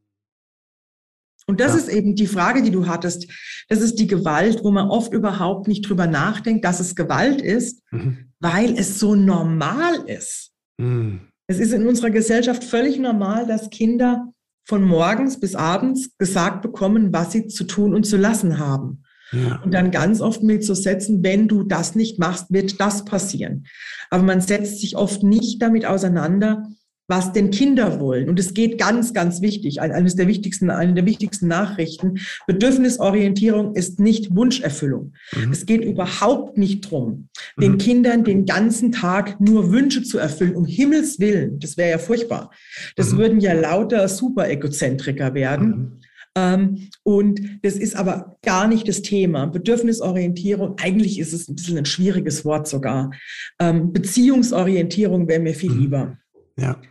Und 1.47 1.59
das 1.59 1.73
ja. 1.73 1.79
ist 1.79 1.89
eben 1.89 2.15
die 2.15 2.27
Frage, 2.27 2.61
die 2.61 2.71
du 2.71 2.87
hattest. 2.87 3.27
Das 3.69 3.81
ist 3.81 3.95
die 3.95 4.07
Gewalt, 4.07 4.63
wo 4.63 4.71
man 4.71 4.89
oft 4.89 5.13
überhaupt 5.13 5.67
nicht 5.67 5.87
drüber 5.87 6.07
nachdenkt, 6.07 6.65
dass 6.65 6.79
es 6.79 6.95
Gewalt 6.95 7.41
ist, 7.41 7.81
mhm. 7.91 8.31
weil 8.39 8.77
es 8.77 8.99
so 8.99 9.15
normal 9.15 9.95
ist. 10.07 10.51
Mhm. 10.77 11.21
Es 11.47 11.59
ist 11.59 11.73
in 11.73 11.87
unserer 11.87 12.09
Gesellschaft 12.09 12.63
völlig 12.63 12.99
normal, 12.99 13.45
dass 13.45 13.69
Kinder 13.69 14.33
von 14.65 14.83
morgens 14.83 15.39
bis 15.39 15.55
abends 15.55 16.17
gesagt 16.17 16.61
bekommen, 16.61 17.11
was 17.11 17.33
sie 17.33 17.47
zu 17.47 17.65
tun 17.65 17.93
und 17.93 18.05
zu 18.05 18.17
lassen 18.17 18.59
haben. 18.59 19.03
Ja. 19.33 19.61
Und 19.63 19.73
dann 19.73 19.91
ganz 19.91 20.21
oft 20.21 20.43
mitzusetzen, 20.43 21.23
wenn 21.23 21.47
du 21.47 21.63
das 21.63 21.95
nicht 21.95 22.19
machst, 22.19 22.51
wird 22.51 22.79
das 22.79 23.03
passieren. 23.03 23.65
Aber 24.09 24.23
man 24.23 24.41
setzt 24.41 24.79
sich 24.79 24.95
oft 24.95 25.23
nicht 25.23 25.61
damit 25.61 25.85
auseinander, 25.85 26.67
was 27.07 27.33
denn 27.33 27.51
Kinder 27.51 27.99
wollen. 27.99 28.29
Und 28.29 28.39
es 28.39 28.53
geht 28.53 28.77
ganz, 28.77 29.13
ganz 29.13 29.41
wichtig, 29.41 29.81
eines 29.81 30.15
der 30.15 30.27
wichtigsten, 30.27 30.69
eine 30.69 30.93
der 30.93 31.05
wichtigsten 31.05 31.47
Nachrichten. 31.47 32.19
Bedürfnisorientierung 32.47 33.75
ist 33.75 33.99
nicht 33.99 34.35
Wunscherfüllung. 34.35 35.13
Mhm. 35.35 35.51
Es 35.51 35.65
geht 35.65 35.83
überhaupt 35.83 36.57
nicht 36.57 36.89
drum, 36.89 37.29
mhm. 37.57 37.61
den 37.61 37.77
Kindern 37.77 38.23
den 38.23 38.45
ganzen 38.45 38.91
Tag 38.91 39.41
nur 39.41 39.71
Wünsche 39.71 40.03
zu 40.03 40.17
erfüllen, 40.17 40.55
um 40.55 40.65
Himmels 40.65 41.19
Willen. 41.19 41.59
Das 41.59 41.77
wäre 41.77 41.91
ja 41.91 41.97
furchtbar. 41.97 42.51
Das 42.95 43.11
mhm. 43.11 43.17
würden 43.17 43.39
ja 43.41 43.53
lauter 43.53 44.07
Super-Egozentriker 44.07 45.33
werden. 45.33 45.67
Mhm. 45.67 45.99
Ähm, 46.35 46.89
und 47.03 47.41
das 47.61 47.75
ist 47.75 47.95
aber 47.95 48.37
gar 48.41 48.67
nicht 48.67 48.87
das 48.87 49.01
Thema. 49.01 49.45
Bedürfnisorientierung, 49.45 50.77
eigentlich 50.81 51.19
ist 51.19 51.33
es 51.33 51.47
ein 51.47 51.55
bisschen 51.55 51.77
ein 51.77 51.85
schwieriges 51.85 52.43
Wort 52.43 52.67
sogar. 52.67 53.11
Ähm, 53.59 53.93
Beziehungsorientierung 53.93 55.27
wäre 55.27 55.41
mir 55.41 55.53
viel 55.53 55.71
mhm. 55.71 55.79
lieber. 55.79 56.17
Ja. 56.57 56.81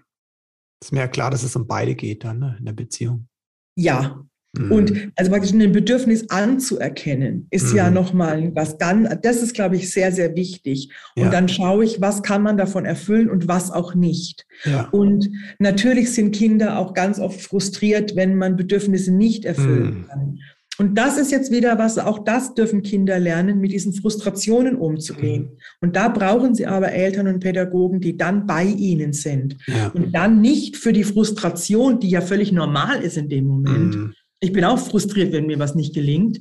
Ist 0.82 0.90
mir 0.90 1.00
ja 1.00 1.08
klar, 1.08 1.30
dass 1.30 1.44
es 1.44 1.54
um 1.54 1.68
beide 1.68 1.94
geht 1.94 2.24
dann 2.24 2.40
ne, 2.40 2.56
in 2.58 2.64
der 2.64 2.72
Beziehung. 2.72 3.28
Ja. 3.76 4.24
Mhm. 4.58 4.72
Und 4.72 5.12
also 5.14 5.30
praktisch 5.30 5.52
ein 5.52 5.70
Bedürfnis 5.70 6.28
anzuerkennen, 6.28 7.46
ist 7.50 7.70
mhm. 7.70 7.76
ja 7.76 7.90
nochmal 7.90 8.50
was 8.56 8.78
dann, 8.78 9.20
das 9.22 9.42
ist, 9.42 9.54
glaube 9.54 9.76
ich, 9.76 9.92
sehr, 9.92 10.10
sehr 10.10 10.34
wichtig. 10.34 10.90
Und 11.14 11.26
ja. 11.26 11.30
dann 11.30 11.48
schaue 11.48 11.84
ich, 11.84 12.00
was 12.00 12.24
kann 12.24 12.42
man 12.42 12.58
davon 12.58 12.84
erfüllen 12.84 13.30
und 13.30 13.46
was 13.46 13.70
auch 13.70 13.94
nicht. 13.94 14.44
Ja. 14.64 14.88
Und 14.90 15.30
natürlich 15.60 16.12
sind 16.12 16.34
Kinder 16.34 16.78
auch 16.78 16.94
ganz 16.94 17.20
oft 17.20 17.40
frustriert, 17.40 18.16
wenn 18.16 18.34
man 18.34 18.56
Bedürfnisse 18.56 19.12
nicht 19.12 19.44
erfüllen 19.44 20.00
mhm. 20.00 20.06
kann. 20.08 20.38
Und 20.78 20.96
das 20.96 21.18
ist 21.18 21.30
jetzt 21.30 21.52
wieder 21.52 21.78
was, 21.78 21.98
auch 21.98 22.24
das 22.24 22.54
dürfen 22.54 22.82
Kinder 22.82 23.18
lernen, 23.18 23.60
mit 23.60 23.72
diesen 23.72 23.92
Frustrationen 23.92 24.76
umzugehen. 24.76 25.42
Mhm. 25.42 25.58
Und 25.80 25.96
da 25.96 26.08
brauchen 26.08 26.54
sie 26.54 26.66
aber 26.66 26.92
Eltern 26.92 27.28
und 27.28 27.40
Pädagogen, 27.40 28.00
die 28.00 28.16
dann 28.16 28.46
bei 28.46 28.64
ihnen 28.64 29.12
sind. 29.12 29.58
Ja. 29.66 29.88
Und 29.88 30.14
dann 30.14 30.40
nicht 30.40 30.76
für 30.76 30.92
die 30.92 31.04
Frustration, 31.04 32.00
die 32.00 32.08
ja 32.08 32.22
völlig 32.22 32.52
normal 32.52 33.02
ist 33.02 33.18
in 33.18 33.28
dem 33.28 33.46
Moment. 33.46 33.96
Mhm. 33.96 34.14
Ich 34.40 34.52
bin 34.52 34.64
auch 34.64 34.78
frustriert, 34.78 35.32
wenn 35.32 35.46
mir 35.46 35.58
was 35.58 35.74
nicht 35.74 35.94
gelingt. 35.94 36.40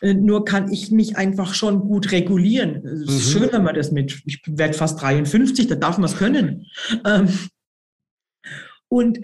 Äh, 0.00 0.14
nur 0.14 0.44
kann 0.44 0.72
ich 0.72 0.90
mich 0.90 1.16
einfach 1.16 1.54
schon 1.54 1.80
gut 1.80 2.10
regulieren. 2.12 2.84
Es 2.84 3.00
ist 3.02 3.08
mhm. 3.08 3.38
schön, 3.38 3.52
wenn 3.52 3.62
man 3.62 3.74
das 3.74 3.92
mit, 3.92 4.20
ich 4.26 4.42
werde 4.46 4.74
fast 4.74 5.00
53, 5.00 5.68
da 5.68 5.76
darf 5.76 5.96
man 5.98 6.10
es 6.10 6.16
können. 6.16 6.66
Ähm, 7.06 7.28
und 8.88 9.20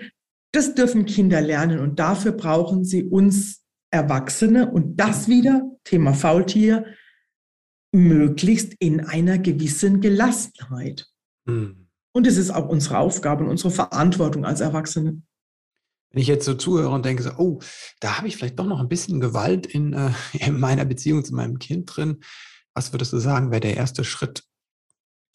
das 0.53 0.74
dürfen 0.74 1.05
Kinder 1.05 1.41
lernen 1.41 1.78
und 1.81 1.99
dafür 1.99 2.33
brauchen 2.33 2.85
sie 2.85 3.05
uns 3.05 3.59
Erwachsene 3.91 4.70
und 4.70 4.97
das 4.97 5.28
wieder, 5.28 5.62
Thema 5.84 6.14
Faultier, 6.14 6.84
möglichst 7.93 8.74
in 8.78 9.01
einer 9.01 9.38
gewissen 9.38 10.01
Gelassenheit. 10.01 11.07
Mhm. 11.47 11.88
Und 12.12 12.26
es 12.26 12.36
ist 12.36 12.51
auch 12.51 12.68
unsere 12.68 12.99
Aufgabe 12.99 13.45
und 13.45 13.51
unsere 13.51 13.70
Verantwortung 13.70 14.45
als 14.45 14.61
Erwachsene. 14.61 15.22
Wenn 16.12 16.22
ich 16.22 16.28
jetzt 16.28 16.45
so 16.45 16.55
zuhöre 16.55 16.91
und 16.91 17.05
denke, 17.05 17.22
so, 17.22 17.30
oh, 17.36 17.61
da 18.01 18.18
habe 18.18 18.26
ich 18.26 18.36
vielleicht 18.36 18.59
doch 18.59 18.66
noch 18.66 18.80
ein 18.80 18.88
bisschen 18.88 19.20
Gewalt 19.20 19.66
in, 19.66 19.93
äh, 19.93 20.11
in 20.32 20.59
meiner 20.59 20.84
Beziehung 20.84 21.24
zu 21.24 21.34
meinem 21.34 21.59
Kind 21.59 21.95
drin, 21.95 22.20
was 22.74 22.93
würdest 22.93 23.12
du 23.12 23.18
sagen, 23.18 23.51
wäre 23.51 23.61
der 23.61 23.76
erste 23.76 24.05
Schritt, 24.05 24.45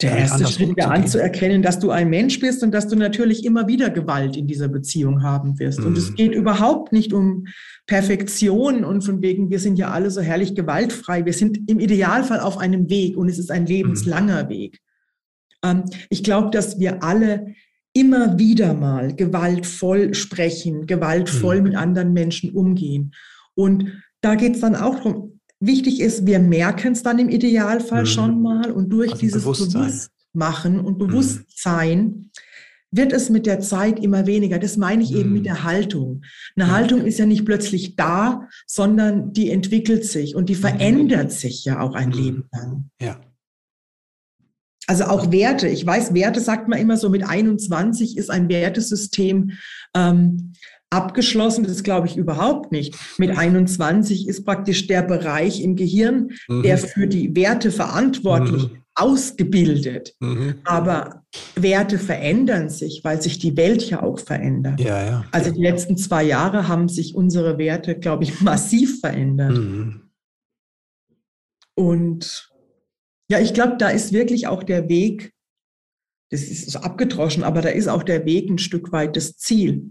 der 0.02 0.14
erste 0.14 0.46
Schritt 0.46 0.76
wäre 0.76 0.90
anzuerkennen, 0.90 1.62
dass 1.62 1.78
du 1.78 1.90
ein 1.90 2.10
Mensch 2.10 2.38
bist 2.38 2.62
und 2.62 2.72
dass 2.72 2.86
du 2.86 2.96
natürlich 2.96 3.44
immer 3.46 3.66
wieder 3.66 3.88
Gewalt 3.88 4.36
in 4.36 4.46
dieser 4.46 4.68
Beziehung 4.68 5.22
haben 5.22 5.58
wirst. 5.58 5.80
Mhm. 5.80 5.86
Und 5.86 5.98
es 5.98 6.10
mhm. 6.10 6.14
geht 6.16 6.34
überhaupt 6.34 6.92
nicht 6.92 7.14
um 7.14 7.46
Perfektion 7.86 8.84
und 8.84 9.02
von 9.02 9.22
wegen, 9.22 9.48
wir 9.48 9.58
sind 9.58 9.78
ja 9.78 9.90
alle 9.90 10.10
so 10.10 10.20
herrlich 10.20 10.54
gewaltfrei. 10.54 11.24
Wir 11.24 11.32
sind 11.32 11.70
im 11.70 11.80
Idealfall 11.80 12.40
auf 12.40 12.58
einem 12.58 12.90
Weg 12.90 13.16
und 13.16 13.28
es 13.30 13.38
ist 13.38 13.50
ein 13.50 13.64
lebenslanger 13.64 14.44
mhm. 14.44 14.48
Weg. 14.50 14.80
Ähm, 15.64 15.84
ich 16.10 16.22
glaube, 16.22 16.50
dass 16.50 16.78
wir 16.78 17.02
alle 17.02 17.54
immer 17.94 18.38
wieder 18.38 18.74
mal 18.74 19.14
gewaltvoll 19.14 20.12
sprechen, 20.12 20.86
gewaltvoll 20.86 21.58
mhm. 21.58 21.62
mit 21.62 21.76
anderen 21.76 22.12
Menschen 22.12 22.50
umgehen. 22.50 23.12
Und 23.54 24.02
da 24.20 24.34
geht 24.34 24.56
es 24.56 24.60
dann 24.60 24.76
auch 24.76 24.96
darum, 24.96 25.35
Wichtig 25.60 26.00
ist, 26.00 26.26
wir 26.26 26.38
merken 26.38 26.92
es 26.92 27.02
dann 27.02 27.18
im 27.18 27.28
Idealfall 27.28 28.02
mhm. 28.02 28.06
schon 28.06 28.42
mal 28.42 28.70
und 28.70 28.90
durch 28.90 29.12
also 29.12 29.20
dieses. 29.20 29.42
Bewusstmachen 29.42 30.80
und 30.80 30.94
mhm. 30.94 30.98
Bewusstsein 30.98 31.98
mhm. 31.98 32.30
wird 32.90 33.12
es 33.12 33.30
mit 33.30 33.46
der 33.46 33.60
Zeit 33.60 33.98
immer 33.98 34.26
weniger. 34.26 34.58
Das 34.58 34.76
meine 34.76 35.02
ich 35.02 35.12
mhm. 35.12 35.16
eben 35.18 35.32
mit 35.32 35.40
mhm. 35.42 35.44
der 35.44 35.64
Haltung. 35.64 36.22
Eine 36.56 36.68
ja. 36.68 36.74
Haltung 36.74 37.04
ist 37.04 37.18
ja 37.18 37.26
nicht 37.26 37.46
plötzlich 37.46 37.96
da, 37.96 38.48
sondern 38.66 39.32
die 39.32 39.50
entwickelt 39.50 40.04
sich 40.04 40.34
und 40.34 40.50
die 40.50 40.56
mhm. 40.56 40.60
verändert 40.60 41.32
sich 41.32 41.64
ja 41.64 41.80
auch 41.80 41.94
ein 41.94 42.12
Leben 42.12 42.44
lang. 42.52 42.90
Ja. 43.00 43.20
Also 44.86 45.04
auch 45.04 45.32
Werte. 45.32 45.68
Ich 45.68 45.84
weiß, 45.84 46.14
Werte 46.14 46.40
sagt 46.40 46.68
man 46.68 46.78
immer 46.78 46.96
so 46.96 47.08
mit 47.08 47.24
21 47.28 48.16
ist 48.16 48.30
ein 48.30 48.48
Wertesystem. 48.48 49.52
Ähm, 49.94 50.52
Abgeschlossen 50.90 51.64
ist, 51.64 51.82
glaube 51.82 52.06
ich, 52.06 52.16
überhaupt 52.16 52.70
nicht. 52.70 52.96
Mit 53.18 53.36
21 53.36 54.28
ist 54.28 54.44
praktisch 54.44 54.86
der 54.86 55.02
Bereich 55.02 55.60
im 55.60 55.74
Gehirn, 55.74 56.30
mhm. 56.48 56.62
der 56.62 56.78
für 56.78 57.08
die 57.08 57.34
Werte 57.34 57.72
verantwortlich 57.72 58.70
mhm. 58.70 58.82
ausgebildet. 58.94 60.14
Mhm. 60.20 60.60
Aber 60.64 61.24
Werte 61.56 61.98
verändern 61.98 62.68
sich, 62.68 63.00
weil 63.02 63.20
sich 63.20 63.38
die 63.38 63.56
Welt 63.56 63.90
ja 63.90 64.02
auch 64.02 64.20
verändert. 64.20 64.80
Ja, 64.80 65.04
ja. 65.04 65.24
Also 65.32 65.50
die 65.50 65.60
letzten 65.62 65.96
zwei 65.96 66.22
Jahre 66.22 66.68
haben 66.68 66.88
sich 66.88 67.16
unsere 67.16 67.58
Werte, 67.58 67.98
glaube 67.98 68.22
ich, 68.22 68.40
massiv 68.40 69.00
verändert. 69.00 69.56
Mhm. 69.56 70.02
Und 71.74 72.50
ja, 73.28 73.40
ich 73.40 73.54
glaube, 73.54 73.76
da 73.76 73.88
ist 73.88 74.12
wirklich 74.12 74.46
auch 74.46 74.62
der 74.62 74.88
Weg, 74.88 75.32
das 76.30 76.42
ist 76.42 76.70
so 76.70 76.78
abgedroschen, 76.78 77.42
aber 77.42 77.60
da 77.60 77.70
ist 77.70 77.88
auch 77.88 78.02
der 78.02 78.24
Weg 78.24 78.48
ein 78.48 78.58
Stück 78.58 78.92
weit 78.92 79.16
das 79.16 79.36
Ziel. 79.36 79.90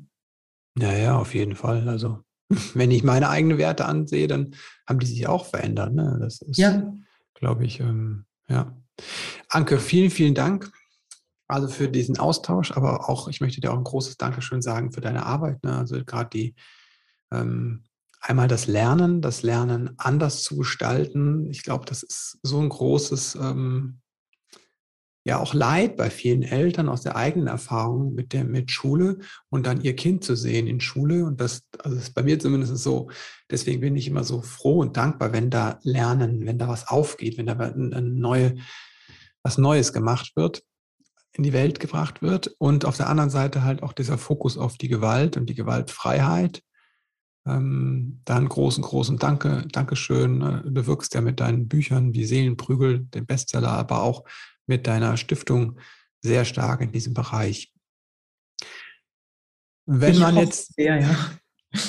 Ja, 0.77 0.93
ja, 0.93 1.17
auf 1.17 1.33
jeden 1.33 1.55
Fall. 1.55 1.87
Also, 1.87 2.23
wenn 2.73 2.91
ich 2.91 3.03
meine 3.03 3.29
eigenen 3.29 3.57
Werte 3.57 3.85
ansehe, 3.85 4.27
dann 4.27 4.55
haben 4.87 4.99
die 4.99 5.07
sich 5.07 5.27
auch 5.27 5.45
verändert. 5.45 5.93
Ne? 5.93 6.17
Das 6.21 6.41
ist, 6.41 6.57
ja. 6.57 6.93
glaube 7.33 7.65
ich, 7.65 7.79
ähm, 7.79 8.25
ja. 8.47 8.75
Anke, 9.49 9.79
vielen, 9.79 10.11
vielen 10.11 10.35
Dank. 10.35 10.71
Also 11.47 11.67
für 11.67 11.87
diesen 11.87 12.17
Austausch, 12.17 12.71
aber 12.71 13.07
auch, 13.07 13.27
ich 13.27 13.39
möchte 13.39 13.61
dir 13.61 13.71
auch 13.71 13.77
ein 13.77 13.83
großes 13.83 14.17
Dankeschön 14.17 14.61
sagen 14.61 14.91
für 14.91 15.01
deine 15.01 15.25
Arbeit. 15.25 15.63
Ne? 15.63 15.77
Also 15.77 16.03
gerade 16.03 16.29
die, 16.31 16.55
ähm, 17.31 17.83
einmal 18.19 18.47
das 18.47 18.65
Lernen, 18.65 19.21
das 19.21 19.43
Lernen 19.43 19.93
anders 19.97 20.43
zu 20.43 20.57
gestalten. 20.57 21.45
Ich 21.51 21.61
glaube, 21.61 21.85
das 21.85 22.01
ist 22.01 22.39
so 22.41 22.59
ein 22.59 22.69
großes 22.69 23.35
ähm, 23.35 24.01
ja 25.25 25.39
auch 25.39 25.53
Leid 25.53 25.97
bei 25.97 26.09
vielen 26.09 26.43
Eltern 26.43 26.87
aus 26.87 27.01
der 27.01 27.15
eigenen 27.15 27.47
Erfahrung 27.47 28.13
mit 28.13 28.31
der 28.31 28.45
mit 28.45 28.71
Schule 28.71 29.17
und 29.49 29.65
dann 29.65 29.81
ihr 29.81 29.95
Kind 29.95 30.23
zu 30.23 30.35
sehen 30.35 30.67
in 30.67 30.79
Schule. 30.79 31.25
Und 31.25 31.41
das 31.41 31.63
also 31.79 31.97
ist 31.97 32.13
bei 32.13 32.23
mir 32.23 32.39
zumindest 32.39 32.77
so. 32.77 33.09
Deswegen 33.49 33.81
bin 33.81 33.95
ich 33.95 34.07
immer 34.07 34.23
so 34.23 34.41
froh 34.41 34.79
und 34.79 34.97
dankbar 34.97 35.33
wenn 35.33 35.49
da 35.49 35.79
lernen 35.81 36.45
wenn 36.45 36.59
da 36.59 36.67
was 36.67 36.87
aufgeht 36.87 37.37
wenn 37.37 37.47
da 37.47 37.53
eine 37.57 38.01
neue 38.01 38.55
was 39.43 39.57
Neues 39.57 39.93
gemacht 39.93 40.33
wird 40.35 40.63
in 41.37 41.43
die 41.43 41.53
Welt 41.53 41.79
gebracht 41.79 42.21
wird. 42.21 42.55
Und 42.59 42.85
auf 42.85 42.97
der 42.97 43.09
anderen 43.09 43.29
Seite 43.29 43.63
halt 43.63 43.83
auch 43.83 43.93
dieser 43.93 44.17
Fokus 44.17 44.57
auf 44.57 44.77
die 44.77 44.87
Gewalt 44.87 45.37
und 45.37 45.47
die 45.47 45.55
Gewaltfreiheit 45.55 46.61
ähm, 47.47 48.21
da 48.25 48.37
einen 48.37 48.49
großen, 48.49 48.83
großen 48.83 49.17
Danke, 49.17 49.65
Dankeschön. 49.71 50.39
Du 50.39 50.87
wirkst 50.87 51.13
ja 51.13 51.21
mit 51.21 51.39
deinen 51.39 51.67
Büchern 51.67 52.13
wie 52.13 52.25
Seelenprügel, 52.25 53.01
dem 53.13 53.25
Bestseller, 53.25 53.69
aber 53.69 54.01
auch 54.01 54.23
mit 54.67 54.87
deiner 54.87 55.17
Stiftung 55.17 55.79
sehr 56.21 56.45
stark 56.45 56.81
in 56.81 56.91
diesem 56.91 57.13
Bereich. 57.13 57.71
Wenn 59.85 60.13
ich 60.13 60.19
man 60.19 60.37
jetzt, 60.37 60.73
sehr, 60.73 60.99
ja. 60.99 61.15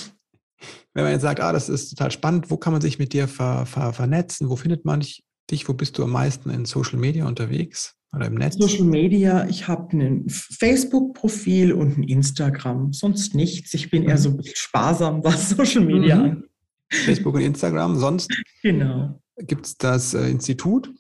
wenn 0.95 1.05
man 1.05 1.13
jetzt 1.13 1.23
sagt, 1.23 1.41
ah, 1.41 1.53
das 1.53 1.71
ist 1.71 1.91
total 1.91 2.11
spannend, 2.11 2.51
wo 2.51 2.59
kann 2.59 2.73
man 2.73 2.83
sich 2.83 2.99
mit 2.99 3.15
dir 3.15 3.27
ver, 3.27 3.65
ver, 3.65 3.95
vernetzen? 3.95 4.51
Wo 4.51 4.57
findet 4.57 4.85
man 4.85 5.01
dich? 5.01 5.26
Wo 5.51 5.74
bist 5.74 5.99
du 5.99 6.05
am 6.05 6.11
meisten 6.11 6.51
in 6.51 6.64
Social 6.64 6.99
Media 6.99 7.26
unterwegs 7.26 7.94
oder 8.14 8.26
im 8.26 8.34
Netz? 8.34 8.57
Social 8.57 8.84
Media, 8.84 9.47
ich 9.49 9.68
habe 9.68 9.97
ein 9.97 10.28
Facebook-Profil 10.28 11.72
und 11.72 11.99
ein 11.99 12.03
Instagram, 12.03 12.92
sonst 12.92 13.34
nichts. 13.34 13.72
Ich 13.74 13.90
bin 13.90 14.03
mhm. 14.03 14.09
eher 14.09 14.18
so 14.18 14.38
sparsam, 14.55 15.22
was 15.24 15.51
Social 15.51 15.84
Media 15.84 16.16
mhm. 16.16 16.44
Facebook 16.90 17.34
und 17.34 17.42
Instagram, 17.42 17.97
sonst? 17.97 18.30
Genau. 18.62 19.20
gibt 19.38 19.66
es 19.66 19.76
das 19.76 20.14
äh, 20.14 20.28
Institut. 20.28 20.92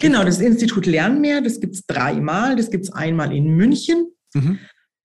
genau, 0.00 0.24
das 0.24 0.40
Institut 0.40 0.86
Lernmeer, 0.86 1.40
das 1.40 1.60
gibt 1.60 1.74
es 1.74 1.86
dreimal. 1.86 2.56
Das 2.56 2.70
gibt 2.70 2.84
es 2.84 2.92
einmal 2.92 3.34
in 3.34 3.54
München. 3.56 4.12
Mhm. 4.34 4.58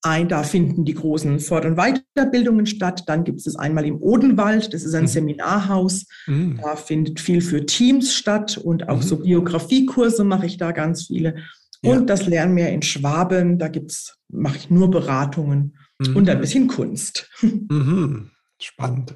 Ein, 0.07 0.29
da 0.29 0.43
finden 0.43 0.85
die 0.85 0.93
großen 0.93 1.39
Fort- 1.39 1.65
und 1.65 1.75
Weiterbildungen 1.75 2.65
statt. 2.65 3.03
Dann 3.07 3.23
gibt 3.23 3.45
es 3.45 3.55
einmal 3.55 3.85
im 3.85 4.01
Odenwald, 4.01 4.73
das 4.73 4.83
ist 4.83 4.93
ein 4.93 5.03
mhm. 5.03 5.07
Seminarhaus. 5.07 6.05
Mhm. 6.27 6.59
Da 6.61 6.75
findet 6.75 7.19
viel 7.19 7.41
für 7.41 7.65
Teams 7.65 8.13
statt 8.13 8.57
und 8.57 8.89
auch 8.89 8.97
mhm. 8.97 9.01
so 9.01 9.17
Biografiekurse 9.17 10.23
mache 10.23 10.45
ich 10.45 10.57
da 10.57 10.71
ganz 10.71 11.07
viele. 11.07 11.35
Und 11.83 11.99
ja. 11.99 12.01
das 12.01 12.25
Lernmeer 12.25 12.71
in 12.71 12.81
Schwaben, 12.81 13.59
da 13.59 13.67
gibt's, 13.67 14.17
mache 14.29 14.57
ich 14.57 14.69
nur 14.69 14.89
Beratungen 14.89 15.77
mhm. 15.99 16.15
und 16.15 16.29
ein 16.29 16.41
bisschen 16.41 16.67
Kunst. 16.67 17.29
Mhm. 17.41 18.31
Spannend. 18.59 19.15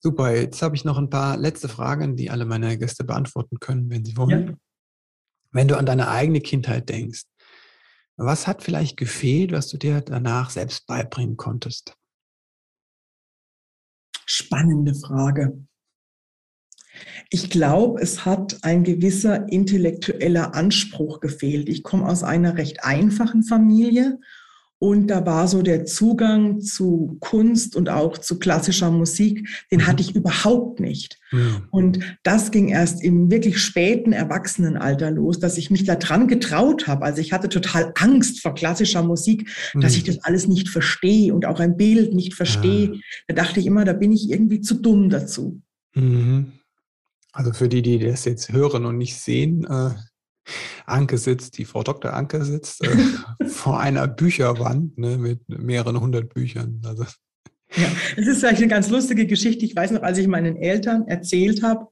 Super, 0.00 0.34
jetzt 0.34 0.60
habe 0.62 0.74
ich 0.74 0.84
noch 0.84 0.98
ein 0.98 1.10
paar 1.10 1.36
letzte 1.36 1.68
Fragen, 1.68 2.16
die 2.16 2.30
alle 2.30 2.44
meine 2.44 2.76
Gäste 2.78 3.04
beantworten 3.04 3.58
können, 3.60 3.90
wenn 3.90 4.04
sie 4.04 4.16
wollen. 4.16 4.46
Ja. 4.48 4.54
Wenn 5.52 5.68
du 5.68 5.76
an 5.76 5.86
deine 5.86 6.08
eigene 6.08 6.40
Kindheit 6.40 6.88
denkst, 6.88 7.22
was 8.16 8.46
hat 8.46 8.62
vielleicht 8.62 8.96
gefehlt, 8.96 9.52
was 9.52 9.68
du 9.68 9.76
dir 9.76 10.00
danach 10.00 10.50
selbst 10.50 10.86
beibringen 10.86 11.36
konntest? 11.36 11.96
Spannende 14.24 14.94
Frage. 14.94 15.66
Ich 17.30 17.50
glaube, 17.50 18.00
es 18.00 18.24
hat 18.24 18.58
ein 18.62 18.84
gewisser 18.84 19.50
intellektueller 19.50 20.54
Anspruch 20.54 21.20
gefehlt. 21.20 21.68
Ich 21.68 21.82
komme 21.82 22.08
aus 22.08 22.22
einer 22.22 22.56
recht 22.56 22.84
einfachen 22.84 23.42
Familie 23.42 24.18
und 24.78 25.06
da 25.06 25.24
war 25.24 25.48
so 25.48 25.62
der 25.62 25.86
Zugang 25.86 26.60
zu 26.60 27.16
Kunst 27.20 27.76
und 27.76 27.88
auch 27.88 28.18
zu 28.18 28.38
klassischer 28.38 28.90
Musik, 28.90 29.48
den 29.72 29.80
mhm. 29.80 29.86
hatte 29.86 30.02
ich 30.02 30.14
überhaupt 30.14 30.80
nicht. 30.80 31.18
Ja. 31.32 31.62
Und 31.70 31.98
das 32.22 32.50
ging 32.50 32.68
erst 32.68 33.02
im 33.02 33.30
wirklich 33.30 33.58
späten 33.58 34.12
Erwachsenenalter 34.12 35.10
los, 35.10 35.38
dass 35.38 35.56
ich 35.56 35.70
mich 35.70 35.84
da 35.84 35.96
dran 35.96 36.28
getraut 36.28 36.86
habe. 36.86 37.06
Also 37.06 37.22
ich 37.22 37.32
hatte 37.32 37.48
total 37.48 37.92
Angst 37.96 38.42
vor 38.42 38.54
klassischer 38.54 39.02
Musik, 39.02 39.48
mhm. 39.72 39.80
dass 39.80 39.96
ich 39.96 40.04
das 40.04 40.22
alles 40.24 40.46
nicht 40.46 40.68
verstehe 40.68 41.32
und 41.34 41.46
auch 41.46 41.58
ein 41.58 41.78
Bild 41.78 42.12
nicht 42.12 42.34
verstehe. 42.34 42.92
Ja. 42.92 43.00
Da 43.28 43.34
dachte 43.34 43.60
ich 43.60 43.66
immer, 43.66 43.86
da 43.86 43.94
bin 43.94 44.12
ich 44.12 44.30
irgendwie 44.30 44.60
zu 44.60 44.74
dumm 44.74 45.08
dazu. 45.08 45.62
Mhm. 45.94 46.52
Also 47.32 47.52
für 47.52 47.68
die, 47.68 47.80
die 47.80 47.98
das 47.98 48.26
jetzt 48.26 48.52
hören 48.52 48.84
und 48.84 48.98
nicht 48.98 49.16
sehen, 49.16 49.64
äh, 49.64 49.90
Anke 50.86 51.18
sitzt, 51.18 51.58
die 51.58 51.64
Frau 51.64 51.82
Dr. 51.82 52.12
Anke 52.12 52.44
sitzt 52.44 52.84
äh, 52.84 52.96
vor 53.46 53.80
einer 53.80 54.06
Bücherwand 54.06 54.96
ne, 54.98 55.18
mit 55.18 55.40
mehreren 55.48 56.00
hundert 56.00 56.32
Büchern. 56.32 56.80
Also. 56.84 57.04
Ja, 57.74 57.88
es 58.16 58.26
ist 58.26 58.40
vielleicht 58.40 58.58
eine 58.58 58.68
ganz 58.68 58.88
lustige 58.90 59.26
Geschichte. 59.26 59.64
Ich 59.64 59.74
weiß 59.74 59.90
noch, 59.90 60.02
als 60.02 60.18
ich 60.18 60.28
meinen 60.28 60.56
Eltern 60.56 61.06
erzählt 61.08 61.62
habe, 61.62 61.88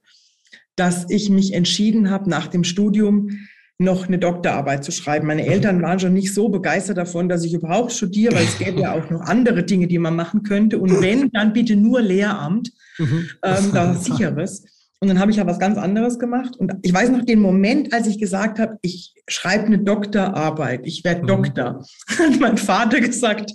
dass 0.75 1.09
ich 1.09 1.29
mich 1.29 1.53
entschieden 1.53 2.09
habe, 2.09 2.29
nach 2.29 2.47
dem 2.47 2.63
Studium 2.63 3.29
noch 3.77 4.07
eine 4.07 4.19
Doktorarbeit 4.19 4.85
zu 4.85 4.91
schreiben. 4.91 5.27
Meine. 5.27 5.45
Eltern 5.45 5.81
waren 5.81 5.99
schon 5.99 6.13
nicht 6.13 6.33
so 6.33 6.47
begeistert 6.47 6.97
davon, 6.97 7.27
dass 7.27 7.43
ich 7.43 7.53
überhaupt 7.53 7.91
studiere, 7.91 8.35
weil 8.35 8.45
es 8.45 8.57
gäbe 8.57 8.81
ja 8.81 8.93
auch 8.93 9.09
noch 9.09 9.21
andere 9.21 9.63
Dinge, 9.63 9.87
die 9.87 9.99
man 9.99 10.15
machen 10.15 10.43
könnte. 10.43 10.79
Und 10.79 11.01
wenn, 11.01 11.29
dann 11.31 11.51
bitte 11.51 11.75
nur 11.75 12.01
Lehramt, 12.01 12.71
mhm. 12.97 13.29
ähm, 13.43 13.71
da 13.73 13.93
sicheres. 13.95 14.63
Und 14.99 15.09
dann 15.09 15.19
habe 15.19 15.31
ich 15.31 15.37
ja 15.37 15.45
was 15.45 15.59
ganz 15.59 15.77
anderes 15.77 16.19
gemacht. 16.19 16.55
Und 16.55 16.73
ich 16.81 16.93
weiß 16.93 17.09
noch 17.09 17.23
den 17.23 17.39
Moment, 17.39 17.93
als 17.93 18.07
ich 18.07 18.17
gesagt 18.17 18.59
habe, 18.59 18.77
ich 18.81 19.13
schreibe 19.27 19.65
eine 19.65 19.79
Doktorarbeit, 19.79 20.81
ich 20.85 21.03
werde 21.03 21.23
mhm. 21.23 21.27
Doktor. 21.27 21.85
Hat 22.07 22.39
mein 22.39 22.57
Vater 22.57 23.01
gesagt, 23.01 23.51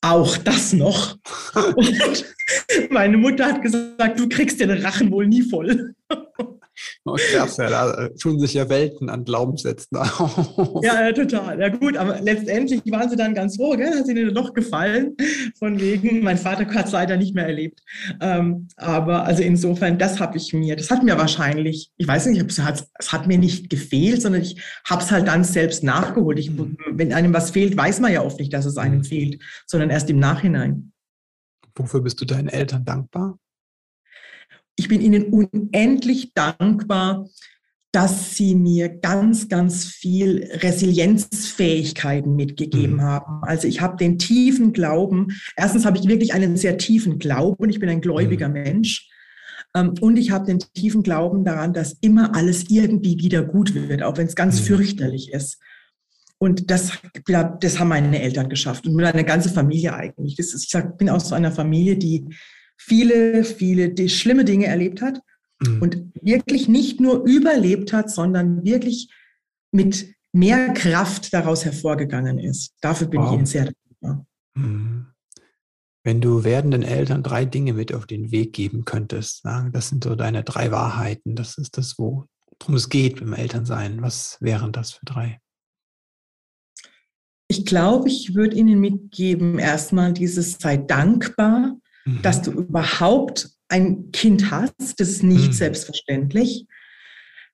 auch 0.00 0.36
das 0.38 0.72
noch. 0.72 1.16
Und 1.76 2.24
meine 2.90 3.16
Mutter 3.16 3.46
hat 3.46 3.62
gesagt, 3.62 4.20
du 4.20 4.28
kriegst 4.28 4.60
den 4.60 4.70
Rachen 4.70 5.10
wohl 5.10 5.26
nie 5.26 5.42
voll. 5.42 5.94
Da 7.56 8.08
tun 8.20 8.38
sich 8.38 8.54
ja 8.54 8.68
Welten 8.68 9.08
an 9.08 9.24
Glaubenssätzen 9.24 9.96
auf. 9.98 10.82
Ja, 10.82 11.12
total. 11.12 11.60
Ja 11.60 11.68
gut, 11.68 11.96
aber 11.96 12.20
letztendlich 12.20 12.80
waren 12.90 13.08
sie 13.08 13.16
dann 13.16 13.34
ganz 13.34 13.56
froh, 13.56 13.76
gell? 13.76 13.90
hat 13.90 14.08
ihnen 14.08 14.34
doch 14.34 14.54
gefallen. 14.54 15.16
Von 15.58 15.80
wegen, 15.80 16.22
mein 16.22 16.38
Vater 16.38 16.66
hat 16.66 16.86
es 16.86 16.92
leider 16.92 17.16
nicht 17.16 17.34
mehr 17.34 17.46
erlebt. 17.46 17.80
Ähm, 18.20 18.68
aber 18.76 19.24
also 19.24 19.42
insofern, 19.42 19.98
das 19.98 20.20
habe 20.20 20.36
ich 20.36 20.52
mir, 20.52 20.76
das 20.76 20.90
hat 20.90 21.02
mir 21.02 21.16
wahrscheinlich, 21.18 21.90
ich 21.96 22.08
weiß 22.08 22.26
nicht, 22.26 22.42
es 22.50 22.58
hat, 22.58 22.86
es 22.98 23.12
hat 23.12 23.26
mir 23.26 23.38
nicht 23.38 23.70
gefehlt, 23.70 24.22
sondern 24.22 24.42
ich 24.42 24.60
habe 24.88 25.02
es 25.02 25.10
halt 25.10 25.28
dann 25.28 25.44
selbst 25.44 25.84
nachgeholt. 25.84 26.38
Ich, 26.38 26.50
mhm. 26.50 26.76
wenn 26.92 27.12
einem 27.12 27.32
was 27.32 27.50
fehlt, 27.50 27.76
weiß 27.76 28.00
man 28.00 28.12
ja 28.12 28.22
oft 28.22 28.38
nicht, 28.38 28.52
dass 28.52 28.66
es 28.66 28.76
einem 28.76 28.98
mhm. 28.98 29.04
fehlt, 29.04 29.42
sondern 29.66 29.90
erst 29.90 30.10
im 30.10 30.18
Nachhinein. 30.18 30.92
Wofür 31.76 32.00
bist 32.00 32.20
du 32.20 32.24
deinen 32.24 32.48
Eltern 32.48 32.84
dankbar? 32.84 33.38
Ich 34.76 34.88
bin 34.88 35.00
ihnen 35.00 35.24
unendlich 35.24 36.32
dankbar, 36.34 37.26
dass 37.94 38.34
sie 38.34 38.56
mir 38.56 38.88
ganz, 38.88 39.48
ganz 39.48 39.84
viel 39.84 40.50
Resilienzfähigkeiten 40.52 42.34
mitgegeben 42.34 42.96
mhm. 42.96 43.02
haben. 43.02 43.44
Also 43.44 43.68
ich 43.68 43.80
habe 43.80 43.96
den 43.96 44.18
tiefen 44.18 44.72
Glauben, 44.72 45.28
erstens 45.56 45.84
habe 45.84 45.98
ich 45.98 46.08
wirklich 46.08 46.34
einen 46.34 46.56
sehr 46.56 46.76
tiefen 46.76 47.20
Glauben, 47.20 47.70
ich 47.70 47.78
bin 47.78 47.88
ein 47.88 48.00
gläubiger 48.00 48.48
mhm. 48.48 48.54
Mensch. 48.54 49.08
Ähm, 49.76 49.94
und 50.00 50.16
ich 50.16 50.32
habe 50.32 50.44
den 50.44 50.58
tiefen 50.58 51.04
Glauben 51.04 51.44
daran, 51.44 51.72
dass 51.72 51.96
immer 52.00 52.34
alles 52.34 52.68
irgendwie 52.68 53.18
wieder 53.18 53.44
gut 53.44 53.74
wird, 53.74 54.02
auch 54.02 54.16
wenn 54.16 54.26
es 54.26 54.34
ganz 54.34 54.60
mhm. 54.60 54.64
fürchterlich 54.64 55.32
ist. 55.32 55.58
Und 56.38 56.72
das, 56.72 56.98
das 57.60 57.78
haben 57.78 57.88
meine 57.88 58.20
Eltern 58.20 58.48
geschafft 58.48 58.86
und 58.86 58.94
meine 58.94 59.24
ganze 59.24 59.50
Familie 59.50 59.94
eigentlich. 59.94 60.36
Ist, 60.38 60.52
ich 60.52 60.68
sag, 60.68 60.98
bin 60.98 61.08
aus 61.08 61.28
so 61.28 61.36
einer 61.36 61.52
Familie, 61.52 61.96
die 61.96 62.26
viele, 62.76 63.44
viele 63.44 64.08
schlimme 64.08 64.44
Dinge 64.44 64.66
erlebt 64.66 65.02
hat 65.02 65.20
mhm. 65.60 65.82
und 65.82 66.12
wirklich 66.20 66.68
nicht 66.68 67.00
nur 67.00 67.24
überlebt 67.24 67.92
hat, 67.92 68.10
sondern 68.10 68.64
wirklich 68.64 69.08
mit 69.72 70.14
mehr 70.32 70.72
Kraft 70.74 71.32
daraus 71.32 71.64
hervorgegangen 71.64 72.38
ist. 72.38 72.74
Dafür 72.80 73.06
bin 73.06 73.20
wow. 73.20 73.28
ich 73.28 73.36
Ihnen 73.36 73.46
sehr 73.46 73.64
dankbar. 73.64 74.26
Mhm. 74.54 75.06
Wenn 76.06 76.20
du 76.20 76.44
werdenden 76.44 76.82
Eltern 76.82 77.22
drei 77.22 77.46
Dinge 77.46 77.72
mit 77.72 77.94
auf 77.94 78.06
den 78.06 78.30
Weg 78.30 78.52
geben 78.52 78.84
könntest, 78.84 79.42
sagen, 79.42 79.72
das 79.72 79.88
sind 79.88 80.04
so 80.04 80.14
deine 80.14 80.44
drei 80.44 80.70
Wahrheiten, 80.70 81.34
das 81.34 81.56
ist 81.56 81.78
das, 81.78 81.98
worum 81.98 82.26
es 82.74 82.90
geht 82.90 83.20
beim 83.20 83.32
Elternsein. 83.32 84.02
Was 84.02 84.36
wären 84.40 84.70
das 84.70 84.92
für 84.92 85.06
drei? 85.06 85.40
Ich 87.48 87.64
glaube, 87.64 88.08
ich 88.08 88.34
würde 88.34 88.56
Ihnen 88.56 88.80
mitgeben, 88.80 89.58
erstmal 89.58 90.12
dieses 90.12 90.58
sei 90.58 90.76
dankbar 90.76 91.78
mhm. 92.04 92.22
dass 92.22 92.42
du 92.42 92.52
überhaupt 92.52 93.50
ein 93.68 94.10
Kind 94.12 94.50
hast. 94.50 95.00
Das 95.00 95.08
ist 95.08 95.22
nicht 95.22 95.48
mhm. 95.48 95.52
selbstverständlich. 95.52 96.66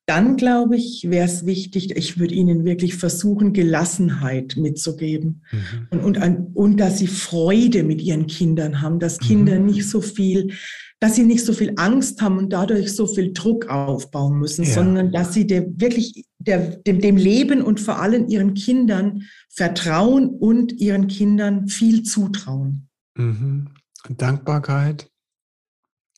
Dann 0.06 0.36
glaube 0.36 0.76
ich, 0.76 1.06
wäre 1.08 1.26
es 1.26 1.46
wichtig, 1.46 1.96
ich 1.96 2.18
würde 2.18 2.34
ihnen 2.34 2.64
wirklich 2.64 2.96
versuchen, 2.96 3.52
Gelassenheit 3.52 4.56
mitzugeben 4.56 5.42
mhm. 5.52 5.86
und, 5.90 6.00
und, 6.00 6.18
ein, 6.18 6.46
und 6.52 6.78
dass 6.78 6.98
sie 6.98 7.06
Freude 7.06 7.84
mit 7.84 8.02
ihren 8.02 8.26
Kindern 8.26 8.82
haben, 8.82 8.98
dass 8.98 9.20
Kinder 9.20 9.60
mhm. 9.60 9.66
nicht 9.66 9.88
so 9.88 10.00
viel, 10.00 10.54
dass 10.98 11.14
sie 11.14 11.22
nicht 11.22 11.44
so 11.44 11.52
viel 11.52 11.74
Angst 11.76 12.20
haben 12.22 12.38
und 12.38 12.52
dadurch 12.52 12.92
so 12.92 13.06
viel 13.06 13.32
Druck 13.32 13.68
aufbauen 13.68 14.40
müssen, 14.40 14.64
ja. 14.64 14.72
sondern 14.72 15.12
dass 15.12 15.32
sie 15.32 15.46
der, 15.46 15.66
wirklich 15.80 16.24
der, 16.38 16.78
dem, 16.78 17.00
dem 17.00 17.16
Leben 17.16 17.62
und 17.62 17.78
vor 17.78 18.02
allem 18.02 18.26
ihren 18.26 18.54
Kindern 18.54 19.22
vertrauen 19.48 20.28
und 20.28 20.72
ihren 20.72 21.06
Kindern 21.06 21.68
viel 21.68 22.02
zutrauen. 22.02 22.88
Mhm. 23.16 23.68
Dankbarkeit, 24.08 25.10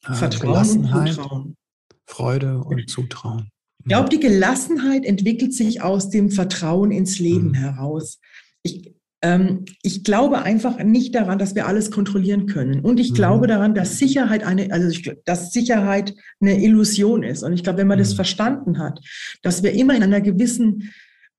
äh, 0.04 0.14
Vertrauen 0.14 0.52
Gelassenheit, 0.52 1.18
und 1.18 1.56
Freude 2.06 2.58
und 2.58 2.88
Zutrauen. 2.88 3.50
Ich 3.80 3.88
glaube, 3.88 4.08
die 4.10 4.20
Gelassenheit 4.20 5.04
entwickelt 5.04 5.54
sich 5.54 5.82
aus 5.82 6.08
dem 6.08 6.30
Vertrauen 6.30 6.92
ins 6.92 7.18
Leben 7.18 7.48
mhm. 7.48 7.54
heraus. 7.54 8.20
Ich, 8.62 8.94
ähm, 9.22 9.64
ich 9.82 10.04
glaube 10.04 10.42
einfach 10.42 10.78
nicht 10.82 11.14
daran, 11.14 11.38
dass 11.38 11.54
wir 11.54 11.66
alles 11.66 11.90
kontrollieren 11.90 12.46
können. 12.46 12.80
Und 12.80 13.00
ich 13.00 13.10
mhm. 13.10 13.14
glaube 13.14 13.46
daran, 13.48 13.74
dass 13.74 13.98
Sicherheit 13.98 14.44
eine, 14.44 14.72
also 14.72 14.88
ich, 14.88 15.10
dass 15.24 15.52
Sicherheit 15.52 16.14
eine 16.40 16.62
Illusion 16.62 17.24
ist. 17.24 17.42
Und 17.42 17.52
ich 17.52 17.64
glaube, 17.64 17.78
wenn 17.78 17.88
man 17.88 17.98
mhm. 17.98 18.02
das 18.02 18.14
verstanden 18.14 18.78
hat, 18.78 19.00
dass 19.42 19.62
wir 19.62 19.72
immer 19.72 19.96
in 19.96 20.04
einer 20.04 20.20
gewissen 20.20 20.92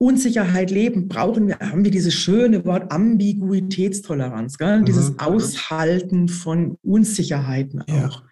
Unsicherheit 0.04 0.70
leben, 0.70 1.08
brauchen 1.08 1.48
wir, 1.48 1.60
haben 1.60 1.86
wir 1.86 1.92
dieses 1.92 2.14
schöne 2.14 2.66
Wort 2.66 2.92
Ambiguitätstoleranz, 2.92 4.58
gell? 4.58 4.82
Mhm. 4.82 4.86
dieses 4.86 5.18
Aushalten 5.18 6.28
von 6.28 6.78
Unsicherheiten 6.82 7.82
auch. 7.84 7.88
Ja. 7.88 8.24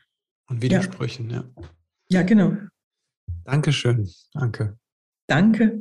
Und 0.49 0.61
Widersprüchen, 0.61 1.29
ja. 1.29 1.45
ja. 1.55 1.69
Ja, 2.11 2.23
genau. 2.23 2.57
Dankeschön. 3.45 4.09
Danke. 4.33 4.77
Danke. 5.27 5.79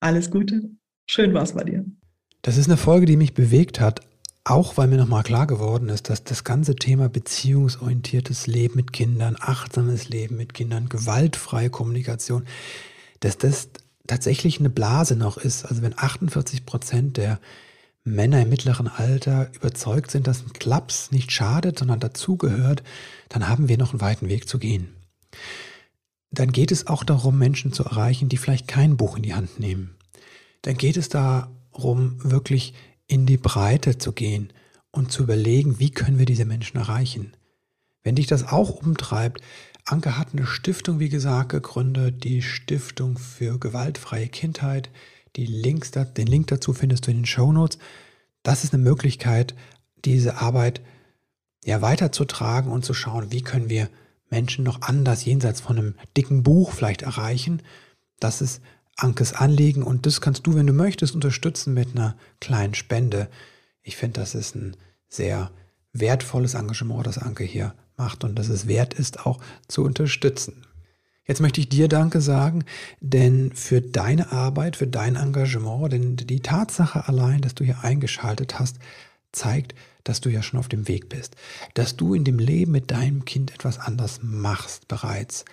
Alles 0.00 0.30
Gute. 0.30 0.70
Schön 1.06 1.34
war 1.34 1.42
es 1.42 1.52
bei 1.52 1.64
dir. 1.64 1.84
Das 2.40 2.56
ist 2.56 2.66
eine 2.66 2.78
Folge, 2.78 3.04
die 3.04 3.18
mich 3.18 3.34
bewegt 3.34 3.78
hat, 3.78 4.00
auch 4.44 4.78
weil 4.78 4.88
mir 4.88 4.96
nochmal 4.96 5.22
klar 5.22 5.46
geworden 5.46 5.90
ist, 5.90 6.08
dass 6.08 6.24
das 6.24 6.44
ganze 6.44 6.76
Thema 6.76 7.10
beziehungsorientiertes 7.10 8.46
Leben 8.46 8.76
mit 8.76 8.94
Kindern, 8.94 9.36
achtsames 9.38 10.08
Leben 10.08 10.38
mit 10.38 10.54
Kindern, 10.54 10.88
gewaltfreie 10.88 11.68
Kommunikation, 11.68 12.46
dass 13.20 13.36
das 13.36 13.68
tatsächlich 14.06 14.58
eine 14.58 14.70
Blase 14.70 15.16
noch 15.16 15.36
ist. 15.36 15.64
Also 15.64 15.82
wenn 15.82 15.98
48 15.98 16.66
Prozent 16.66 17.16
der 17.16 17.40
Männer 18.04 18.42
im 18.42 18.48
mittleren 18.48 18.86
Alter 18.86 19.50
überzeugt 19.54 20.10
sind, 20.10 20.26
dass 20.26 20.42
ein 20.42 20.52
Klaps 20.52 21.10
nicht 21.10 21.32
schadet, 21.32 21.78
sondern 21.78 22.00
dazugehört, 22.00 22.82
dann 23.28 23.48
haben 23.48 23.68
wir 23.68 23.78
noch 23.78 23.90
einen 23.90 24.00
weiten 24.00 24.28
Weg 24.28 24.48
zu 24.48 24.58
gehen. 24.58 24.88
Dann 26.30 26.52
geht 26.52 26.70
es 26.70 26.86
auch 26.86 27.02
darum, 27.02 27.38
Menschen 27.38 27.72
zu 27.72 27.84
erreichen, 27.84 28.28
die 28.28 28.36
vielleicht 28.36 28.68
kein 28.68 28.96
Buch 28.96 29.16
in 29.16 29.22
die 29.22 29.34
Hand 29.34 29.58
nehmen. 29.58 29.96
Dann 30.62 30.76
geht 30.76 30.96
es 30.96 31.08
darum, 31.08 32.18
wirklich 32.22 32.74
in 33.06 33.26
die 33.26 33.36
Breite 33.36 33.98
zu 33.98 34.12
gehen 34.12 34.52
und 34.90 35.12
zu 35.12 35.22
überlegen, 35.22 35.78
wie 35.78 35.90
können 35.90 36.18
wir 36.18 36.26
diese 36.26 36.44
Menschen 36.44 36.78
erreichen. 36.78 37.32
Wenn 38.02 38.14
dich 38.14 38.28
das 38.28 38.44
auch 38.44 38.70
umtreibt, 38.70 39.40
Anke 39.88 40.18
hat 40.18 40.28
eine 40.32 40.46
Stiftung, 40.46 40.98
wie 40.98 41.08
gesagt, 41.08 41.50
gegründet, 41.50 42.24
die 42.24 42.42
Stiftung 42.42 43.18
für 43.18 43.58
gewaltfreie 43.58 44.28
Kindheit. 44.28 44.90
Die 45.36 45.46
Links, 45.46 45.92
den 45.92 46.26
Link 46.26 46.48
dazu 46.48 46.72
findest 46.72 47.06
du 47.06 47.12
in 47.12 47.18
den 47.18 47.26
Show 47.26 47.52
Notes. 47.52 47.78
Das 48.42 48.64
ist 48.64 48.74
eine 48.74 48.82
Möglichkeit, 48.82 49.54
diese 50.04 50.38
Arbeit 50.38 50.80
ja 51.64 51.82
weiterzutragen 51.82 52.70
und 52.70 52.84
zu 52.84 52.94
schauen, 52.94 53.30
wie 53.30 53.42
können 53.42 53.70
wir 53.70 53.88
Menschen 54.28 54.64
noch 54.64 54.82
anders 54.82 55.24
jenseits 55.24 55.60
von 55.60 55.78
einem 55.78 55.94
dicken 56.16 56.42
Buch 56.42 56.72
vielleicht 56.72 57.02
erreichen. 57.02 57.62
Das 58.18 58.40
ist 58.40 58.62
Ankes 58.96 59.34
Anliegen 59.34 59.84
und 59.84 60.04
das 60.04 60.20
kannst 60.20 60.46
du, 60.48 60.56
wenn 60.56 60.66
du 60.66 60.72
möchtest, 60.72 61.14
unterstützen 61.14 61.74
mit 61.74 61.94
einer 61.94 62.16
kleinen 62.40 62.74
Spende. 62.74 63.28
Ich 63.82 63.96
finde, 63.96 64.20
das 64.20 64.34
ist 64.34 64.56
ein 64.56 64.76
sehr 65.08 65.52
wertvolles 65.92 66.54
Engagement, 66.54 67.06
das 67.06 67.18
Anke 67.18 67.44
hier 67.44 67.74
macht 67.96 68.24
und 68.24 68.38
dass 68.38 68.48
es 68.48 68.66
wert 68.66 68.94
ist, 68.94 69.26
auch 69.26 69.40
zu 69.68 69.84
unterstützen. 69.84 70.62
Jetzt 71.26 71.40
möchte 71.40 71.60
ich 71.60 71.68
dir 71.68 71.88
Danke 71.88 72.20
sagen, 72.20 72.64
denn 73.00 73.50
für 73.52 73.80
deine 73.80 74.30
Arbeit, 74.30 74.76
für 74.76 74.86
dein 74.86 75.16
Engagement, 75.16 75.92
denn 75.92 76.16
die 76.16 76.40
Tatsache 76.40 77.08
allein, 77.08 77.40
dass 77.40 77.54
du 77.54 77.64
hier 77.64 77.82
eingeschaltet 77.82 78.60
hast, 78.60 78.78
zeigt, 79.32 79.74
dass 80.04 80.20
du 80.20 80.30
ja 80.30 80.42
schon 80.42 80.60
auf 80.60 80.68
dem 80.68 80.86
Weg 80.86 81.08
bist, 81.08 81.34
dass 81.74 81.96
du 81.96 82.14
in 82.14 82.22
dem 82.22 82.38
Leben 82.38 82.70
mit 82.70 82.92
deinem 82.92 83.24
Kind 83.24 83.52
etwas 83.52 83.78
anders 83.80 84.20
machst 84.22 84.86
bereits. 84.86 85.44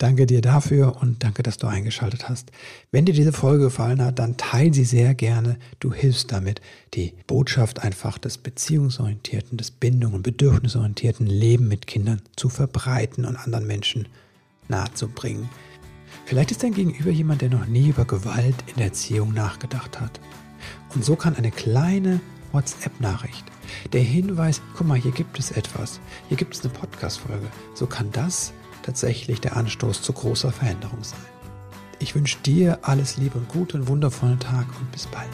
Danke 0.00 0.24
dir 0.24 0.40
dafür 0.40 0.96
und 1.02 1.22
danke, 1.24 1.42
dass 1.42 1.58
du 1.58 1.66
eingeschaltet 1.66 2.30
hast. 2.30 2.52
Wenn 2.90 3.04
dir 3.04 3.12
diese 3.12 3.34
Folge 3.34 3.64
gefallen 3.64 4.02
hat, 4.02 4.18
dann 4.18 4.38
teile 4.38 4.72
sie 4.72 4.86
sehr 4.86 5.14
gerne. 5.14 5.58
Du 5.78 5.92
hilfst 5.92 6.32
damit, 6.32 6.62
die 6.94 7.12
Botschaft 7.26 7.80
einfach 7.80 8.16
des 8.16 8.38
beziehungsorientierten, 8.38 9.58
des 9.58 9.70
bindung- 9.70 10.14
und 10.14 10.22
bedürfnisorientierten 10.22 11.26
Leben 11.26 11.68
mit 11.68 11.86
Kindern 11.86 12.22
zu 12.34 12.48
verbreiten 12.48 13.26
und 13.26 13.36
anderen 13.36 13.66
Menschen 13.66 14.08
nahezubringen. 14.68 15.50
Vielleicht 16.24 16.50
ist 16.50 16.62
dein 16.62 16.72
Gegenüber 16.72 17.10
jemand, 17.10 17.42
der 17.42 17.50
noch 17.50 17.66
nie 17.66 17.90
über 17.90 18.06
Gewalt 18.06 18.56
in 18.68 18.76
der 18.76 18.86
Erziehung 18.86 19.34
nachgedacht 19.34 20.00
hat. 20.00 20.18
Und 20.94 21.04
so 21.04 21.14
kann 21.14 21.36
eine 21.36 21.50
kleine 21.50 22.20
WhatsApp-Nachricht, 22.52 23.44
der 23.92 24.00
Hinweis, 24.00 24.62
guck 24.74 24.86
mal, 24.86 24.98
hier 24.98 25.12
gibt 25.12 25.38
es 25.38 25.50
etwas, 25.50 26.00
hier 26.28 26.38
gibt 26.38 26.54
es 26.54 26.64
eine 26.64 26.72
Podcast-Folge, 26.72 27.48
so 27.74 27.86
kann 27.86 28.10
das 28.12 28.54
tatsächlich 28.90 29.40
der 29.40 29.56
Anstoß 29.56 30.02
zu 30.02 30.12
großer 30.12 30.50
Veränderung 30.50 31.04
sein. 31.04 31.20
Ich 32.00 32.16
wünsche 32.16 32.38
dir 32.38 32.80
alles 32.82 33.18
Liebe 33.18 33.38
und 33.38 33.48
Gute, 33.48 33.76
einen 33.76 33.86
wundervollen 33.86 34.40
Tag 34.40 34.66
und 34.80 34.90
bis 34.90 35.06
bald. 35.06 35.28